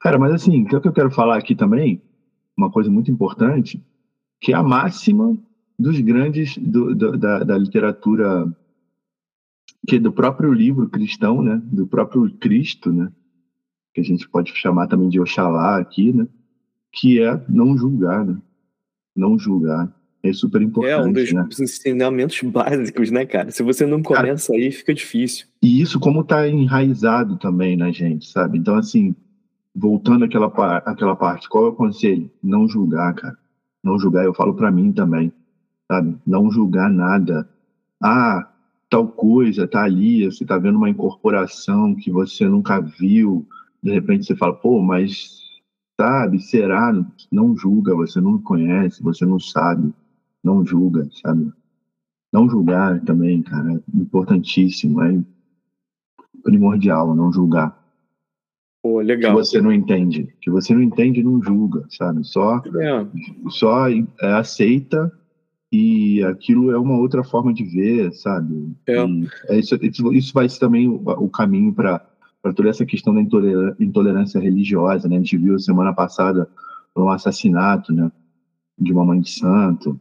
Cara, 0.00 0.18
mas 0.18 0.32
assim, 0.32 0.64
o 0.64 0.80
que 0.80 0.88
eu 0.88 0.92
quero 0.92 1.10
falar 1.12 1.38
aqui 1.38 1.54
também, 1.54 2.02
uma 2.56 2.70
coisa 2.70 2.90
muito 2.90 3.10
importante, 3.10 3.80
que 4.40 4.52
a 4.52 4.62
máxima 4.62 5.38
dos 5.82 6.00
grandes 6.00 6.56
do, 6.56 6.94
do, 6.94 7.18
da, 7.18 7.40
da 7.40 7.58
literatura 7.58 8.50
que 9.86 9.96
é 9.96 9.98
do 9.98 10.12
próprio 10.12 10.52
livro 10.52 10.88
cristão, 10.88 11.42
né, 11.42 11.60
do 11.64 11.86
próprio 11.86 12.30
Cristo, 12.38 12.92
né, 12.92 13.10
que 13.92 14.00
a 14.00 14.04
gente 14.04 14.28
pode 14.28 14.52
chamar 14.54 14.86
também 14.86 15.08
de 15.08 15.20
Oxalá 15.20 15.76
aqui, 15.78 16.12
né, 16.12 16.26
que 16.92 17.20
é 17.20 17.42
não 17.48 17.76
julgar, 17.76 18.24
né, 18.24 18.38
não 19.14 19.38
julgar. 19.38 19.92
É 20.24 20.32
super 20.32 20.62
importante. 20.62 20.92
É 20.92 21.04
um 21.04 21.12
dos 21.12 21.32
né? 21.32 21.48
ensinamentos 21.60 22.40
básicos, 22.42 23.10
né, 23.10 23.26
cara? 23.26 23.50
Se 23.50 23.60
você 23.60 23.84
não 23.84 24.00
começa 24.00 24.52
cara, 24.52 24.62
aí, 24.62 24.70
fica 24.70 24.94
difícil. 24.94 25.48
E 25.60 25.80
isso 25.80 25.98
como 25.98 26.22
tá 26.22 26.48
enraizado 26.48 27.36
também 27.38 27.76
na 27.76 27.90
gente, 27.90 28.30
sabe? 28.30 28.56
Então, 28.56 28.76
assim, 28.76 29.16
voltando 29.74 30.24
àquela, 30.24 30.46
àquela 30.46 31.16
parte, 31.16 31.48
qual 31.48 31.66
é 31.66 31.68
o 31.70 31.74
conselho? 31.74 32.30
Não 32.40 32.68
julgar, 32.68 33.12
cara. 33.14 33.36
Não 33.82 33.98
julgar, 33.98 34.24
eu 34.24 34.32
falo 34.32 34.54
para 34.54 34.70
mim 34.70 34.92
também, 34.92 35.32
sabe? 35.92 36.16
Não 36.26 36.50
julgar 36.50 36.90
nada. 36.90 37.48
Ah, 38.02 38.48
tal 38.88 39.08
coisa 39.08 39.66
tá 39.66 39.82
ali, 39.82 40.24
você 40.24 40.44
tá 40.44 40.58
vendo 40.58 40.76
uma 40.76 40.90
incorporação 40.90 41.94
que 41.94 42.10
você 42.10 42.48
nunca 42.48 42.80
viu, 42.80 43.46
de 43.82 43.92
repente 43.92 44.26
você 44.26 44.36
fala, 44.36 44.54
pô, 44.54 44.80
mas 44.80 45.40
sabe, 46.00 46.40
será? 46.40 46.92
Não 47.30 47.56
julga, 47.56 47.94
você 47.94 48.20
não 48.20 48.38
conhece, 48.38 49.02
você 49.02 49.24
não 49.24 49.38
sabe 49.38 49.92
não 50.42 50.64
julga, 50.64 51.08
sabe? 51.22 51.52
Não 52.32 52.48
julgar 52.48 53.00
também, 53.04 53.42
cara, 53.42 53.74
é 53.74 53.80
importantíssimo, 53.96 55.02
é 55.02 55.20
primordial 56.42 57.14
não 57.14 57.32
julgar. 57.32 57.80
Pô, 58.82 59.00
legal. 59.00 59.32
Que 59.32 59.38
você 59.38 59.60
não 59.60 59.72
entende, 59.72 60.34
que 60.40 60.50
você 60.50 60.74
não 60.74 60.82
entende, 60.82 61.22
não 61.22 61.40
julga, 61.40 61.86
sabe? 61.90 62.24
Só, 62.24 62.56
é. 62.58 63.06
só 63.48 63.88
é, 63.88 64.32
aceita 64.34 65.12
e 65.72 66.22
aquilo 66.24 66.70
é 66.70 66.78
uma 66.78 66.98
outra 66.98 67.24
forma 67.24 67.52
de 67.52 67.64
ver, 67.64 68.12
sabe? 68.12 68.76
É. 68.86 68.96
é 69.48 69.58
isso, 69.58 69.74
isso 70.12 70.34
vai 70.34 70.46
ser 70.48 70.60
também 70.60 70.86
o, 70.86 71.02
o 71.02 71.30
caminho 71.30 71.72
para 71.72 72.06
toda 72.54 72.68
essa 72.68 72.84
questão 72.84 73.14
da 73.14 73.22
intolerância 73.80 74.38
religiosa, 74.38 75.08
né? 75.08 75.16
A 75.16 75.18
gente 75.20 75.38
viu 75.38 75.58
semana 75.58 75.94
passada 75.94 76.46
um 76.94 77.08
assassinato, 77.08 77.92
né? 77.92 78.12
De 78.78 78.92
uma 78.92 79.04
mãe 79.04 79.20
de 79.20 79.30
santo, 79.30 79.98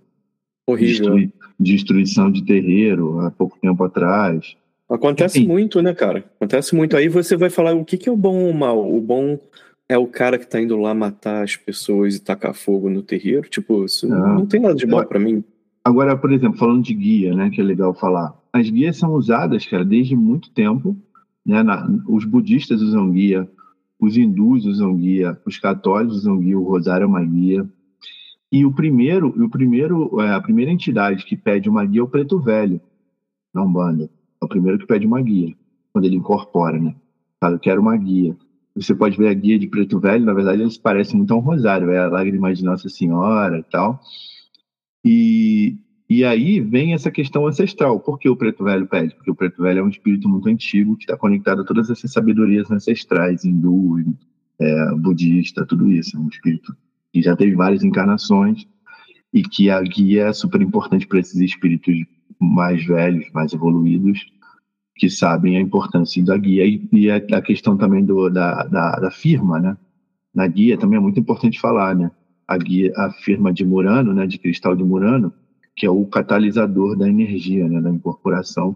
Horrível. 0.67 1.15
Destrui, 1.15 1.33
destruição 1.59 2.31
de 2.31 2.43
terreiro 2.43 3.19
há 3.19 3.31
pouco 3.31 3.57
tempo 3.59 3.83
atrás. 3.83 4.55
Acontece 4.89 5.39
Enfim. 5.39 5.47
muito, 5.47 5.81
né, 5.81 5.93
cara? 5.93 6.25
Acontece 6.35 6.75
muito. 6.75 6.97
Aí 6.97 7.07
você 7.07 7.37
vai 7.37 7.49
falar 7.49 7.73
o 7.73 7.85
que, 7.85 7.97
que 7.97 8.09
é 8.09 8.11
o 8.11 8.17
bom 8.17 8.43
ou 8.43 8.49
o 8.49 8.53
mal. 8.53 8.93
O 8.93 8.99
bom 8.99 9.39
é 9.87 9.97
o 9.97 10.07
cara 10.07 10.37
que 10.37 10.47
tá 10.47 10.61
indo 10.61 10.77
lá 10.77 10.93
matar 10.93 11.43
as 11.43 11.55
pessoas 11.55 12.15
e 12.15 12.19
tacar 12.19 12.53
fogo 12.53 12.89
no 12.89 13.01
terreiro. 13.01 13.47
Tipo, 13.49 13.85
isso 13.85 14.07
não, 14.07 14.35
não 14.35 14.45
tem 14.45 14.59
nada 14.59 14.75
de 14.75 14.85
bom 14.85 15.03
para 15.05 15.19
mim. 15.19 15.43
Agora, 15.83 16.15
por 16.15 16.31
exemplo, 16.31 16.59
falando 16.59 16.83
de 16.83 16.93
guia, 16.93 17.33
né, 17.33 17.49
que 17.49 17.59
é 17.59 17.63
legal 17.63 17.93
falar. 17.93 18.33
As 18.53 18.69
guias 18.69 18.97
são 18.97 19.13
usadas, 19.13 19.65
cara, 19.65 19.83
desde 19.83 20.15
muito 20.15 20.51
tempo. 20.51 20.95
Né, 21.43 21.63
na, 21.63 21.87
os 22.07 22.23
budistas 22.23 22.81
usam 22.81 23.09
guia, 23.09 23.49
os 23.99 24.15
hindus 24.15 24.65
usam 24.65 24.95
guia, 24.95 25.39
os 25.45 25.57
católicos 25.57 26.17
usam 26.17 26.37
guia, 26.37 26.57
o 26.57 26.63
rosário 26.63 27.05
é 27.05 27.07
uma 27.07 27.23
guia. 27.23 27.67
E 28.51 28.65
o 28.65 28.71
primeiro, 28.71 29.29
o 29.29 29.49
primeiro, 29.49 30.21
é, 30.21 30.33
a 30.33 30.41
primeira 30.41 30.71
entidade 30.71 31.25
que 31.25 31.35
pede 31.35 31.69
uma 31.69 31.85
guia 31.85 32.01
é 32.01 32.03
o 32.03 32.07
Preto 32.07 32.39
Velho, 32.39 32.79
na 33.53 33.63
Umbanda. 33.63 34.09
É 34.41 34.45
o 34.45 34.47
primeiro 34.47 34.77
que 34.77 34.85
pede 34.85 35.07
uma 35.07 35.21
guia, 35.21 35.55
quando 35.91 36.05
ele 36.05 36.15
incorpora, 36.15 36.79
né? 36.79 36.95
Fala, 37.39 37.55
eu 37.55 37.59
quero 37.59 37.81
uma 37.81 37.97
guia. 37.97 38.35
Você 38.75 38.93
pode 38.93 39.17
ver 39.17 39.29
a 39.29 39.33
guia 39.33 39.57
de 39.57 39.67
Preto 39.67 39.99
Velho, 39.99 40.25
na 40.25 40.33
verdade 40.33 40.61
eles 40.61 40.77
parecem 40.77 41.17
muito 41.17 41.33
a 41.33 41.37
um 41.37 41.41
rosário, 41.41 41.89
é 41.89 41.99
a 41.99 42.07
lágrima 42.07 42.53
de 42.53 42.63
Nossa 42.63 42.87
Senhora 42.87 43.59
e 43.59 43.63
tal. 43.63 43.99
E, 45.03 45.77
e 46.09 46.23
aí 46.23 46.59
vem 46.59 46.93
essa 46.93 47.11
questão 47.11 47.47
ancestral. 47.47 47.99
Por 47.99 48.19
que 48.19 48.29
o 48.29 48.35
Preto 48.35 48.63
Velho 48.63 48.87
pede? 48.87 49.15
Porque 49.15 49.31
o 49.31 49.35
Preto 49.35 49.61
Velho 49.61 49.79
é 49.79 49.83
um 49.83 49.89
espírito 49.89 50.27
muito 50.29 50.49
antigo 50.49 50.95
que 50.95 51.03
está 51.03 51.17
conectado 51.17 51.61
a 51.61 51.65
todas 51.65 51.89
essas 51.89 52.11
sabedorias 52.11 52.69
ancestrais, 52.69 53.43
hindu, 53.45 53.97
é, 54.59 54.95
budista, 54.95 55.65
tudo 55.65 55.91
isso. 55.91 56.15
É 56.15 56.19
um 56.19 56.27
espírito 56.27 56.75
que 57.11 57.21
já 57.21 57.35
teve 57.35 57.55
várias 57.55 57.83
encarnações 57.83 58.65
e 59.33 59.41
que 59.41 59.69
a 59.69 59.81
guia 59.81 60.27
é 60.27 60.33
super 60.33 60.61
importante 60.61 61.07
para 61.07 61.19
esses 61.19 61.39
espíritos 61.39 61.95
mais 62.39 62.85
velhos, 62.85 63.29
mais 63.33 63.53
evoluídos, 63.53 64.19
que 64.95 65.09
sabem 65.09 65.57
a 65.57 65.61
importância 65.61 66.23
da 66.23 66.37
guia 66.37 66.65
e, 66.65 66.87
e 66.91 67.09
a, 67.09 67.41
questão 67.41 67.77
também 67.77 68.03
do, 68.03 68.29
da, 68.29 68.63
da, 68.65 68.91
da, 68.97 69.11
firma, 69.11 69.59
né? 69.59 69.77
Na 70.33 70.47
guia 70.47 70.77
também 70.77 70.97
é 70.97 71.01
muito 71.01 71.19
importante 71.19 71.59
falar, 71.59 71.95
né? 71.95 72.11
A 72.51 72.57
guia, 72.57 72.91
a 72.97 73.11
firma 73.11 73.53
de 73.53 73.63
Murano, 73.63 74.13
né? 74.13 74.27
De 74.27 74.37
cristal 74.37 74.75
de 74.75 74.83
Murano, 74.83 75.33
que 75.75 75.85
é 75.85 75.89
o 75.89 76.05
catalisador 76.05 76.97
da 76.97 77.07
energia, 77.07 77.67
né? 77.67 77.79
Da 77.79 77.89
incorporação. 77.89 78.75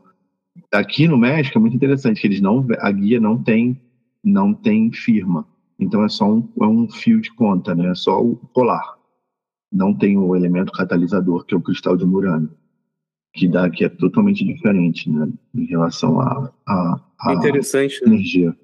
Aqui 0.71 1.07
no 1.07 1.17
México 1.17 1.57
é 1.57 1.61
muito 1.61 1.75
interessante 1.75 2.21
que 2.21 2.27
eles 2.27 2.39
não, 2.39 2.65
a 2.79 2.91
guia 2.91 3.19
não 3.19 3.41
tem, 3.41 3.79
não 4.23 4.53
tem 4.53 4.91
firma. 4.91 5.45
Então 5.77 6.03
é 6.05 6.09
só 6.09 6.31
um, 6.31 6.47
é 6.61 6.65
um 6.65 6.89
fio 6.89 7.19
de 7.19 7.33
conta, 7.33 7.75
né? 7.75 7.91
É 7.91 7.95
só 7.95 8.21
o 8.21 8.35
polar. 8.53 8.95
Não 9.71 9.93
tem 9.93 10.17
o 10.17 10.35
elemento 10.35 10.71
catalisador, 10.71 11.45
que 11.45 11.53
é 11.53 11.57
o 11.57 11.61
cristal 11.61 11.97
de 11.97 12.05
Murano, 12.05 12.49
que 13.33 13.47
dá 13.47 13.69
que 13.69 13.83
é 13.83 13.89
totalmente 13.89 14.45
diferente, 14.45 15.09
né? 15.09 15.27
Em 15.53 15.65
relação 15.65 16.21
a, 16.21 16.49
a, 16.65 17.01
a 17.19 17.33
interessante, 17.33 18.01
né? 18.05 18.13
energia. 18.13 18.49
Né? 18.51 18.55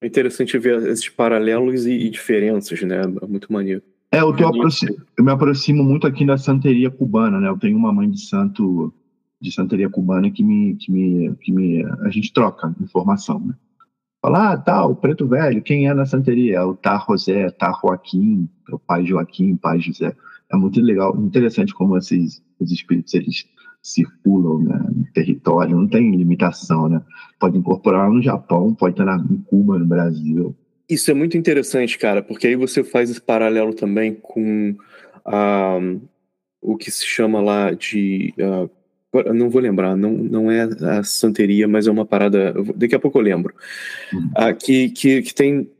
É 0.00 0.06
interessante 0.06 0.58
ver 0.58 0.86
esses 0.86 1.08
paralelos 1.08 1.86
e, 1.86 1.92
e 1.92 2.10
diferenças, 2.10 2.80
né? 2.82 3.02
É 3.02 3.26
muito 3.26 3.52
maneiro. 3.52 3.82
É, 4.10 4.20
eu, 4.20 4.34
eu 5.18 5.24
me 5.24 5.30
aproximo 5.30 5.82
muito 5.82 6.06
aqui 6.06 6.24
da 6.24 6.38
santeria 6.38 6.90
cubana, 6.90 7.40
né? 7.40 7.48
Eu 7.48 7.58
tenho 7.58 7.76
uma 7.76 7.92
mãe 7.92 8.10
de 8.10 8.20
santo 8.20 8.92
de 9.40 9.52
santeria 9.52 9.90
cubana 9.90 10.30
que 10.30 10.42
me, 10.42 10.76
que 10.76 10.90
me, 10.90 11.34
que 11.36 11.52
me 11.52 11.84
a 12.02 12.08
gente 12.10 12.32
troca 12.32 12.74
informação, 12.80 13.40
né? 13.40 13.54
Fala, 14.22 14.52
ah, 14.52 14.56
tá, 14.56 14.84
o 14.84 14.96
preto 14.96 15.26
velho, 15.26 15.62
quem 15.62 15.86
é 15.86 15.94
na 15.94 16.06
santeria? 16.06 16.56
É 16.56 16.62
o 16.62 16.74
Tá 16.74 17.04
José, 17.08 17.50
Tá 17.50 17.78
Joaquim, 17.80 18.48
é 18.68 18.74
o 18.74 18.78
pai 18.78 19.04
Joaquim, 19.06 19.56
pai 19.56 19.78
José. 19.80 20.16
É 20.50 20.56
muito 20.56 20.80
legal, 20.80 21.16
interessante 21.16 21.74
como 21.74 21.96
esses, 21.96 22.42
os 22.58 22.72
espíritos 22.72 23.14
eles 23.14 23.44
circulam 23.82 24.64
né, 24.64 24.84
no 24.92 25.04
território, 25.12 25.76
não 25.76 25.86
tem 25.86 26.10
limitação, 26.16 26.88
né? 26.88 27.00
Pode 27.38 27.56
incorporar 27.56 28.10
no 28.10 28.20
Japão, 28.20 28.74
pode 28.74 28.94
estar 28.94 29.04
na, 29.04 29.16
em 29.16 29.38
Cuba, 29.42 29.78
no 29.78 29.86
Brasil. 29.86 30.56
Isso 30.88 31.10
é 31.10 31.14
muito 31.14 31.36
interessante, 31.36 31.98
cara, 31.98 32.22
porque 32.22 32.46
aí 32.46 32.56
você 32.56 32.84
faz 32.84 33.10
esse 33.10 33.20
paralelo 33.20 33.74
também 33.74 34.14
com 34.14 34.76
uh, 35.26 36.00
o 36.60 36.76
que 36.76 36.90
se 36.90 37.04
chama 37.06 37.40
lá 37.40 37.72
de. 37.72 38.32
Uh, 38.38 38.70
não 39.32 39.48
vou 39.48 39.62
lembrar, 39.62 39.96
não, 39.96 40.12
não 40.12 40.50
é 40.50 40.62
a 40.64 41.02
santeria, 41.02 41.66
mas 41.66 41.86
é 41.86 41.90
uma 41.90 42.04
parada. 42.04 42.54
Daqui 42.74 42.94
a 42.94 42.98
pouco 43.00 43.18
eu 43.18 43.22
lembro. 43.22 43.54
Uhum. 44.12 44.30
Uh, 44.36 44.54
que, 44.54 44.90
que, 44.90 45.22
que 45.22 45.34
tem 45.34 45.70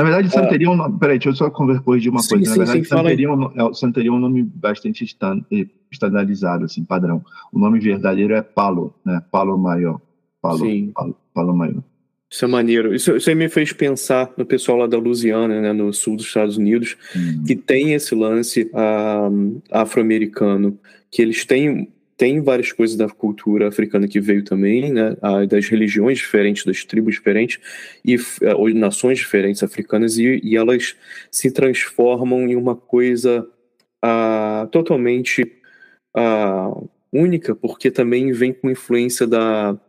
na 0.00 0.04
verdade, 0.04 0.28
ah. 0.28 0.30
Santeria 0.30 0.66
é 0.66 0.70
um 0.70 0.76
nome. 0.76 0.98
Peraí, 0.98 1.18
deixa 1.18 1.28
eu 1.28 1.34
só 1.34 1.50
corrigir 1.50 2.10
uma 2.10 2.22
sim, 2.22 2.30
coisa. 2.30 2.50
Na 2.50 2.56
verdade, 2.56 2.78
sim, 2.78 2.84
Santeria, 2.84 3.26
é 3.26 3.64
um, 3.64 3.74
Santeria 3.74 4.10
é 4.10 4.12
um 4.12 4.18
nome 4.18 4.42
bastante 4.42 5.04
estandardizado, 5.90 6.64
assim, 6.64 6.82
padrão. 6.84 7.22
O 7.52 7.58
nome 7.58 7.78
verdadeiro 7.80 8.34
é 8.34 8.40
Palo, 8.40 8.94
né? 9.04 9.22
Palo 9.30 9.58
Maior. 9.58 10.00
Palo, 10.40 10.58
sim. 10.60 10.90
Palo, 10.94 11.16
Palo 11.34 11.54
Maior. 11.54 11.82
Isso 12.30 12.44
é 12.44 12.48
maneiro. 12.48 12.94
Isso, 12.94 13.16
isso 13.16 13.28
aí 13.28 13.34
me 13.34 13.48
fez 13.48 13.72
pensar 13.72 14.32
no 14.36 14.46
pessoal 14.46 14.78
lá 14.78 14.86
da 14.86 14.96
Louisiana, 14.96 15.60
né, 15.60 15.72
no 15.72 15.92
sul 15.92 16.16
dos 16.16 16.26
Estados 16.26 16.56
Unidos, 16.56 16.96
hum. 17.14 17.42
que 17.44 17.56
tem 17.56 17.94
esse 17.94 18.14
lance 18.14 18.70
afro-americano, 19.70 20.78
que 21.10 21.20
eles 21.20 21.44
têm 21.44 21.88
tem 22.16 22.42
várias 22.42 22.70
coisas 22.70 22.98
da 22.98 23.08
cultura 23.08 23.68
africana 23.68 24.06
que 24.06 24.20
veio 24.20 24.44
também, 24.44 24.92
né, 24.92 25.16
das 25.48 25.68
religiões 25.68 26.18
diferentes, 26.18 26.66
das 26.66 26.84
tribos 26.84 27.14
diferentes 27.14 27.58
e 28.04 28.14
uh, 28.16 28.74
nações 28.74 29.18
diferentes 29.18 29.62
africanas 29.62 30.18
e, 30.18 30.38
e, 30.44 30.54
elas 30.54 30.94
se 31.30 31.50
transformam 31.50 32.42
em 32.42 32.54
uma 32.56 32.76
coisa 32.76 33.48
uh, 34.04 34.66
totalmente 34.66 35.50
uh, 36.14 36.90
única, 37.10 37.54
porque 37.54 37.90
também 37.90 38.32
vem 38.32 38.52
com 38.52 38.70
influência 38.70 39.26
da 39.26 39.80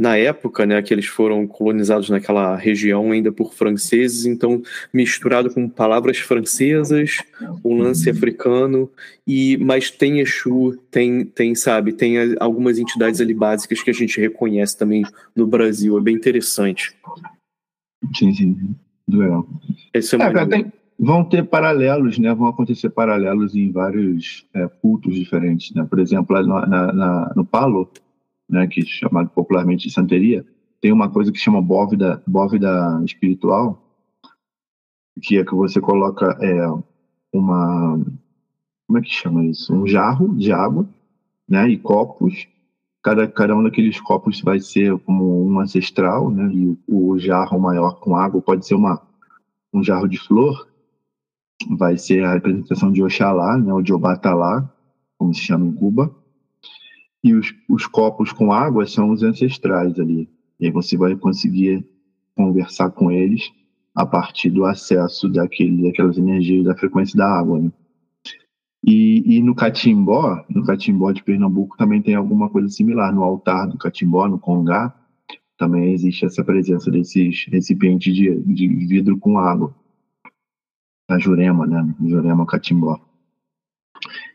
na 0.00 0.16
época, 0.16 0.64
né, 0.64 0.80
que 0.80 0.94
eles 0.94 1.04
foram 1.04 1.46
colonizados 1.46 2.08
naquela 2.08 2.56
região 2.56 3.12
ainda 3.12 3.30
por 3.30 3.52
franceses, 3.52 4.24
então 4.24 4.62
misturado 4.94 5.52
com 5.52 5.68
palavras 5.68 6.16
francesas, 6.16 7.18
um 7.62 7.76
lance 7.76 8.08
africano 8.08 8.90
e 9.26 9.58
mas 9.58 9.90
tem 9.90 10.20
Exu, 10.20 10.78
tem 10.90 11.26
tem 11.26 11.54
sabe, 11.54 11.92
tem 11.92 12.16
algumas 12.40 12.78
entidades 12.78 13.20
ali 13.20 13.34
básicas 13.34 13.82
que 13.82 13.90
a 13.90 13.92
gente 13.92 14.18
reconhece 14.18 14.78
também 14.78 15.02
no 15.36 15.46
Brasil, 15.46 15.98
é 15.98 16.00
bem 16.00 16.16
interessante. 16.16 16.96
Sim, 18.16 18.32
sim, 18.32 18.74
legal. 19.06 19.46
Esse 19.92 20.16
é, 20.16 20.22
é 20.22 20.46
tem, 20.46 20.72
vão 20.98 21.22
ter 21.22 21.44
paralelos, 21.44 22.18
né? 22.18 22.32
Vão 22.34 22.46
acontecer 22.46 22.88
paralelos 22.88 23.54
em 23.54 23.70
vários 23.70 24.46
é, 24.54 24.66
cultos 24.66 25.14
diferentes, 25.14 25.74
né? 25.74 25.84
Por 25.84 25.98
exemplo, 25.98 26.40
na, 26.42 26.66
na, 26.66 26.90
na 26.90 27.32
no 27.36 27.44
Palo 27.44 27.86
né, 28.50 28.66
que 28.66 28.80
é 28.80 28.84
chamado 28.84 29.30
popularmente 29.30 29.86
de 29.86 29.94
santeria, 29.94 30.44
tem 30.80 30.92
uma 30.92 31.08
coisa 31.08 31.30
que 31.30 31.38
chama 31.38 31.62
bóveda, 31.62 32.22
bóveda 32.26 33.00
espiritual, 33.04 33.86
que 35.20 35.38
é 35.38 35.44
que 35.44 35.54
você 35.54 35.80
coloca 35.80 36.36
é, 36.40 36.66
uma 37.32 38.00
como 38.86 38.98
é 38.98 39.02
que 39.02 39.10
chama 39.10 39.44
isso? 39.44 39.72
Um 39.72 39.86
jarro 39.86 40.34
de 40.34 40.50
água, 40.50 40.88
né, 41.48 41.68
e 41.68 41.78
copos. 41.78 42.48
Cada, 43.02 43.28
cada 43.28 43.56
um 43.56 43.62
daqueles 43.62 44.00
copos 44.00 44.40
vai 44.40 44.58
ser 44.58 44.98
como 45.00 45.46
um 45.46 45.60
ancestral, 45.60 46.28
né, 46.28 46.50
e 46.52 46.76
o 46.88 47.16
jarro 47.18 47.60
maior 47.60 48.00
com 48.00 48.16
água 48.16 48.42
pode 48.42 48.66
ser 48.66 48.74
uma 48.74 49.00
um 49.72 49.84
jarro 49.84 50.08
de 50.08 50.18
flor, 50.18 50.68
vai 51.78 51.96
ser 51.96 52.24
a 52.24 52.32
representação 52.32 52.90
de 52.90 53.00
Oxalá, 53.00 53.56
né, 53.56 53.72
ou 53.72 53.80
de 53.80 53.92
Obatalá, 53.92 54.68
como 55.16 55.32
se 55.32 55.42
chama 55.42 55.66
em 55.66 55.72
Cuba 55.72 56.12
e 57.22 57.34
os, 57.34 57.54
os 57.68 57.86
copos 57.86 58.32
com 58.32 58.52
água 58.52 58.86
são 58.86 59.10
os 59.10 59.22
ancestrais 59.22 59.98
ali. 59.98 60.28
E 60.58 60.66
aí 60.66 60.70
você 60.70 60.96
vai 60.96 61.14
conseguir 61.16 61.86
conversar 62.34 62.90
com 62.90 63.10
eles 63.10 63.50
a 63.94 64.06
partir 64.06 64.50
do 64.50 64.64
acesso 64.64 65.28
daquele, 65.28 65.82
daquelas 65.82 66.16
energias 66.16 66.64
da 66.64 66.76
frequência 66.76 67.16
da 67.16 67.26
água. 67.26 67.58
Né? 67.58 67.72
E, 68.84 69.36
e, 69.36 69.42
no 69.42 69.54
Catimbó, 69.54 70.42
no 70.48 70.64
Catimbó 70.64 71.12
de 71.12 71.22
Pernambuco 71.22 71.76
também 71.76 72.00
tem 72.00 72.14
alguma 72.14 72.48
coisa 72.48 72.68
similar. 72.68 73.14
No 73.14 73.22
altar 73.22 73.68
do 73.68 73.76
Catimbó, 73.76 74.26
no 74.26 74.38
Congá, 74.38 74.94
também 75.58 75.92
existe 75.92 76.24
essa 76.24 76.42
presença 76.42 76.90
desses 76.90 77.46
recipientes 77.48 78.14
de, 78.14 78.34
de 78.40 78.68
vidro 78.86 79.18
com 79.18 79.38
água. 79.38 79.74
Na 81.08 81.18
Jurema, 81.18 81.66
né? 81.66 81.94
Jurema 82.00 82.46
Catimbó. 82.46 82.98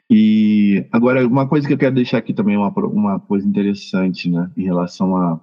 E 0.10 0.88
agora, 0.92 1.28
uma 1.28 1.48
coisa 1.48 1.66
que 1.68 1.74
eu 1.74 1.78
quero 1.78 1.96
deixar 1.96 2.20
aqui 2.20 2.34
também, 2.34 2.56
uma, 2.56 2.70
uma 2.70 3.20
coisa 3.20 3.48
interessante, 3.48 4.30
né, 4.30 4.52
em 4.56 4.64
relação 4.64 5.18
a, 5.18 5.40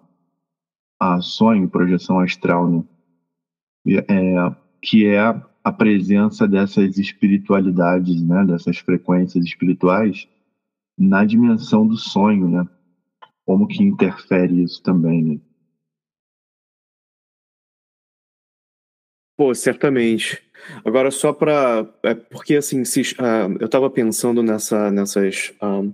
a 1.00 1.20
sonho, 1.20 1.68
projeção 1.68 2.20
astral, 2.20 2.70
né, 2.70 2.84
é, 4.08 4.56
que 4.80 5.06
é 5.06 5.18
a 5.64 5.72
presença 5.72 6.46
dessas 6.46 6.96
espiritualidades, 6.96 8.22
né, 8.22 8.44
dessas 8.44 8.78
frequências 8.78 9.44
espirituais 9.44 10.28
na 10.96 11.24
dimensão 11.24 11.86
do 11.86 11.96
sonho, 11.96 12.48
né, 12.48 12.68
como 13.44 13.66
que 13.66 13.82
interfere 13.82 14.62
isso 14.62 14.80
também, 14.80 15.22
né. 15.22 15.40
Pô, 19.36 19.52
certamente. 19.54 20.40
Agora, 20.84 21.10
só 21.10 21.32
para. 21.32 21.86
É 22.02 22.14
porque, 22.14 22.56
assim, 22.56 22.84
se, 22.84 23.00
uh, 23.00 23.56
eu 23.60 23.66
estava 23.66 23.90
pensando 23.90 24.42
nessa, 24.42 24.90
nessas 24.90 25.52
uh, 25.62 25.92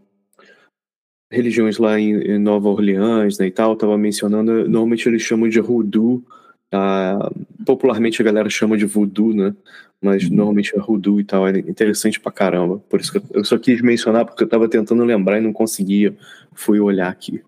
religiões 1.31 1.79
lá 1.79 1.99
em, 1.99 2.15
em, 2.15 2.39
Nova 2.39 2.69
Orleans 2.69 3.39
né, 3.39 3.47
e 3.47 3.51
tal, 3.51 3.75
estava 3.75 3.97
mencionando, 3.99 4.69
normalmente 4.69 5.09
eles 5.09 5.23
chamam 5.23 5.49
de 5.49 5.61
voodoo. 5.61 6.25
Uh, 6.73 7.47
popularmente 7.65 8.21
a 8.21 8.25
galera 8.25 8.51
chama 8.51 8.77
de 8.77 8.85
voodoo, 8.85 9.33
né? 9.33 9.55
Mas 10.01 10.25
uhum. 10.25 10.37
normalmente 10.37 10.77
é 10.77 10.79
voodoo 10.79 11.19
e 11.19 11.25
tal. 11.25 11.49
É 11.49 11.59
interessante 11.59 12.21
pra 12.21 12.31
caramba. 12.31 12.79
Por 12.91 13.01
isso 13.01 13.13
que 13.13 13.23
eu 13.33 13.45
só 13.45 13.59
quis 13.59 13.81
mencionar, 13.81 14.27
porque 14.27 14.43
eu 14.43 14.47
estava 14.47 14.69
tentando 14.69 15.03
lembrar 15.03 15.39
e 15.39 15.41
não 15.41 15.53
conseguia. 15.53 16.15
Fui 16.55 16.79
olhar 16.79 17.09
aqui. 17.09 17.41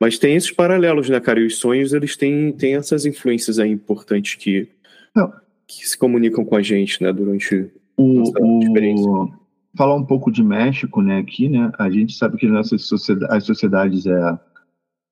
Mas 0.00 0.18
tem 0.18 0.34
esses 0.34 0.50
paralelos, 0.50 1.08
né, 1.08 1.20
cara? 1.20 1.40
E 1.40 1.46
os 1.46 1.58
sonhos, 1.58 1.92
eles 1.92 2.16
têm, 2.16 2.52
têm 2.52 2.74
essas 2.74 3.06
influências 3.06 3.58
aí 3.58 3.70
importantes 3.70 4.34
que 4.34 4.68
não. 5.16 5.32
Que 5.66 5.86
se 5.86 5.98
comunicam 5.98 6.44
com 6.44 6.56
a 6.56 6.62
gente, 6.62 7.02
né, 7.02 7.12
durante 7.12 7.70
o, 7.96 8.22
a 8.22 8.64
experiência. 8.64 9.10
O... 9.10 9.32
Falar 9.76 9.94
um 9.94 10.04
pouco 10.04 10.30
de 10.30 10.42
México, 10.42 11.02
né, 11.02 11.18
aqui, 11.18 11.48
né, 11.48 11.70
a 11.78 11.90
gente 11.90 12.14
sabe 12.14 12.36
que 12.36 12.46
nossas 12.46 12.86
sociedades, 12.86 13.36
as 13.36 13.44
sociedades 13.44 14.06
é, 14.06 14.38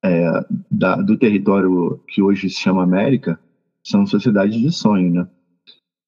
é 0.04 0.44
da, 0.70 0.96
do 0.96 1.18
território 1.18 2.00
que 2.08 2.22
hoje 2.22 2.48
se 2.48 2.60
chama 2.60 2.82
América 2.82 3.38
são 3.82 4.06
sociedades 4.06 4.58
de 4.58 4.70
sonho, 4.70 5.12
né. 5.12 5.28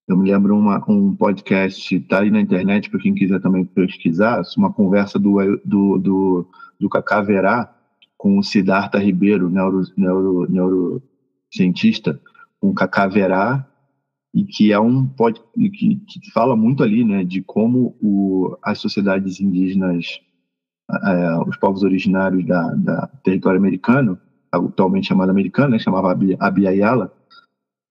Eu 0.08 0.16
me 0.16 0.30
lembro 0.30 0.56
uma, 0.56 0.82
um 0.88 1.16
podcast, 1.16 1.98
tá 2.00 2.20
aí 2.20 2.30
na 2.30 2.40
internet 2.40 2.88
para 2.88 3.00
quem 3.00 3.12
quiser 3.12 3.40
também 3.40 3.64
pesquisar, 3.64 4.40
uma 4.56 4.72
conversa 4.72 5.18
do, 5.18 5.34
do, 5.64 5.98
do, 5.98 6.48
do 6.78 6.88
Cacá 6.88 7.20
Verá 7.20 7.74
com 8.16 8.38
o 8.38 8.42
Siddhartha 8.42 8.98
Ribeiro, 8.98 9.50
neuro, 9.50 9.82
neuro, 9.96 10.46
neurocientista, 10.48 12.20
com 12.60 12.70
o 12.70 12.74
Cacá 12.74 13.08
Verá 13.08 13.66
e 14.36 14.44
que 14.44 14.70
é 14.70 14.78
um 14.78 15.06
pode 15.06 15.40
que, 15.54 15.96
que 15.96 16.30
fala 16.30 16.54
muito 16.54 16.82
ali, 16.82 17.02
né, 17.02 17.24
de 17.24 17.40
como 17.40 17.96
o, 18.02 18.54
as 18.62 18.78
sociedades 18.78 19.40
indígenas, 19.40 20.20
é, 20.90 21.38
os 21.48 21.56
povos 21.56 21.82
originários 21.82 22.46
da, 22.46 22.74
da 22.74 23.06
território 23.24 23.58
americano, 23.58 24.20
atualmente 24.52 25.06
chamado 25.06 25.30
americano, 25.30 25.70
né, 25.70 25.78
chamava 25.78 26.14
Abiyala, 26.38 27.10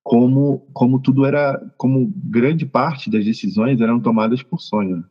como 0.04 0.60
como 0.72 1.00
tudo 1.00 1.26
era, 1.26 1.60
como 1.80 2.14
grande 2.16 2.64
parte 2.64 3.10
das 3.10 3.26
decisões 3.26 3.82
eram 3.82 4.00
tomadas 4.00 4.44
por 4.44 4.62
sonho. 4.62 5.04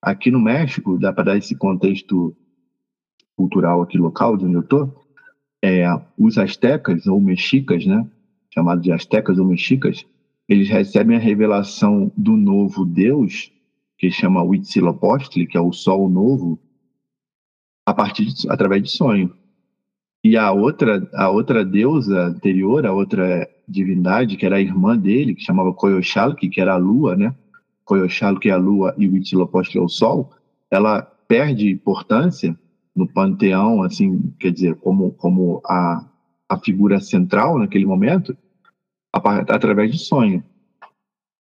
Aqui 0.00 0.30
no 0.30 0.38
México, 0.38 0.96
dá 0.96 1.12
para 1.12 1.24
dar 1.24 1.36
esse 1.36 1.56
contexto 1.56 2.36
cultural 3.36 3.82
aqui 3.82 3.98
local 3.98 4.36
de 4.36 4.44
onde 4.44 4.54
eu 4.54 4.62
tô, 4.62 4.94
é, 5.60 5.84
os 6.16 6.38
astecas 6.38 7.08
ou 7.08 7.20
mexicas, 7.20 7.84
né, 7.84 8.08
chamados 8.54 8.84
de 8.84 8.92
astecas 8.92 9.40
ou 9.40 9.44
mexicas, 9.44 10.06
eles 10.48 10.68
recebem 10.68 11.16
a 11.16 11.20
revelação 11.20 12.12
do 12.16 12.36
novo 12.36 12.84
Deus, 12.84 13.52
que 13.98 14.10
chama 14.10 14.42
Huitzilopochtli, 14.42 15.46
que 15.46 15.56
é 15.56 15.60
o 15.60 15.72
Sol 15.72 16.08
Novo, 16.08 16.58
a 17.84 17.94
partir 17.94 18.26
de, 18.26 18.50
através 18.50 18.82
de 18.82 18.90
sonho. 18.90 19.34
E 20.22 20.36
a 20.36 20.52
outra, 20.52 21.08
a 21.14 21.30
outra 21.30 21.64
deusa 21.64 22.26
anterior, 22.26 22.84
a 22.86 22.92
outra 22.92 23.48
divindade, 23.66 24.36
que 24.36 24.44
era 24.44 24.56
a 24.56 24.60
irmã 24.60 24.96
dele, 24.96 25.34
que 25.34 25.42
chamava 25.42 25.72
Koyoshalki, 25.72 26.48
que 26.48 26.60
era 26.60 26.74
a 26.74 26.78
lua, 26.78 27.16
né? 27.16 27.34
Koyoshalki 27.84 28.48
é 28.48 28.52
a 28.52 28.56
lua 28.56 28.94
e 28.98 29.08
Huitzilopochtli 29.08 29.80
é 29.80 29.82
o 29.82 29.88
sol, 29.88 30.32
ela 30.70 31.02
perde 31.28 31.70
importância 31.70 32.56
no 32.94 33.06
panteão, 33.06 33.82
assim, 33.82 34.32
quer 34.38 34.50
dizer, 34.52 34.76
como, 34.76 35.12
como 35.12 35.60
a, 35.64 36.04
a 36.48 36.58
figura 36.58 37.00
central 37.00 37.58
naquele 37.58 37.84
momento, 37.84 38.36
através 39.16 39.90
de 39.92 39.98
sonho. 39.98 40.42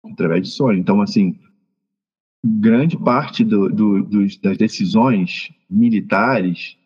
Através 0.03 0.43
de 0.43 0.49
sonho. 0.49 0.77
Então, 0.77 1.01
assim, 1.01 1.39
grande 2.43 2.97
parte 2.97 3.43
do, 3.43 3.69
do, 3.69 4.03
dos, 4.03 4.37
das 4.37 4.57
decisões 4.57 5.51
militares 5.69 6.77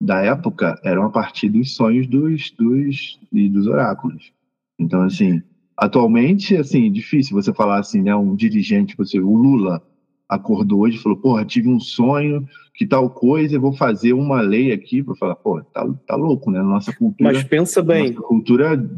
da 0.00 0.20
época 0.20 0.80
eram 0.82 1.04
a 1.04 1.10
partir 1.10 1.48
dos 1.48 1.76
sonhos 1.76 2.08
dos, 2.08 2.50
dos, 2.50 3.20
e 3.32 3.48
dos 3.48 3.66
oráculos. 3.68 4.32
Então, 4.78 5.02
assim, 5.02 5.40
atualmente, 5.76 6.56
assim, 6.56 6.90
difícil 6.90 7.40
você 7.40 7.54
falar 7.54 7.78
assim, 7.78 8.02
né, 8.02 8.14
um 8.14 8.34
dirigente, 8.34 8.96
você, 8.96 9.20
o 9.20 9.36
Lula, 9.36 9.80
acordou 10.28 10.80
hoje 10.80 10.96
e 10.96 11.00
falou, 11.00 11.18
porra, 11.18 11.44
tive 11.44 11.68
um 11.68 11.78
sonho 11.78 12.48
que 12.74 12.86
tal 12.86 13.10
coisa, 13.10 13.54
eu 13.54 13.60
vou 13.60 13.72
fazer 13.72 14.12
uma 14.12 14.40
lei 14.40 14.72
aqui 14.72 15.02
para 15.02 15.14
falar, 15.14 15.36
pô, 15.36 15.62
tá, 15.62 15.86
tá 16.06 16.16
louco, 16.16 16.50
né? 16.50 16.62
Nossa 16.62 16.92
cultura. 16.92 17.32
Mas 17.32 17.44
pensa 17.44 17.82
bem. 17.82 18.10
Nossa 18.12 18.26
cultura 18.26 18.90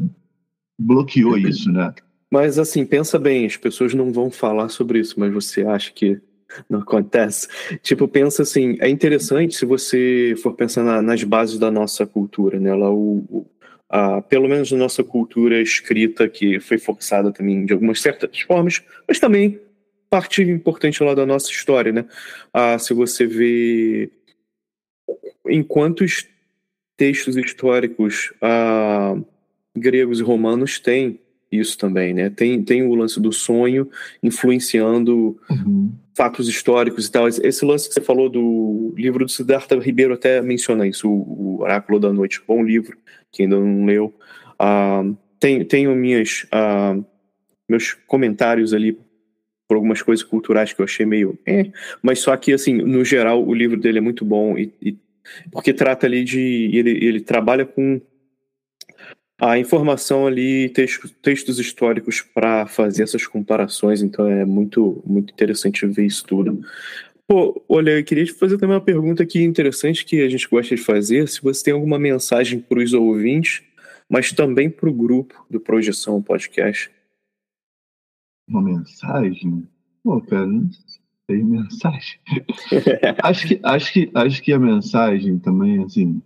bloqueou 0.77 1.37
isso, 1.37 1.71
né? 1.71 1.93
Mas 2.31 2.59
assim, 2.59 2.85
pensa 2.85 3.17
bem, 3.17 3.45
as 3.45 3.55
pessoas 3.55 3.93
não 3.93 4.11
vão 4.11 4.29
falar 4.29 4.69
sobre 4.69 4.99
isso, 4.99 5.19
mas 5.19 5.33
você 5.33 5.63
acha 5.63 5.91
que 5.91 6.19
não 6.69 6.79
acontece? 6.79 7.47
Tipo, 7.81 8.07
pensa 8.07 8.41
assim, 8.43 8.77
é 8.79 8.89
interessante 8.89 9.55
se 9.55 9.65
você 9.65 10.35
for 10.41 10.53
pensar 10.53 10.83
na, 10.83 11.01
nas 11.01 11.23
bases 11.23 11.59
da 11.59 11.71
nossa 11.71 12.05
cultura, 12.05 12.59
né? 12.59 12.73
Lá, 12.73 12.91
o, 12.91 13.45
a, 13.89 14.21
pelo 14.21 14.47
menos 14.47 14.71
na 14.71 14.77
nossa 14.77 15.03
cultura 15.03 15.61
escrita, 15.61 16.27
que 16.27 16.59
foi 16.59 16.77
forçada 16.77 17.31
também 17.31 17.65
de 17.65 17.73
algumas 17.73 18.01
certas 18.01 18.39
formas, 18.41 18.83
mas 19.07 19.19
também 19.19 19.59
parte 20.09 20.41
importante 20.41 21.03
lá 21.03 21.13
da 21.13 21.25
nossa 21.25 21.49
história, 21.49 21.91
né? 21.91 22.05
Ah, 22.53 22.77
se 22.79 22.93
você 22.93 23.25
vê 23.25 24.09
em 25.47 25.63
quantos 25.63 26.27
textos 26.97 27.35
históricos 27.35 28.33
ah, 28.41 29.15
gregos 29.75 30.19
e 30.19 30.23
romanos 30.23 30.79
tem 30.79 31.19
isso 31.51 31.77
também, 31.77 32.13
né? 32.13 32.29
Tem, 32.29 32.61
tem 32.63 32.83
o 32.83 32.95
lance 32.95 33.19
do 33.19 33.31
sonho 33.31 33.89
influenciando 34.21 35.37
uhum. 35.49 35.91
fatos 36.15 36.47
históricos 36.49 37.07
e 37.07 37.11
tal. 37.11 37.27
Esse 37.27 37.63
lance 37.63 37.87
que 37.87 37.93
você 37.93 38.01
falou 38.01 38.29
do 38.29 38.93
livro 38.97 39.25
do 39.25 39.31
Siddhartha 39.31 39.77
Ribeiro 39.79 40.13
até 40.13 40.41
menciona 40.41 40.87
isso, 40.87 41.09
o, 41.09 41.61
Oráculo 41.61 41.99
da 41.99 42.11
Noite. 42.11 42.41
Bom 42.47 42.63
livro, 42.63 42.97
que 43.31 43.43
ainda 43.43 43.59
não 43.59 43.85
leu. 43.85 44.13
Ah, 44.59 45.03
tem, 45.39 45.63
tenho 45.63 45.95
minhas, 45.95 46.45
ah, 46.51 46.97
meus 47.69 47.93
comentários 47.93 48.73
ali 48.73 48.97
por 49.67 49.75
algumas 49.75 50.01
coisas 50.01 50.23
culturais 50.23 50.73
que 50.73 50.81
eu 50.81 50.85
achei 50.85 51.05
meio. 51.05 51.39
Eh, 51.45 51.71
mas 52.01 52.19
só 52.19 52.35
que, 52.37 52.53
assim, 52.53 52.73
no 52.73 53.03
geral, 53.03 53.43
o 53.43 53.53
livro 53.53 53.79
dele 53.79 53.97
é 53.97 54.01
muito 54.01 54.23
bom, 54.23 54.57
e, 54.57 54.71
e 54.81 54.97
porque 55.51 55.73
trata 55.73 56.05
ali 56.05 56.23
de. 56.23 56.69
Ele, 56.71 56.91
ele 57.03 57.19
trabalha 57.19 57.65
com 57.65 57.99
a 59.39 59.57
informação 59.57 60.25
ali, 60.27 60.69
textos, 60.69 61.11
textos 61.21 61.59
históricos 61.59 62.21
para 62.21 62.65
fazer 62.65 63.03
essas 63.03 63.27
comparações, 63.27 64.01
então 64.01 64.27
é 64.27 64.45
muito, 64.45 65.03
muito 65.05 65.33
interessante 65.33 65.85
ver 65.85 66.05
isso 66.05 66.25
tudo. 66.25 66.61
Pô, 67.27 67.61
olha, 67.67 67.91
eu 67.91 68.03
queria 68.03 68.25
te 68.25 68.33
fazer 68.33 68.57
também 68.57 68.75
uma 68.75 68.81
pergunta 68.81 69.23
aqui 69.23 69.41
interessante 69.41 70.05
que 70.05 70.21
a 70.21 70.29
gente 70.29 70.47
gosta 70.47 70.75
de 70.75 70.81
fazer, 70.81 71.27
se 71.27 71.41
você 71.41 71.63
tem 71.65 71.73
alguma 71.73 71.97
mensagem 71.97 72.59
para 72.59 72.79
os 72.79 72.93
ouvintes, 72.93 73.63
mas 74.09 74.31
também 74.31 74.69
para 74.69 74.89
o 74.89 74.93
grupo 74.93 75.45
do 75.49 75.59
Projeção 75.59 76.21
Podcast 76.21 76.91
uma 78.47 78.61
mensagem? 78.61 79.67
Pô, 80.03 80.21
cara, 80.21 80.45
não 80.45 80.69
sei 81.25 81.43
mensagem. 81.43 82.19
acho, 83.23 83.47
que, 83.47 83.59
acho, 83.63 83.93
que, 83.93 84.11
acho 84.13 84.43
que 84.43 84.53
a 84.53 84.59
mensagem 84.59 85.39
também, 85.39 85.83
assim, 85.83 86.21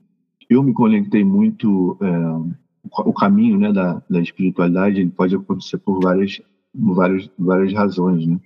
eu 0.50 0.62
me 0.62 0.74
conectei 0.74 1.24
muito. 1.24 1.98
É, 2.02 2.60
o 2.92 3.14
caminho 3.14 3.58
né, 3.58 3.72
da, 3.72 4.02
da 4.10 4.20
espiritualidade 4.20 5.00
ele 5.00 5.12
pode 5.12 5.36
acontecer 5.36 5.78
por 5.78 6.02
várias, 6.02 6.42
várias, 6.74 7.30
várias 7.38 7.74
razões. 7.74 8.26
Né? 8.26 8.40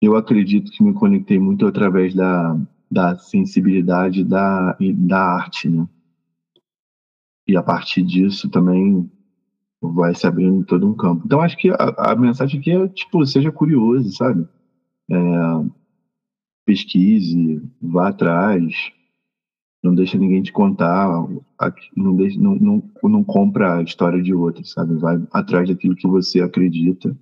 Eu 0.00 0.16
acredito 0.16 0.70
que 0.70 0.82
me 0.82 0.92
conectei 0.92 1.38
muito 1.38 1.66
através 1.66 2.14
da, 2.14 2.58
da 2.90 3.16
sensibilidade 3.18 4.24
da, 4.24 4.76
da 4.94 5.20
arte. 5.20 5.68
Né? 5.68 5.88
E 7.46 7.56
a 7.56 7.62
partir 7.62 8.02
disso 8.02 8.48
também 8.48 9.10
vai 9.80 10.14
se 10.14 10.26
abrindo 10.26 10.64
todo 10.64 10.88
um 10.88 10.94
campo. 10.94 11.22
Então, 11.24 11.40
acho 11.40 11.56
que 11.56 11.70
a, 11.70 12.12
a 12.12 12.16
mensagem 12.16 12.60
aqui 12.60 12.70
é, 12.70 12.88
tipo, 12.88 13.24
seja 13.24 13.50
curioso, 13.50 14.10
sabe? 14.12 14.46
É, 15.10 15.16
pesquise, 16.66 17.62
vá 17.80 18.08
atrás, 18.08 18.92
não 19.82 19.94
deixa 19.94 20.18
ninguém 20.18 20.42
te 20.42 20.52
contar, 20.52 21.08
não, 21.96 22.16
deixa, 22.16 22.38
não, 22.40 22.56
não, 22.56 22.82
não 23.04 23.24
compra 23.24 23.76
a 23.76 23.82
história 23.82 24.22
de 24.22 24.34
outro, 24.34 24.64
sabe? 24.64 24.94
Vai 24.96 25.22
atrás 25.32 25.68
daquilo 25.68 25.94
que 25.94 26.06
você 26.06 26.40
acredita, 26.40 27.16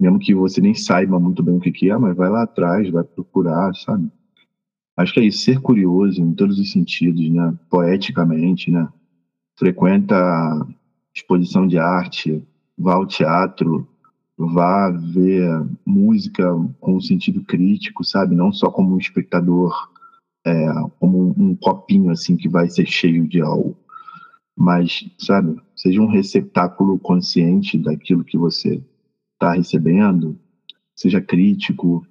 mesmo 0.00 0.18
que 0.18 0.34
você 0.34 0.60
nem 0.60 0.74
saiba 0.74 1.18
muito 1.18 1.42
bem 1.42 1.56
o 1.56 1.60
que, 1.60 1.72
que 1.72 1.90
é, 1.90 1.96
mas 1.96 2.16
vai 2.16 2.28
lá 2.28 2.42
atrás, 2.42 2.90
vai 2.90 3.04
procurar, 3.04 3.74
sabe? 3.74 4.10
Acho 4.96 5.14
que 5.14 5.20
é 5.20 5.24
isso, 5.24 5.44
ser 5.44 5.60
curioso 5.60 6.20
em 6.20 6.34
todos 6.34 6.58
os 6.58 6.72
sentidos, 6.72 7.28
né? 7.30 7.56
Poeticamente, 7.70 8.70
né? 8.70 8.88
Frequenta 9.56 10.16
exposição 11.14 11.66
de 11.66 11.78
arte, 11.78 12.42
vá 12.76 12.94
ao 12.94 13.06
teatro, 13.06 13.88
vá 14.36 14.90
ver 14.90 15.64
música 15.84 16.44
com 16.80 17.00
sentido 17.00 17.42
crítico, 17.44 18.04
sabe? 18.04 18.34
Não 18.34 18.52
só 18.52 18.70
como 18.70 18.94
um 18.94 18.98
espectador, 18.98 19.72
é, 20.48 20.90
como 20.98 21.34
um, 21.36 21.54
copinho 21.54 22.10
assim 22.10 22.36
que 22.36 22.48
vai 22.48 22.68
ser 22.68 22.86
cheio 22.86 23.28
de 23.28 23.40
algo, 23.40 23.76
mas, 24.56 25.08
sabe? 25.18 25.60
Seja 25.76 26.00
um 26.00 26.08
receptáculo 26.08 26.98
consciente 26.98 27.78
daquilo 27.78 28.24
que 28.24 28.38
você 28.38 28.82
está 29.34 29.52
recebendo, 29.52 30.38
seja 30.96 31.20
crítico, 31.20 32.04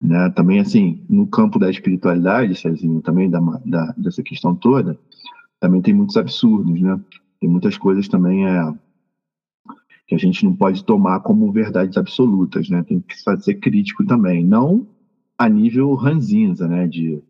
né? 0.00 0.30
Também 0.30 0.58
assim, 0.58 1.04
no 1.08 1.26
campo 1.26 1.58
da 1.58 1.70
espiritualidade, 1.70 2.58
Cezinho, 2.58 3.02
também 3.02 3.30
da, 3.30 3.40
da, 3.64 3.94
dessa 3.96 4.22
questão 4.22 4.54
toda, 4.54 4.98
também 5.60 5.82
tem 5.82 5.94
muitos 5.94 6.16
absurdos, 6.16 6.80
né? 6.80 6.98
Tem 7.40 7.48
muitas 7.48 7.76
coisas 7.76 8.08
também 8.08 8.46
é, 8.46 8.74
que 10.06 10.14
a 10.14 10.18
gente 10.18 10.44
não 10.44 10.54
pode 10.54 10.82
tomar 10.82 11.20
como 11.20 11.52
verdades 11.52 11.96
absolutas, 11.96 12.68
né? 12.68 12.82
Tem 12.82 13.00
que 13.00 13.14
ser 13.40 13.54
crítico 13.56 14.04
também, 14.04 14.44
não 14.44 14.86
a 15.38 15.48
nível 15.48 15.94
ranzinza, 15.94 16.66
né? 16.66 16.86
De, 16.86 17.22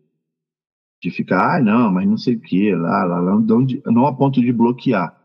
de 1.01 1.11
ficar, 1.11 1.57
ah, 1.57 1.61
não, 1.61 1.91
mas 1.91 2.07
não 2.07 2.17
sei 2.17 2.35
o 2.35 2.39
que, 2.39 2.73
lá, 2.75 3.03
lá, 3.03 3.19
lá, 3.19 3.39
não, 3.39 3.65
não 3.85 4.07
a 4.07 4.13
ponto 4.13 4.41
de 4.41 4.51
bloquear, 4.51 5.15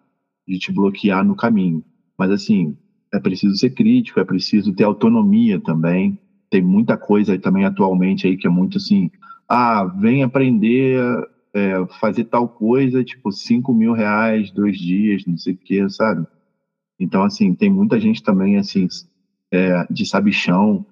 de 0.47 0.59
te 0.59 0.71
bloquear 0.71 1.25
no 1.25 1.35
caminho. 1.35 1.83
Mas 2.19 2.31
assim, 2.31 2.77
é 3.13 3.19
preciso 3.19 3.57
ser 3.57 3.71
crítico, 3.71 4.21
é 4.21 4.25
preciso 4.25 4.75
ter 4.75 4.85
autonomia 4.85 5.59
também. 5.59 6.19
Tem 6.51 6.63
muita 6.63 6.97
coisa 6.97 7.39
também 7.39 7.65
atualmente 7.65 8.27
aí 8.27 8.37
que 8.37 8.47
é 8.47 8.51
muito 8.51 8.79
assim, 8.79 9.11
ah, 9.49 9.85
vem 9.85 10.23
aprender 10.23 11.01
é, 11.55 11.87
fazer 12.01 12.25
tal 12.25 12.49
coisa, 12.49 13.05
tipo, 13.05 13.31
5 13.31 13.73
mil 13.73 13.93
reais, 13.93 14.51
dois 14.51 14.77
dias, 14.77 15.25
não 15.25 15.39
sei 15.39 15.55
o 15.55 15.57
que, 15.57 15.89
sabe? 15.89 16.27
Então, 16.99 17.23
assim, 17.23 17.55
tem 17.55 17.71
muita 17.71 17.99
gente 18.01 18.23
também, 18.23 18.57
assim, 18.57 18.89
é, 19.53 19.87
de 19.91 20.05
sabichão, 20.05 20.85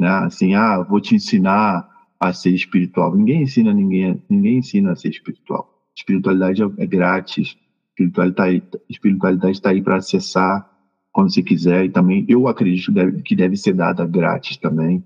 né? 0.00 0.08
Assim, 0.08 0.54
ah, 0.54 0.82
vou 0.82 1.00
te 1.00 1.14
ensinar 1.14 1.88
a 2.18 2.32
ser 2.32 2.50
espiritual. 2.50 3.14
Ninguém 3.14 3.42
ensina 3.42 3.72
ninguém, 3.72 4.22
ninguém 4.28 4.58
ensina 4.58 4.92
a 4.92 4.96
ser 4.96 5.08
espiritual. 5.08 5.72
Espiritualidade 5.96 6.62
é, 6.62 6.66
é 6.78 6.86
grátis. 6.86 7.56
Espiritualidade 7.90 8.62
espiritualidade 8.88 9.52
está 9.52 9.70
aí 9.70 9.82
para 9.82 9.96
acessar 9.96 10.68
quando 11.12 11.32
você 11.32 11.42
quiser. 11.42 11.84
E 11.84 11.90
também, 11.90 12.24
eu 12.28 12.48
acredito 12.48 12.86
que 12.86 12.92
deve, 12.92 13.22
que 13.22 13.36
deve 13.36 13.56
ser 13.56 13.74
dada 13.74 14.06
grátis 14.06 14.56
também, 14.56 15.04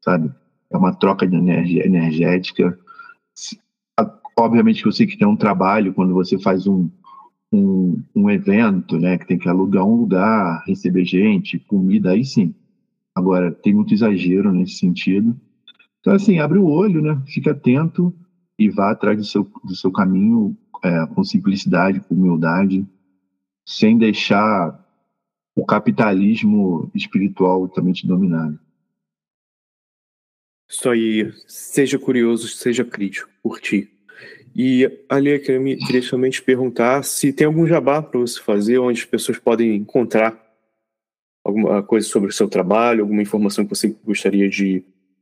sabe? 0.00 0.32
É 0.70 0.76
uma 0.76 0.94
troca 0.94 1.26
de 1.26 1.36
energia 1.36 1.86
energética 1.86 2.78
Obviamente 4.38 4.92
sei 4.92 5.06
que 5.06 5.16
tem 5.16 5.26
um 5.26 5.36
trabalho 5.36 5.94
quando 5.94 6.12
você 6.12 6.38
faz 6.38 6.66
um, 6.66 6.90
um, 7.50 8.02
um 8.14 8.30
evento, 8.30 8.98
né, 8.98 9.16
que 9.16 9.26
tem 9.26 9.38
que 9.38 9.48
alugar 9.48 9.84
um 9.86 9.96
lugar, 9.96 10.62
receber 10.66 11.06
gente, 11.06 11.58
comida, 11.58 12.10
aí 12.10 12.22
sim. 12.22 12.54
Agora, 13.16 13.50
tem 13.50 13.72
muito 13.72 13.94
exagero 13.94 14.52
nesse 14.52 14.74
sentido. 14.74 15.34
Então, 16.00 16.12
assim, 16.12 16.38
abre 16.38 16.58
o 16.58 16.66
olho, 16.66 17.00
né, 17.00 17.18
fica 17.26 17.52
atento 17.52 18.14
e 18.58 18.68
vá 18.68 18.90
atrás 18.90 19.16
do 19.16 19.24
seu, 19.24 19.50
do 19.64 19.74
seu 19.74 19.90
caminho 19.90 20.54
é, 20.84 21.06
com 21.06 21.24
simplicidade, 21.24 22.00
com 22.00 22.14
humildade, 22.14 22.86
sem 23.66 23.96
deixar 23.96 24.84
o 25.56 25.64
capitalismo 25.64 26.90
espiritual 26.94 27.66
também 27.68 27.94
te 27.94 28.06
dominar. 28.06 28.54
Isso 30.68 30.90
aí, 30.90 31.32
seja 31.46 31.98
curioso, 31.98 32.48
seja 32.48 32.84
crítico 32.84 33.30
por 33.42 33.60
ti. 33.60 33.90
E 34.54 34.90
ali 35.08 35.30
eu 35.30 35.40
queria, 35.40 35.76
queria 35.78 36.02
somente 36.02 36.42
perguntar 36.42 37.02
se 37.02 37.32
tem 37.32 37.46
algum 37.46 37.66
jabá 37.66 38.02
para 38.02 38.20
você 38.20 38.38
fazer, 38.40 38.78
onde 38.78 39.00
as 39.00 39.06
pessoas 39.06 39.38
podem 39.38 39.74
encontrar 39.74 40.45
alguma 41.46 41.80
coisa 41.82 42.06
sobre 42.08 42.30
o 42.30 42.32
seu 42.32 42.48
trabalho, 42.48 43.02
alguma 43.02 43.22
informação 43.22 43.64
que 43.64 43.74
você 43.74 43.96
gostaria 44.04 44.48
de 44.48 44.78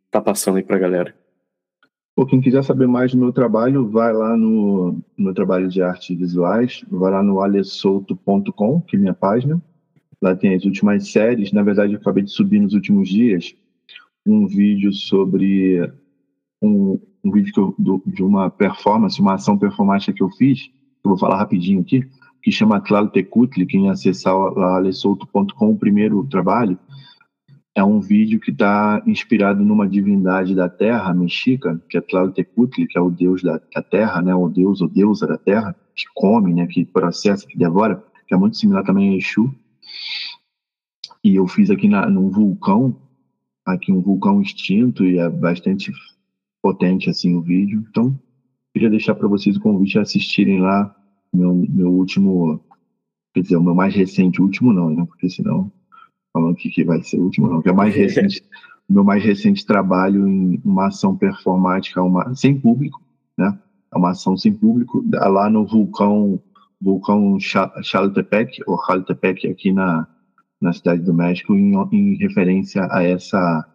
estar 0.07 0.21
tá 0.21 0.23
passando 0.23 0.57
aí 0.57 0.63
para 0.63 0.77
a 0.77 0.81
galera. 0.81 1.15
Pô, 2.17 2.25
quem 2.25 2.41
quiser 2.41 2.65
saber 2.65 2.87
mais 2.87 3.13
do 3.13 3.19
meu 3.19 3.33
trabalho, 3.33 3.89
vai 3.89 4.13
lá 4.13 4.37
no, 4.37 5.03
meu 5.19 5.35
trabalho 5.35 5.69
de 5.69 5.83
artes 5.83 6.17
visuais, 6.17 6.83
vai 6.91 7.11
lá 7.11 7.23
no 7.23 7.41
alessolto.com, 7.41 8.81
que 8.81 8.97
é 8.97 8.99
minha 8.99 9.13
página. 9.13 9.61
Lá 10.23 10.35
tem 10.35 10.55
as 10.55 10.65
últimas 10.65 11.11
séries. 11.11 11.53
Na 11.53 11.63
verdade, 11.63 11.93
eu 11.93 11.99
acabei 11.99 12.23
de 12.23 12.31
subir 12.31 12.61
nos 12.61 12.73
últimos 12.73 13.09
dias 13.09 13.55
um 14.25 14.47
vídeo 14.47 14.93
sobre 14.93 15.93
um, 16.63 16.99
um 17.23 17.31
vídeo 17.31 17.53
eu, 17.55 17.75
do, 17.79 18.03
de 18.07 18.23
uma 18.23 18.49
performance, 18.49 19.21
uma 19.21 19.35
ação 19.35 19.59
performática 19.59 20.13
que 20.13 20.23
eu 20.23 20.31
fiz, 20.31 20.63
que 20.63 20.73
eu 21.05 21.11
vou 21.11 21.19
falar 21.19 21.37
rapidinho 21.37 21.81
aqui, 21.81 22.09
que 22.45 22.53
chama 22.53 22.79
Claro 22.79 23.09
Tecutli, 23.09 23.65
quem 23.65 23.89
acessar 23.89 24.37
lá 24.37 24.77
alessolto.com, 24.77 25.71
o 25.71 25.79
primeiro 25.79 26.23
trabalho, 26.27 26.79
é 27.75 27.83
um 27.83 28.01
vídeo 28.01 28.39
que 28.39 28.51
está 28.51 29.03
inspirado 29.07 29.65
numa 29.65 29.89
divindade 29.89 30.55
da 30.55 30.69
terra 30.69 31.15
mexica, 31.15 31.83
que 31.89 31.97
é 31.97 32.03
Tlaltecutli, 32.03 32.87
que 32.87 32.99
é 32.99 33.01
o 33.01 33.11
deus 33.11 33.43
da, 33.43 33.59
da, 33.75 33.83
terra, 33.83 34.21
né, 34.21 34.35
o 34.35 34.51
deus 34.51 34.83
ou 34.83 34.89
deusa 34.89 35.27
da 35.27 35.39
terra, 35.39 35.75
que 35.97 36.05
come, 36.15 36.53
né, 36.53 36.67
que 36.67 36.85
processa, 36.85 37.47
que 37.47 37.57
devora, 37.57 38.05
que 38.29 38.35
é 38.35 38.37
muito 38.37 38.59
similar 38.59 38.85
também 38.85 39.15
a 39.15 39.17
Exu. 39.17 39.51
E 41.25 41.35
eu 41.37 41.49
fiz 41.49 41.71
aqui 41.71 41.89
na, 41.89 42.07
num 42.11 42.29
vulcão, 42.29 42.95
aqui 43.65 43.91
um 43.91 44.03
vulcão 44.03 44.43
extinto 44.43 45.03
e 45.03 45.19
é 45.19 45.31
bastante 45.31 45.91
potente 46.63 47.09
assim 47.09 47.35
o 47.35 47.41
vídeo. 47.41 47.83
Então, 47.89 48.15
queria 48.75 48.91
deixar 48.91 49.15
para 49.15 49.29
vocês 49.29 49.57
o 49.57 49.61
convite 49.61 49.99
a 49.99 50.03
assistirem 50.03 50.61
lá 50.61 50.95
meu, 51.35 51.55
meu 51.55 51.91
último, 51.93 52.61
quer 53.33 53.41
dizer, 53.41 53.57
o 53.57 53.63
meu 53.63 53.75
mais 53.75 53.95
recente, 53.95 54.41
último 54.41 54.73
não, 54.73 54.91
né, 54.91 55.05
porque 55.07 55.29
senão 55.29 55.71
falando 56.33 56.57
que, 56.57 56.69
que 56.69 56.85
vai 56.85 57.01
ser 57.03 57.19
o 57.19 57.25
último, 57.25 57.49
não, 57.49 57.63
que 57.63 57.69
é 57.69 57.73
mais 57.73 57.95
recente, 57.95 58.43
meu 58.89 59.05
mais 59.05 59.23
recente 59.23 59.65
trabalho 59.65 60.27
em 60.27 60.61
uma 60.65 60.89
ação 60.89 61.17
performática 61.17 62.03
uma, 62.03 62.35
sem 62.35 62.59
público, 62.59 63.01
né? 63.39 63.59
É 63.93 63.97
uma 63.97 64.11
ação 64.11 64.37
sem 64.37 64.53
público, 64.53 65.05
lá 65.13 65.49
no 65.49 65.65
vulcão, 65.65 66.43
vulcão 66.81 67.39
Chaltepec, 67.41 68.61
ou 68.67 68.77
Chaltepec, 68.85 69.47
aqui 69.47 69.73
na, 69.73 70.07
na 70.61 70.73
cidade 70.73 71.03
do 71.03 71.15
México, 71.15 71.55
em, 71.55 71.75
em 71.93 72.17
referência 72.17 72.87
a 72.91 73.03
essa 73.03 73.71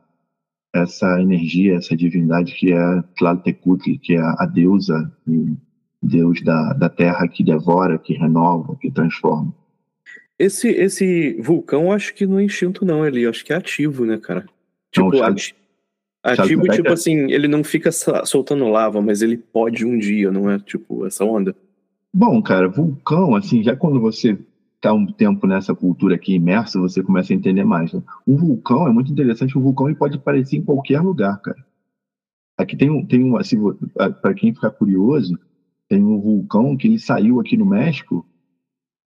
essa 0.71 1.19
energia, 1.19 1.77
essa 1.77 1.95
divindade 1.95 2.53
que 2.53 2.71
é 2.71 3.01
Tlaltecutli, 3.17 3.97
que 3.97 4.13
é 4.13 4.21
a 4.21 4.45
deusa, 4.45 5.11
deus 6.01 6.41
da, 6.43 6.73
da 6.73 6.89
terra 6.89 7.27
que 7.27 7.43
devora, 7.43 7.97
que 7.97 8.13
renova, 8.13 8.75
que 8.75 8.89
transforma. 8.91 9.53
Esse, 10.37 10.69
esse 10.69 11.33
vulcão, 11.41 11.91
acho 11.91 12.13
que 12.13 12.25
não 12.25 12.39
é 12.39 12.43
instinto, 12.43 12.85
não, 12.85 13.05
ele 13.05 13.25
acho 13.25 13.43
que 13.43 13.51
é 13.51 13.57
ativo, 13.57 14.05
né, 14.05 14.17
cara? 14.17 14.45
Tipo, 14.91 15.11
não, 15.11 15.23
ati 15.23 15.55
ativo, 16.23 16.63
tipo 16.63 16.87
é... 16.87 16.93
assim, 16.93 17.31
ele 17.31 17.47
não 17.47 17.63
fica 17.63 17.91
soltando 17.91 18.67
lava, 18.67 19.01
mas 19.01 19.21
ele 19.21 19.37
pode 19.37 19.85
um 19.85 19.97
dia, 19.97 20.31
não 20.31 20.49
é? 20.49 20.59
Tipo, 20.59 21.05
essa 21.05 21.25
onda. 21.25 21.55
Bom, 22.13 22.41
cara, 22.41 22.67
vulcão, 22.67 23.35
assim, 23.35 23.63
já 23.63 23.75
quando 23.75 23.99
você 23.99 24.37
tá 24.81 24.93
um 24.93 25.05
tempo 25.05 25.45
nessa 25.45 25.75
cultura 25.75 26.15
aqui 26.15 26.35
imersa, 26.35 26.79
você 26.79 27.03
começa 27.03 27.33
a 27.33 27.35
entender 27.35 27.63
mais. 27.63 27.91
Né? 27.91 28.01
Um 28.25 28.37
vulcão 28.37 28.87
é 28.87 28.91
muito 28.91 29.11
interessante, 29.11 29.57
um 29.57 29.61
vulcão 29.61 29.87
ele 29.87 29.97
pode 29.97 30.17
aparecer 30.17 30.57
em 30.57 30.63
qualquer 30.63 31.01
lugar, 31.01 31.39
cara. 31.41 31.63
Aqui 32.57 32.75
tem 32.75 32.89
um, 32.89 33.05
tem 33.05 33.23
um 33.23 33.37
assim, 33.37 33.57
para 34.21 34.33
quem 34.33 34.53
ficar 34.53 34.71
curioso, 34.71 35.37
tem 35.89 36.03
um 36.03 36.21
vulcão 36.21 36.77
que 36.77 36.87
ele 36.87 36.99
saiu 36.99 37.39
aqui 37.39 37.57
no 37.57 37.65
México 37.65 38.25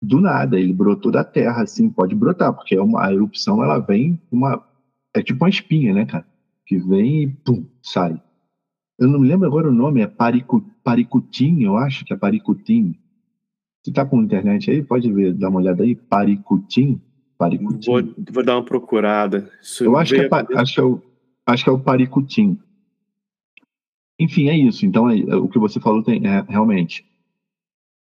do 0.01 0.21
nada, 0.21 0.59
ele 0.59 0.73
brotou 0.73 1.13
da 1.13 1.23
terra, 1.23 1.63
assim, 1.63 1.91
pode 1.91 2.15
brotar, 2.15 2.55
porque 2.55 2.75
é 2.75 2.81
uma, 2.81 3.05
a 3.05 3.13
erupção 3.13 3.63
ela 3.63 3.79
vem 3.79 4.19
uma. 4.31 4.65
É 5.15 5.23
tipo 5.23 5.45
uma 5.45 5.51
espinha, 5.51 5.93
né, 5.93 6.07
cara? 6.07 6.25
Que 6.65 6.79
vem 6.79 7.25
e 7.25 7.27
pum, 7.29 7.67
sai. 7.83 8.21
Eu 8.99 9.09
não 9.09 9.19
me 9.19 9.29
lembro 9.29 9.47
agora 9.47 9.69
o 9.69 9.73
nome, 9.73 10.01
é 10.01 10.07
Paricu, 10.07 10.65
Paricutim, 10.85 11.63
eu 11.63 11.77
acho 11.77 12.05
que 12.05 12.13
é 12.13 12.17
Paricutim. 12.17 12.95
Você 13.83 13.93
tá 13.93 14.05
com 14.05 14.23
internet 14.23 14.71
aí? 14.71 14.83
Pode 14.83 15.11
ver, 15.13 15.35
dá 15.35 15.49
uma 15.49 15.59
olhada 15.59 15.83
aí. 15.83 15.95
Paricutim? 15.95 17.01
Paricutim. 17.37 17.91
Vou, 17.91 18.03
vou 18.31 18.45
dar 18.45 18.57
uma 18.57 18.65
procurada. 18.65 19.51
Isso 19.61 19.85
eu 19.85 19.97
acho 19.97 20.15
que, 20.15 20.21
é, 20.21 20.29
acho, 20.57 20.75
que 20.75 20.81
é 20.81 20.85
o, 20.85 21.03
acho 21.47 21.65
que 21.65 21.71
é 21.71 21.73
o 21.73 21.81
Paricutim. 21.81 22.59
Enfim, 24.21 24.51
é 24.51 24.57
isso. 24.57 24.85
Então, 24.85 25.09
é, 25.09 25.35
o 25.35 25.49
que 25.49 25.59
você 25.59 25.81
falou 25.81 26.03
tem, 26.03 26.27
é, 26.27 26.45
realmente 26.47 27.07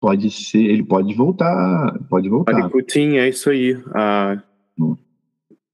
pode 0.01 0.31
ser, 0.31 0.65
ele 0.65 0.83
pode 0.83 1.13
voltar, 1.13 1.99
pode 2.09 2.31
voltar. 2.31 2.53
Paricutim, 2.53 3.17
é 3.17 3.29
isso 3.29 3.51
aí. 3.51 3.77
A... 3.95 4.43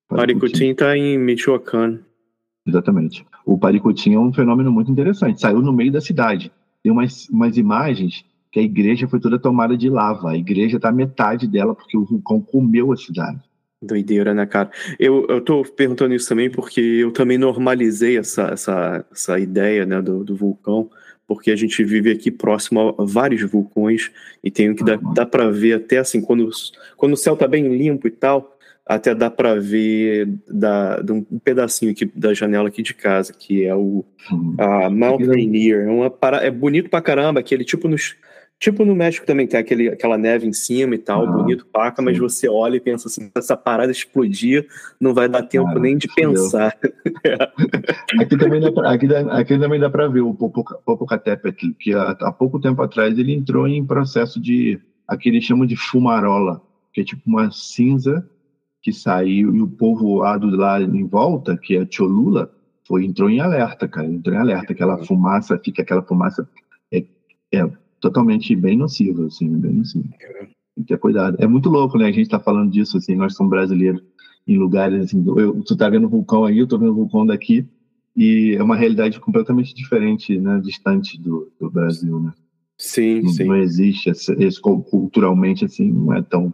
Paricutim 0.09 0.71
está 0.71 0.97
em 0.97 1.17
Michoacán. 1.17 2.01
Exatamente. 2.67 3.25
O 3.47 3.57
Paricutim 3.57 4.15
é 4.15 4.19
um 4.19 4.33
fenômeno 4.33 4.73
muito 4.73 4.91
interessante. 4.91 5.41
Saiu 5.41 5.63
no 5.63 5.73
meio 5.73 5.93
da 5.93 6.01
cidade. 6.01 6.51
Tem 6.83 6.91
umas, 6.91 7.29
umas 7.29 7.57
imagens 7.57 8.25
que 8.51 8.59
a 8.59 8.63
igreja 8.63 9.07
foi 9.07 9.21
toda 9.21 9.39
tomada 9.39 9.77
de 9.77 9.89
lava. 9.89 10.31
A 10.31 10.37
igreja 10.37 10.79
está 10.79 10.91
metade 10.91 11.47
dela 11.47 11.77
porque 11.77 11.97
o 11.97 12.05
vulcão 12.05 12.41
comeu 12.41 12.91
a 12.91 12.97
cidade. 12.97 13.41
Doideira, 13.85 14.35
né, 14.35 14.47
cara? 14.47 14.71
Eu, 14.99 15.27
eu 15.29 15.41
tô 15.41 15.65
perguntando 15.65 16.15
isso 16.15 16.29
também 16.29 16.51
porque 16.51 16.81
eu 16.81 17.11
também 17.11 17.39
normalizei 17.39 18.19
essa, 18.19 18.49
essa, 18.53 19.05
essa 19.13 19.39
ideia 19.39 19.85
né, 19.87 20.01
do, 20.01 20.25
do 20.25 20.35
vulcão 20.35 20.91
porque 21.27 21.51
a 21.51 21.57
gente 21.57 21.83
vive 21.83 22.11
aqui 22.11 22.31
próximo 22.31 22.95
a 22.99 23.05
vários 23.05 23.43
vulcões 23.51 24.11
e 24.43 24.51
tem 24.51 24.75
que 24.75 24.85
dar, 24.85 24.99
dá 25.15 25.25
para 25.25 25.51
ver 25.51 25.75
até 25.75 25.99
assim 25.99 26.21
quando, 26.21 26.51
quando 26.97 27.15
o 27.15 27.17
céu 27.17 27.37
tá 27.37 27.49
bem 27.49 27.67
limpo 27.75 28.07
e 28.07 28.11
tal, 28.11 28.55
até 28.87 29.15
dá 29.15 29.31
para 29.31 29.55
ver 29.55 30.29
da, 30.47 31.01
de 31.01 31.13
um 31.13 31.23
pedacinho 31.43 31.93
aqui 31.93 32.05
da 32.15 32.35
janela 32.35 32.69
aqui 32.69 32.83
de 32.83 32.93
casa, 32.93 33.33
que 33.33 33.65
é 33.65 33.75
o 33.75 34.05
a 34.59 34.91
Mount 34.91 35.25
Rainier. 35.27 35.87
É, 35.87 35.91
uma 35.91 36.11
para, 36.11 36.45
é 36.45 36.51
bonito 36.51 36.91
pra 36.91 37.01
caramba, 37.01 37.41
aquele 37.41 37.65
tipo 37.65 37.89
nos 37.89 38.15
Tipo 38.65 38.83
no 38.83 38.97
México 38.97 39.27
também 39.27 39.47
tem 39.47 39.61
aquele, 39.61 39.91
aquela 39.91 40.17
neve 40.17 40.47
em 40.47 40.53
cima 40.55 40.95
e 40.95 40.99
tal, 40.99 41.29
ah, 41.29 41.31
bonito 41.31 41.67
paca, 41.67 42.01
mas 42.01 42.17
você 42.17 42.49
olha 42.49 42.77
e 42.77 42.81
pensa 42.81 43.09
assim, 43.09 43.31
essa 43.35 43.59
parada 43.59 43.93
explodir, 43.93 44.67
não 44.99 45.13
vai 45.13 45.29
dar 45.29 45.43
tempo 45.43 45.69
ah, 45.69 45.79
nem 45.79 45.99
de 45.99 46.09
pensar. 46.09 46.75
aqui, 48.19 48.39
também 48.39 48.63
dá 48.63 48.73
pra, 48.73 48.91
aqui, 48.91 49.07
aqui 49.15 49.59
também 49.59 49.79
dá 49.79 49.91
para 49.91 50.09
ver 50.09 50.23
o 50.23 50.33
Popocatépetl, 50.33 51.73
que 51.79 51.93
há, 51.93 52.13
há, 52.13 52.33
pouco 52.33 52.59
tempo 52.59 52.81
atrás 52.81 53.19
ele 53.19 53.35
entrou 53.35 53.69
em 53.69 53.85
processo 53.85 54.41
de, 54.41 54.81
aqui 55.07 55.29
eles 55.29 55.45
chamam 55.45 55.67
de 55.67 55.77
fumarola, 55.77 56.63
que 56.91 57.03
é 57.03 57.05
tipo 57.05 57.21
uma 57.27 57.51
cinza 57.51 58.27
que 58.81 58.95
saiu 58.95 59.55
e 59.55 59.61
o 59.61 59.69
povoado 59.69 60.47
lá 60.47 60.81
em 60.81 61.07
volta, 61.07 61.55
que 61.59 61.77
é 61.77 61.87
Cholula, 61.87 62.51
foi, 62.89 63.05
entrou 63.05 63.29
em 63.29 63.41
alerta, 63.41 63.87
cara, 63.87 64.07
entrou 64.07 64.35
em 64.35 64.39
alerta, 64.39 64.73
aquela 64.73 64.97
fumaça, 65.05 65.61
fica 65.63 65.83
aquela 65.83 66.01
fumaça 66.01 66.49
é, 66.91 67.05
é 67.53 67.84
totalmente 68.05 68.55
bem 68.55 68.77
nocivo, 68.77 69.25
assim, 69.25 69.49
bem 69.49 69.73
nocivo. 69.73 70.07
Tem 70.75 70.85
que 70.85 70.85
ter 70.85 70.99
cuidado. 70.99 71.39
É 71.41 71.47
muito 71.47 71.71
louco, 71.71 71.97
né? 71.97 72.07
A 72.07 72.13
gente 72.13 72.29
tá 72.29 72.39
falando 72.39 72.71
disso, 72.71 72.99
assim, 72.99 73.15
nós 73.15 73.35
somos 73.35 73.51
brasileiros 73.51 74.03
em 74.47 74.59
lugares, 74.59 75.07
assim, 75.07 75.25
eu, 75.27 75.63
tu 75.63 75.75
tá 75.75 75.89
vendo 75.89 76.07
o 76.07 76.11
vulcão 76.11 76.45
aí, 76.45 76.59
eu 76.59 76.67
tô 76.67 76.79
vendo 76.79 76.93
o 76.93 76.97
vulcão 76.97 77.25
daqui, 77.25 77.67
e 78.15 78.55
é 78.59 78.63
uma 78.63 78.77
realidade 78.77 79.19
completamente 79.19 79.75
diferente, 79.75 80.39
né? 80.39 80.61
Distante 80.63 81.19
do, 81.19 81.51
do 81.59 81.71
Brasil, 81.71 82.21
né? 82.21 82.33
Sim, 82.77 83.23
não, 83.23 83.31
sim. 83.31 83.45
Não 83.45 83.57
existe, 83.57 84.11
esse, 84.11 84.33
esse, 84.35 84.61
culturalmente, 84.61 85.65
assim, 85.65 85.91
não 85.91 86.13
é 86.13 86.21
tão, 86.21 86.53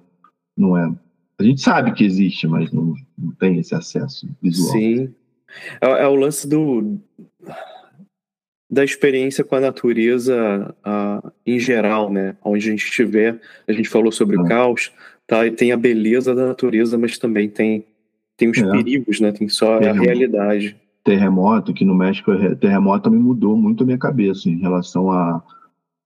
não 0.56 0.76
é... 0.76 0.94
A 1.38 1.42
gente 1.42 1.60
sabe 1.60 1.92
que 1.92 2.04
existe, 2.04 2.46
mas 2.46 2.70
não, 2.70 2.94
não 3.18 3.32
tem 3.32 3.58
esse 3.58 3.74
acesso 3.74 4.28
visual. 4.40 4.72
Sim. 4.72 5.12
É, 5.80 6.04
é 6.04 6.06
o 6.06 6.14
lance 6.14 6.46
do 6.46 7.00
da 8.70 8.84
experiência 8.84 9.42
com 9.42 9.56
a 9.56 9.60
natureza 9.60 10.74
uh, 10.86 11.32
em 11.44 11.58
geral, 11.58 12.10
né? 12.10 12.36
Onde 12.44 12.68
a 12.68 12.70
gente 12.70 12.84
estiver, 12.84 13.40
a 13.66 13.72
gente 13.72 13.88
falou 13.88 14.12
sobre 14.12 14.38
o 14.38 14.44
caos, 14.44 14.92
tá? 15.26 15.38
tem 15.50 15.72
a 15.72 15.76
beleza 15.76 16.34
da 16.34 16.46
natureza, 16.46 16.96
mas 16.96 17.18
também 17.18 17.48
tem, 17.48 17.84
tem 18.36 18.48
os 18.48 18.58
é. 18.58 18.70
perigos, 18.70 19.18
né? 19.18 19.32
Tem 19.32 19.48
só 19.48 19.78
a 19.78 19.92
realidade. 19.92 20.76
Terremoto, 21.02 21.74
que 21.74 21.84
no 21.84 21.94
México, 21.94 22.30
terremoto 22.56 23.04
também 23.04 23.20
mudou 23.20 23.56
muito 23.56 23.82
a 23.82 23.86
minha 23.86 23.98
cabeça 23.98 24.48
em 24.48 24.60
relação 24.60 25.10
à 25.10 25.42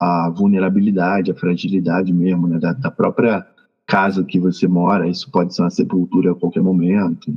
a, 0.01 0.27
a, 0.27 0.31
vulnerabilidade, 0.31 1.31
a 1.31 1.35
fragilidade 1.35 2.13
mesmo, 2.13 2.49
né? 2.49 2.59
Da, 2.59 2.73
da 2.73 2.91
própria 2.91 3.47
casa 3.87 4.25
que 4.25 4.39
você 4.39 4.67
mora, 4.67 5.07
isso 5.07 5.31
pode 5.31 5.55
ser 5.55 5.63
uma 5.63 5.71
sepultura 5.71 6.33
a 6.33 6.35
qualquer 6.35 6.63
momento. 6.63 7.35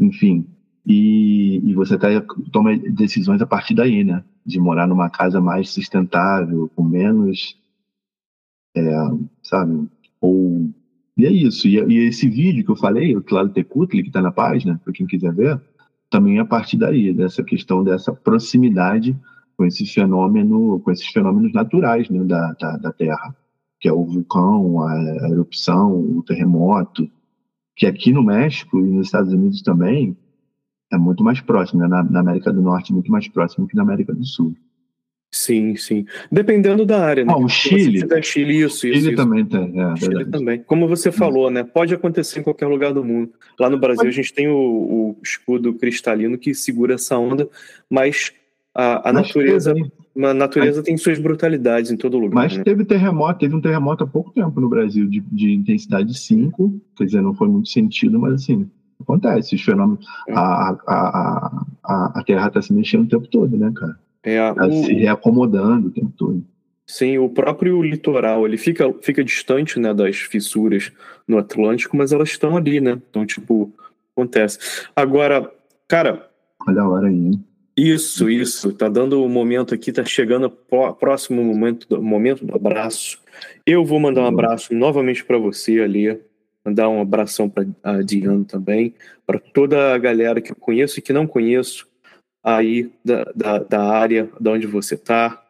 Enfim, 0.00 0.44
e, 0.88 1.60
e 1.70 1.74
você 1.74 1.98
tá, 1.98 2.08
toma 2.50 2.74
decisões 2.78 3.42
a 3.42 3.46
partir 3.46 3.74
daí, 3.74 4.02
né? 4.02 4.24
De 4.44 4.58
morar 4.58 4.86
numa 4.86 5.10
casa 5.10 5.38
mais 5.38 5.68
sustentável, 5.68 6.70
com 6.74 6.82
menos, 6.82 7.58
é, 8.74 8.80
sabe? 9.42 9.86
Ou 10.18 10.70
e 11.14 11.26
é 11.26 11.30
isso. 11.30 11.68
E, 11.68 11.76
e, 11.76 12.08
esse 12.08 12.26
vídeo 12.26 12.64
que 12.64 12.70
eu 12.70 12.76
falei, 12.76 13.14
o 13.14 13.22
Claro 13.22 13.50
Tecutli, 13.50 14.02
que 14.02 14.08
está 14.08 14.22
na 14.22 14.32
página, 14.32 14.80
para 14.82 14.92
quem 14.94 15.06
quiser 15.06 15.34
ver, 15.34 15.60
também 16.08 16.38
é 16.38 16.40
a 16.40 16.46
partir 16.46 16.78
daí, 16.78 17.12
dessa 17.12 17.42
questão 17.42 17.84
dessa 17.84 18.14
proximidade 18.14 19.14
com 19.58 19.66
esse 19.66 19.84
fenômeno, 19.84 20.80
com 20.80 20.90
esses 20.90 21.08
fenômenos 21.08 21.52
naturais 21.52 22.08
né, 22.08 22.24
da, 22.24 22.52
da, 22.54 22.76
da 22.78 22.92
Terra, 22.92 23.36
que 23.78 23.88
é 23.88 23.92
o 23.92 24.06
vulcão, 24.06 24.80
a, 24.80 24.92
a 24.92 25.28
erupção, 25.28 25.92
o 25.92 26.22
terremoto, 26.22 27.10
que 27.76 27.84
aqui 27.84 28.10
no 28.10 28.22
México 28.22 28.78
e 28.78 28.88
nos 28.88 29.06
Estados 29.06 29.34
Unidos 29.34 29.60
também 29.60 30.16
é 30.92 30.96
muito 30.96 31.22
mais 31.22 31.40
próximo, 31.40 31.80
né? 31.80 31.88
na, 31.88 32.02
na 32.02 32.20
América 32.20 32.52
do 32.52 32.62
Norte, 32.62 32.92
muito 32.92 33.10
mais 33.10 33.28
próximo 33.28 33.66
que 33.66 33.76
na 33.76 33.82
América 33.82 34.14
do 34.14 34.24
Sul. 34.24 34.54
Sim, 35.30 35.76
sim. 35.76 36.06
Dependendo 36.32 36.86
da 36.86 37.04
área, 37.04 37.24
né? 37.24 37.32
Ah, 37.34 37.38
o 37.38 37.48
Chile. 37.48 38.00
Tiver 38.00 38.24
Chile, 38.24 38.62
isso, 38.62 38.80
Chile 38.80 38.96
isso. 38.96 39.14
também 39.14 39.44
tem, 39.44 39.78
é, 39.78 39.96
Chile 39.96 40.14
verdade. 40.14 40.30
também. 40.30 40.62
Como 40.66 40.88
você 40.88 41.12
falou, 41.12 41.50
né? 41.50 41.62
Pode 41.62 41.92
acontecer 41.92 42.40
em 42.40 42.42
qualquer 42.42 42.66
lugar 42.66 42.94
do 42.94 43.04
mundo. 43.04 43.30
Lá 43.60 43.68
no 43.68 43.78
Brasil 43.78 44.08
a 44.08 44.12
gente 44.12 44.32
tem 44.32 44.48
o, 44.48 44.56
o 44.56 45.16
escudo 45.22 45.74
cristalino 45.74 46.38
que 46.38 46.54
segura 46.54 46.94
essa 46.94 47.18
onda, 47.18 47.46
mas 47.90 48.32
a, 48.74 49.10
a 49.10 49.12
Mas 49.12 49.26
natureza, 49.26 49.74
teve, 49.74 49.92
a 50.24 50.32
natureza 50.32 50.82
tem 50.82 50.96
suas 50.96 51.18
brutalidades 51.18 51.90
em 51.90 51.96
todo 51.96 52.18
lugar. 52.18 52.34
mas 52.34 52.56
né? 52.56 52.64
teve 52.64 52.84
terremoto, 52.84 53.40
teve 53.40 53.54
um 53.54 53.60
terremoto 53.60 54.04
há 54.04 54.06
pouco 54.06 54.30
tempo 54.30 54.60
no 54.60 54.68
Brasil, 54.68 55.06
de, 55.06 55.20
de 55.20 55.52
intensidade 55.52 56.18
5, 56.18 56.80
quer 56.96 57.04
dizer, 57.04 57.20
não 57.20 57.34
foi 57.34 57.48
muito 57.48 57.68
sentido, 57.68 58.18
mas 58.18 58.34
assim, 58.34 58.70
acontece, 59.12 59.54
os 59.54 59.62
fenômenos. 59.62 60.04
É. 60.28 60.32
A, 60.34 60.38
a, 60.38 60.76
a, 60.86 61.66
a, 61.84 62.20
a 62.20 62.24
Terra 62.24 62.48
está 62.48 62.60
se 62.62 62.72
mexendo 62.72 63.04
o 63.04 63.08
tempo 63.08 63.26
todo, 63.28 63.56
né, 63.56 63.72
cara? 63.74 63.98
É, 64.22 64.36
Ela 64.36 64.66
o- 64.68 64.72
se 64.84 64.92
reacomodando 64.92 65.88
o 65.88 65.90
tempo 65.90 66.12
todo. 66.16 66.44
Sim, 66.86 67.18
o 67.18 67.28
próprio 67.28 67.82
litoral, 67.82 68.46
ele 68.46 68.56
fica, 68.56 68.90
fica 69.02 69.22
distante, 69.22 69.78
né, 69.78 69.92
das 69.92 70.16
fissuras 70.16 70.90
no 71.26 71.36
Atlântico, 71.36 71.94
mas 71.96 72.12
elas 72.12 72.30
estão 72.30 72.56
ali, 72.56 72.80
né? 72.80 72.98
Então, 73.10 73.26
tipo, 73.26 73.70
acontece. 74.16 74.58
Agora, 74.96 75.50
cara, 75.86 76.28
Olha 76.66 76.80
a 76.82 76.88
hora 76.88 77.08
aí, 77.08 77.14
hein? 77.14 77.44
isso, 77.76 78.28
isso, 78.30 78.72
tá 78.72 78.88
dando 78.88 79.22
o 79.22 79.28
momento 79.28 79.72
aqui, 79.74 79.92
tá 79.92 80.04
chegando 80.04 80.46
o 80.70 80.92
próximo 80.94 81.44
momento, 81.44 81.86
do- 81.88 82.02
momento 82.02 82.44
do 82.44 82.56
abraço. 82.56 83.18
Eu 83.66 83.84
vou 83.84 84.00
mandar 84.00 84.22
um 84.22 84.26
abraço 84.26 84.74
novamente 84.74 85.22
para 85.24 85.38
você, 85.38 85.80
Ali, 85.80 86.18
mandar 86.68 86.88
um 86.88 87.00
abração 87.00 87.48
para 87.48 87.66
a 87.82 88.02
Diana 88.02 88.44
também, 88.44 88.94
para 89.26 89.38
toda 89.38 89.94
a 89.94 89.98
galera 89.98 90.40
que 90.40 90.52
eu 90.52 90.56
conheço 90.56 90.98
e 90.98 91.02
que 91.02 91.12
não 91.12 91.26
conheço 91.26 91.88
aí 92.44 92.90
da, 93.04 93.24
da, 93.34 93.58
da 93.58 93.82
área 93.82 94.28
da 94.38 94.52
onde 94.52 94.66
você 94.66 94.96
tá. 94.96 95.42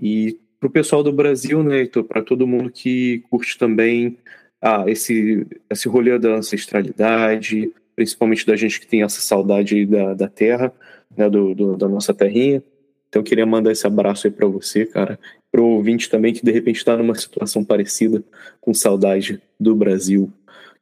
E 0.00 0.36
para 0.58 0.66
o 0.66 0.70
pessoal 0.70 1.02
do 1.02 1.12
Brasil, 1.12 1.62
né, 1.62 1.86
para 2.08 2.22
todo 2.22 2.46
mundo 2.46 2.70
que 2.70 3.22
curte 3.30 3.56
também 3.56 4.18
ah, 4.60 4.84
esse, 4.88 5.46
esse 5.70 5.88
rolê 5.88 6.18
da 6.18 6.34
ancestralidade, 6.34 7.72
principalmente 7.94 8.44
da 8.44 8.56
gente 8.56 8.80
que 8.80 8.86
tem 8.86 9.02
essa 9.02 9.20
saudade 9.20 9.86
da, 9.86 10.14
da 10.14 10.28
terra, 10.28 10.72
né, 11.16 11.30
do, 11.30 11.54
do- 11.54 11.76
da 11.76 11.88
nossa 11.88 12.12
terrinha. 12.12 12.62
Então 13.08 13.20
eu 13.20 13.24
queria 13.24 13.46
mandar 13.46 13.72
esse 13.72 13.86
abraço 13.86 14.26
aí 14.26 14.32
para 14.32 14.46
você, 14.46 14.84
cara, 14.84 15.18
para 15.50 15.62
o 15.62 15.76
ouvinte 15.76 16.10
também 16.10 16.34
que 16.34 16.44
de 16.44 16.52
repente 16.52 16.76
está 16.76 16.96
numa 16.96 17.14
situação 17.14 17.64
parecida, 17.64 18.22
com 18.60 18.74
saudade 18.74 19.40
do 19.58 19.74
Brasil, 19.74 20.30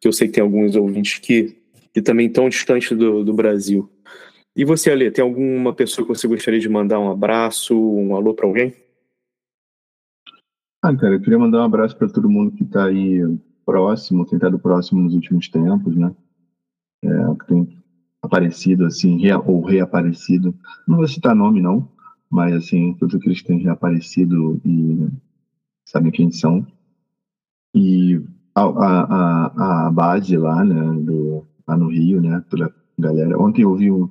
que 0.01 0.09
eu 0.09 0.13
sei 0.13 0.29
que 0.29 0.35
tem 0.35 0.43
alguns 0.43 0.77
ouvintes 0.77 1.19
que, 1.19 1.57
que 1.93 2.03
também 2.03 2.27
estão 2.27 2.49
distantes 2.49 2.97
do, 2.97 3.25
do 3.25 3.35
Brasil. 3.35 3.91
E 4.55 4.65
você, 4.65 4.91
Ale, 4.91 5.11
tem 5.11 5.23
alguma 5.23 5.75
pessoa 5.75 6.07
que 6.07 6.15
você 6.15 6.27
gostaria 6.27 6.59
de 6.61 6.69
mandar 6.69 6.99
um 6.99 7.11
abraço, 7.11 7.79
um 7.79 8.17
alô 8.17 8.33
para 8.35 8.47
alguém? 8.47 8.75
Ah, 10.83 10.97
cara, 10.97 11.15
eu 11.15 11.21
queria 11.21 11.39
mandar 11.39 11.59
um 11.61 11.65
abraço 11.65 11.97
para 11.97 12.09
todo 12.09 12.31
mundo 12.31 12.53
que 12.53 12.63
está 12.63 12.87
aí 12.87 13.21
próximo, 13.67 14.25
tem 14.25 14.37
estado 14.37 14.59
próximo 14.59 15.03
nos 15.03 15.15
últimos 15.15 15.49
tempos, 15.49 15.97
né? 15.97 16.15
É, 17.05 17.09
que 17.39 17.47
tem 17.49 17.83
aparecido, 18.23 18.87
assim, 18.87 19.19
rea- 19.19 19.39
ou 19.41 19.63
reaparecido. 19.63 20.55
Não 20.87 20.97
vou 20.97 21.09
citar 21.09 21.35
nome, 21.35 21.61
não, 21.61 21.89
mas, 22.31 22.55
assim, 22.55 22.95
todos 22.95 23.15
aqueles 23.15 23.41
que 23.41 23.49
têm 23.49 23.59
reaparecido 23.59 24.61
e 24.65 25.09
sabem 25.85 26.11
quem 26.13 26.31
são. 26.31 26.67
E 27.75 28.21
a, 28.63 29.47
a, 29.87 29.87
a, 29.87 29.91
lá, 30.39 30.65
né, 30.65 30.93
do, 31.03 31.45
lá 31.67 31.77
no 31.77 31.89
Rio, 31.89 32.21
né, 32.21 32.43
toda 32.49 32.73
galera. 32.99 33.39
Ontem 33.41 33.63
eu 33.63 33.75
vi 33.75 33.91
um, 33.91 34.09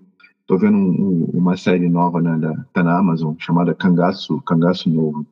tô 0.48 0.58
vendo 0.58 0.78
um- 0.78 1.26
um- 1.26 1.32
uma 1.34 1.58
série 1.58 1.90
nova, 1.90 2.22
né, 2.22 2.38
da, 2.38 2.54
tá 2.74 2.84
na 2.84 2.98
Amazon, 2.98 3.34
chamada 3.38 3.74
Cangaço, 3.74 4.42
Cangaço 4.42 4.90
Novo 4.90 5.26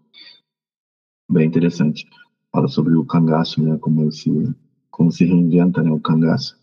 bem 1.29 1.47
interessante. 1.47 2.05
Fala 2.51 2.67
sobre 2.67 2.93
o 2.95 3.05
cangaço, 3.05 3.61
né? 3.61 3.77
Como 3.77 4.11
se, 4.11 4.29
como 4.91 5.11
se 5.11 5.25
reinventa 5.25 5.81
né, 5.81 5.91
o 5.91 5.99
cangaço 5.99 6.57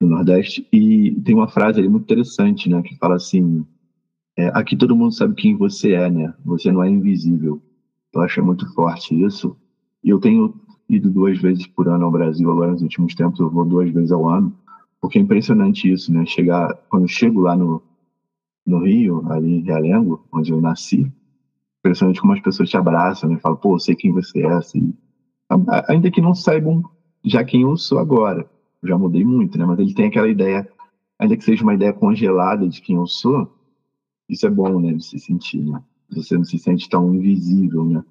no 0.00 0.08
Nordeste. 0.08 0.66
E 0.72 1.12
tem 1.24 1.34
uma 1.34 1.48
frase 1.48 1.78
ali 1.80 1.88
muito 1.88 2.04
interessante, 2.04 2.68
né? 2.68 2.82
Que 2.82 2.96
fala 2.96 3.16
assim: 3.16 3.66
é, 4.36 4.48
aqui 4.48 4.76
todo 4.76 4.96
mundo 4.96 5.12
sabe 5.14 5.34
quem 5.34 5.56
você 5.56 5.92
é, 5.92 6.10
né? 6.10 6.34
Você 6.44 6.70
não 6.72 6.82
é 6.82 6.90
invisível. 6.90 7.60
Eu 8.12 8.22
acho 8.22 8.44
muito 8.44 8.72
forte 8.74 9.14
isso. 9.24 9.56
E 10.04 10.10
eu 10.10 10.20
tenho 10.20 10.54
ido 10.88 11.10
duas 11.10 11.38
vezes 11.38 11.66
por 11.66 11.88
ano 11.88 12.04
ao 12.04 12.10
Brasil 12.10 12.50
agora 12.50 12.72
nos 12.72 12.82
últimos 12.82 13.14
tempos. 13.14 13.38
Eu 13.40 13.50
vou 13.50 13.64
duas 13.64 13.90
vezes 13.90 14.12
ao 14.12 14.28
ano, 14.28 14.52
porque 15.00 15.18
é 15.18 15.22
impressionante 15.22 15.90
isso, 15.90 16.12
né? 16.12 16.24
Chegar 16.26 16.74
quando 16.88 17.02
eu 17.02 17.08
chego 17.08 17.40
lá 17.40 17.56
no 17.56 17.82
no 18.68 18.84
Rio, 18.84 19.24
ali 19.32 19.54
em 19.54 19.62
Realengo, 19.62 20.22
onde 20.30 20.52
eu 20.52 20.60
nasci, 20.60 21.10
impressionante 21.80 22.20
como 22.20 22.34
as 22.34 22.40
pessoas 22.40 22.68
te 22.68 22.76
abraçam, 22.76 23.30
né? 23.30 23.38
Falam, 23.38 23.56
pô, 23.56 23.74
eu 23.74 23.78
sei 23.78 23.96
quem 23.96 24.12
você 24.12 24.42
é, 24.42 24.52
assim. 24.52 24.92
Ainda 25.88 26.10
que 26.10 26.20
não 26.20 26.34
saibam 26.34 26.82
já 27.24 27.42
quem 27.42 27.62
eu 27.62 27.76
sou 27.78 27.98
agora. 27.98 28.48
Eu 28.82 28.88
já 28.90 28.98
mudei 28.98 29.24
muito, 29.24 29.56
né? 29.58 29.64
Mas 29.64 29.78
ele 29.78 29.94
tem 29.94 30.06
aquela 30.06 30.28
ideia, 30.28 30.68
ainda 31.18 31.34
que 31.34 31.44
seja 31.44 31.62
uma 31.62 31.72
ideia 31.74 31.94
congelada 31.94 32.68
de 32.68 32.82
quem 32.82 32.96
eu 32.96 33.06
sou, 33.06 33.50
isso 34.28 34.46
é 34.46 34.50
bom, 34.50 34.78
né? 34.78 34.92
De 34.92 35.02
se 35.02 35.18
sentir, 35.18 35.62
né? 35.64 35.82
Você 36.10 36.36
não 36.36 36.44
se 36.44 36.58
sente 36.58 36.88
tão 36.90 37.14
invisível, 37.14 37.84
né? 37.84 38.04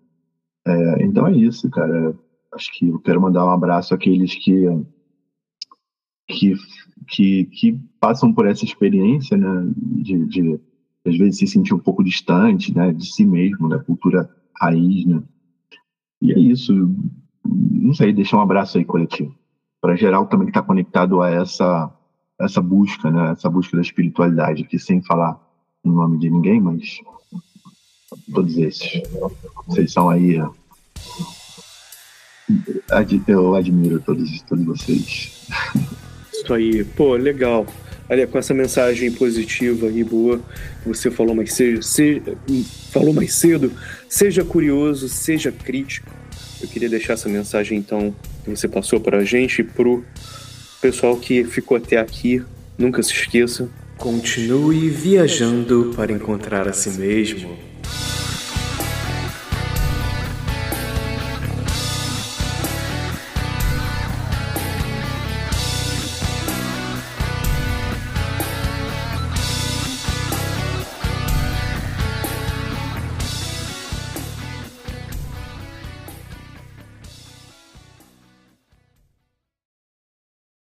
É, 0.66 1.04
então 1.04 1.28
é 1.28 1.34
isso, 1.34 1.70
cara. 1.70 2.18
Acho 2.58 2.72
que 2.74 2.88
eu 2.88 3.00
quero 3.00 3.22
mandar 3.22 3.46
um 3.46 3.52
abraço 3.52 3.94
àqueles 3.94 4.34
que 4.36 4.66
que, 6.30 6.56
que, 7.08 7.46
que 7.46 7.80
passam 8.02 8.34
por 8.34 8.46
essa 8.46 8.66
experiência, 8.66 9.38
né? 9.38 9.72
De, 9.78 10.26
de 10.26 10.60
às 11.06 11.18
vezes 11.18 11.38
se 11.38 11.48
sentir 11.48 11.74
um 11.74 11.80
pouco 11.80 12.04
distante, 12.04 12.76
né, 12.76 12.92
de 12.92 13.06
si 13.06 13.24
mesmo, 13.24 13.70
da 13.70 13.80
cultura 13.80 14.30
raiz, 14.60 15.06
né? 15.06 15.24
E 16.22 16.34
é 16.34 16.40
isso. 16.40 16.74
Não 17.46 17.94
sei, 17.94 18.12
deixar 18.12 18.38
um 18.38 18.42
abraço 18.42 18.78
aí 18.78 18.84
coletivo 18.84 19.34
para 19.80 19.96
geral 19.96 20.26
também 20.26 20.48
que 20.48 20.52
está 20.52 20.62
conectado 20.62 21.22
a 21.22 21.30
essa 21.30 21.94
essa 22.40 22.62
busca, 22.62 23.10
né, 23.10 23.32
essa 23.32 23.50
busca 23.50 23.76
da 23.76 23.82
espiritualidade, 23.82 24.64
que 24.66 24.78
sem 24.78 25.02
falar 25.02 25.40
o 25.84 25.90
nome 25.90 26.20
de 26.20 26.30
ninguém, 26.30 26.62
mas 26.62 27.00
todos 28.32 28.58
esses, 28.58 29.02
vocês 29.66 29.92
são 29.92 30.08
aí. 30.08 30.40
Eu 33.28 33.56
admiro 33.56 34.00
todos 34.00 34.42
todos 34.44 34.66
vocês. 34.66 35.48
Isso 36.34 36.54
aí, 36.54 36.84
pô, 36.84 37.16
legal. 37.16 37.66
Olha, 38.10 38.26
com 38.26 38.38
essa 38.38 38.54
mensagem 38.54 39.12
positiva 39.12 39.88
e 39.88 40.02
boa 40.04 40.40
que 40.82 40.88
você 40.88 41.12
falou 41.12 41.36
mais 41.36 41.54
cedo, 41.54 41.84
se- 41.84 42.22
falou 42.92 43.14
mais 43.14 43.34
cedo, 43.34 43.72
seja 44.08 44.46
curioso, 44.46 45.10
seja 45.10 45.52
crítico. 45.52 46.10
Eu 46.62 46.68
queria 46.70 46.88
deixar 46.90 47.14
essa 47.14 47.28
mensagem 47.28 47.78
então 47.78 48.16
que 48.46 48.50
você 48.50 48.68
passou 48.68 49.00
para 49.02 49.18
a 49.18 49.26
gente 49.26 49.60
e 49.60 49.64
pro 49.64 50.06
pessoal 50.82 51.18
que 51.18 51.44
ficou 51.44 51.76
até 51.76 51.98
aqui. 51.98 52.42
Nunca 52.78 53.04
se 53.04 53.12
esqueça. 53.12 53.70
Continue 53.98 54.90
viajando 54.90 55.92
para 55.96 56.14
encontrar 56.14 56.68
a 56.68 56.72
si 56.74 56.92
mesmo. 56.92 57.58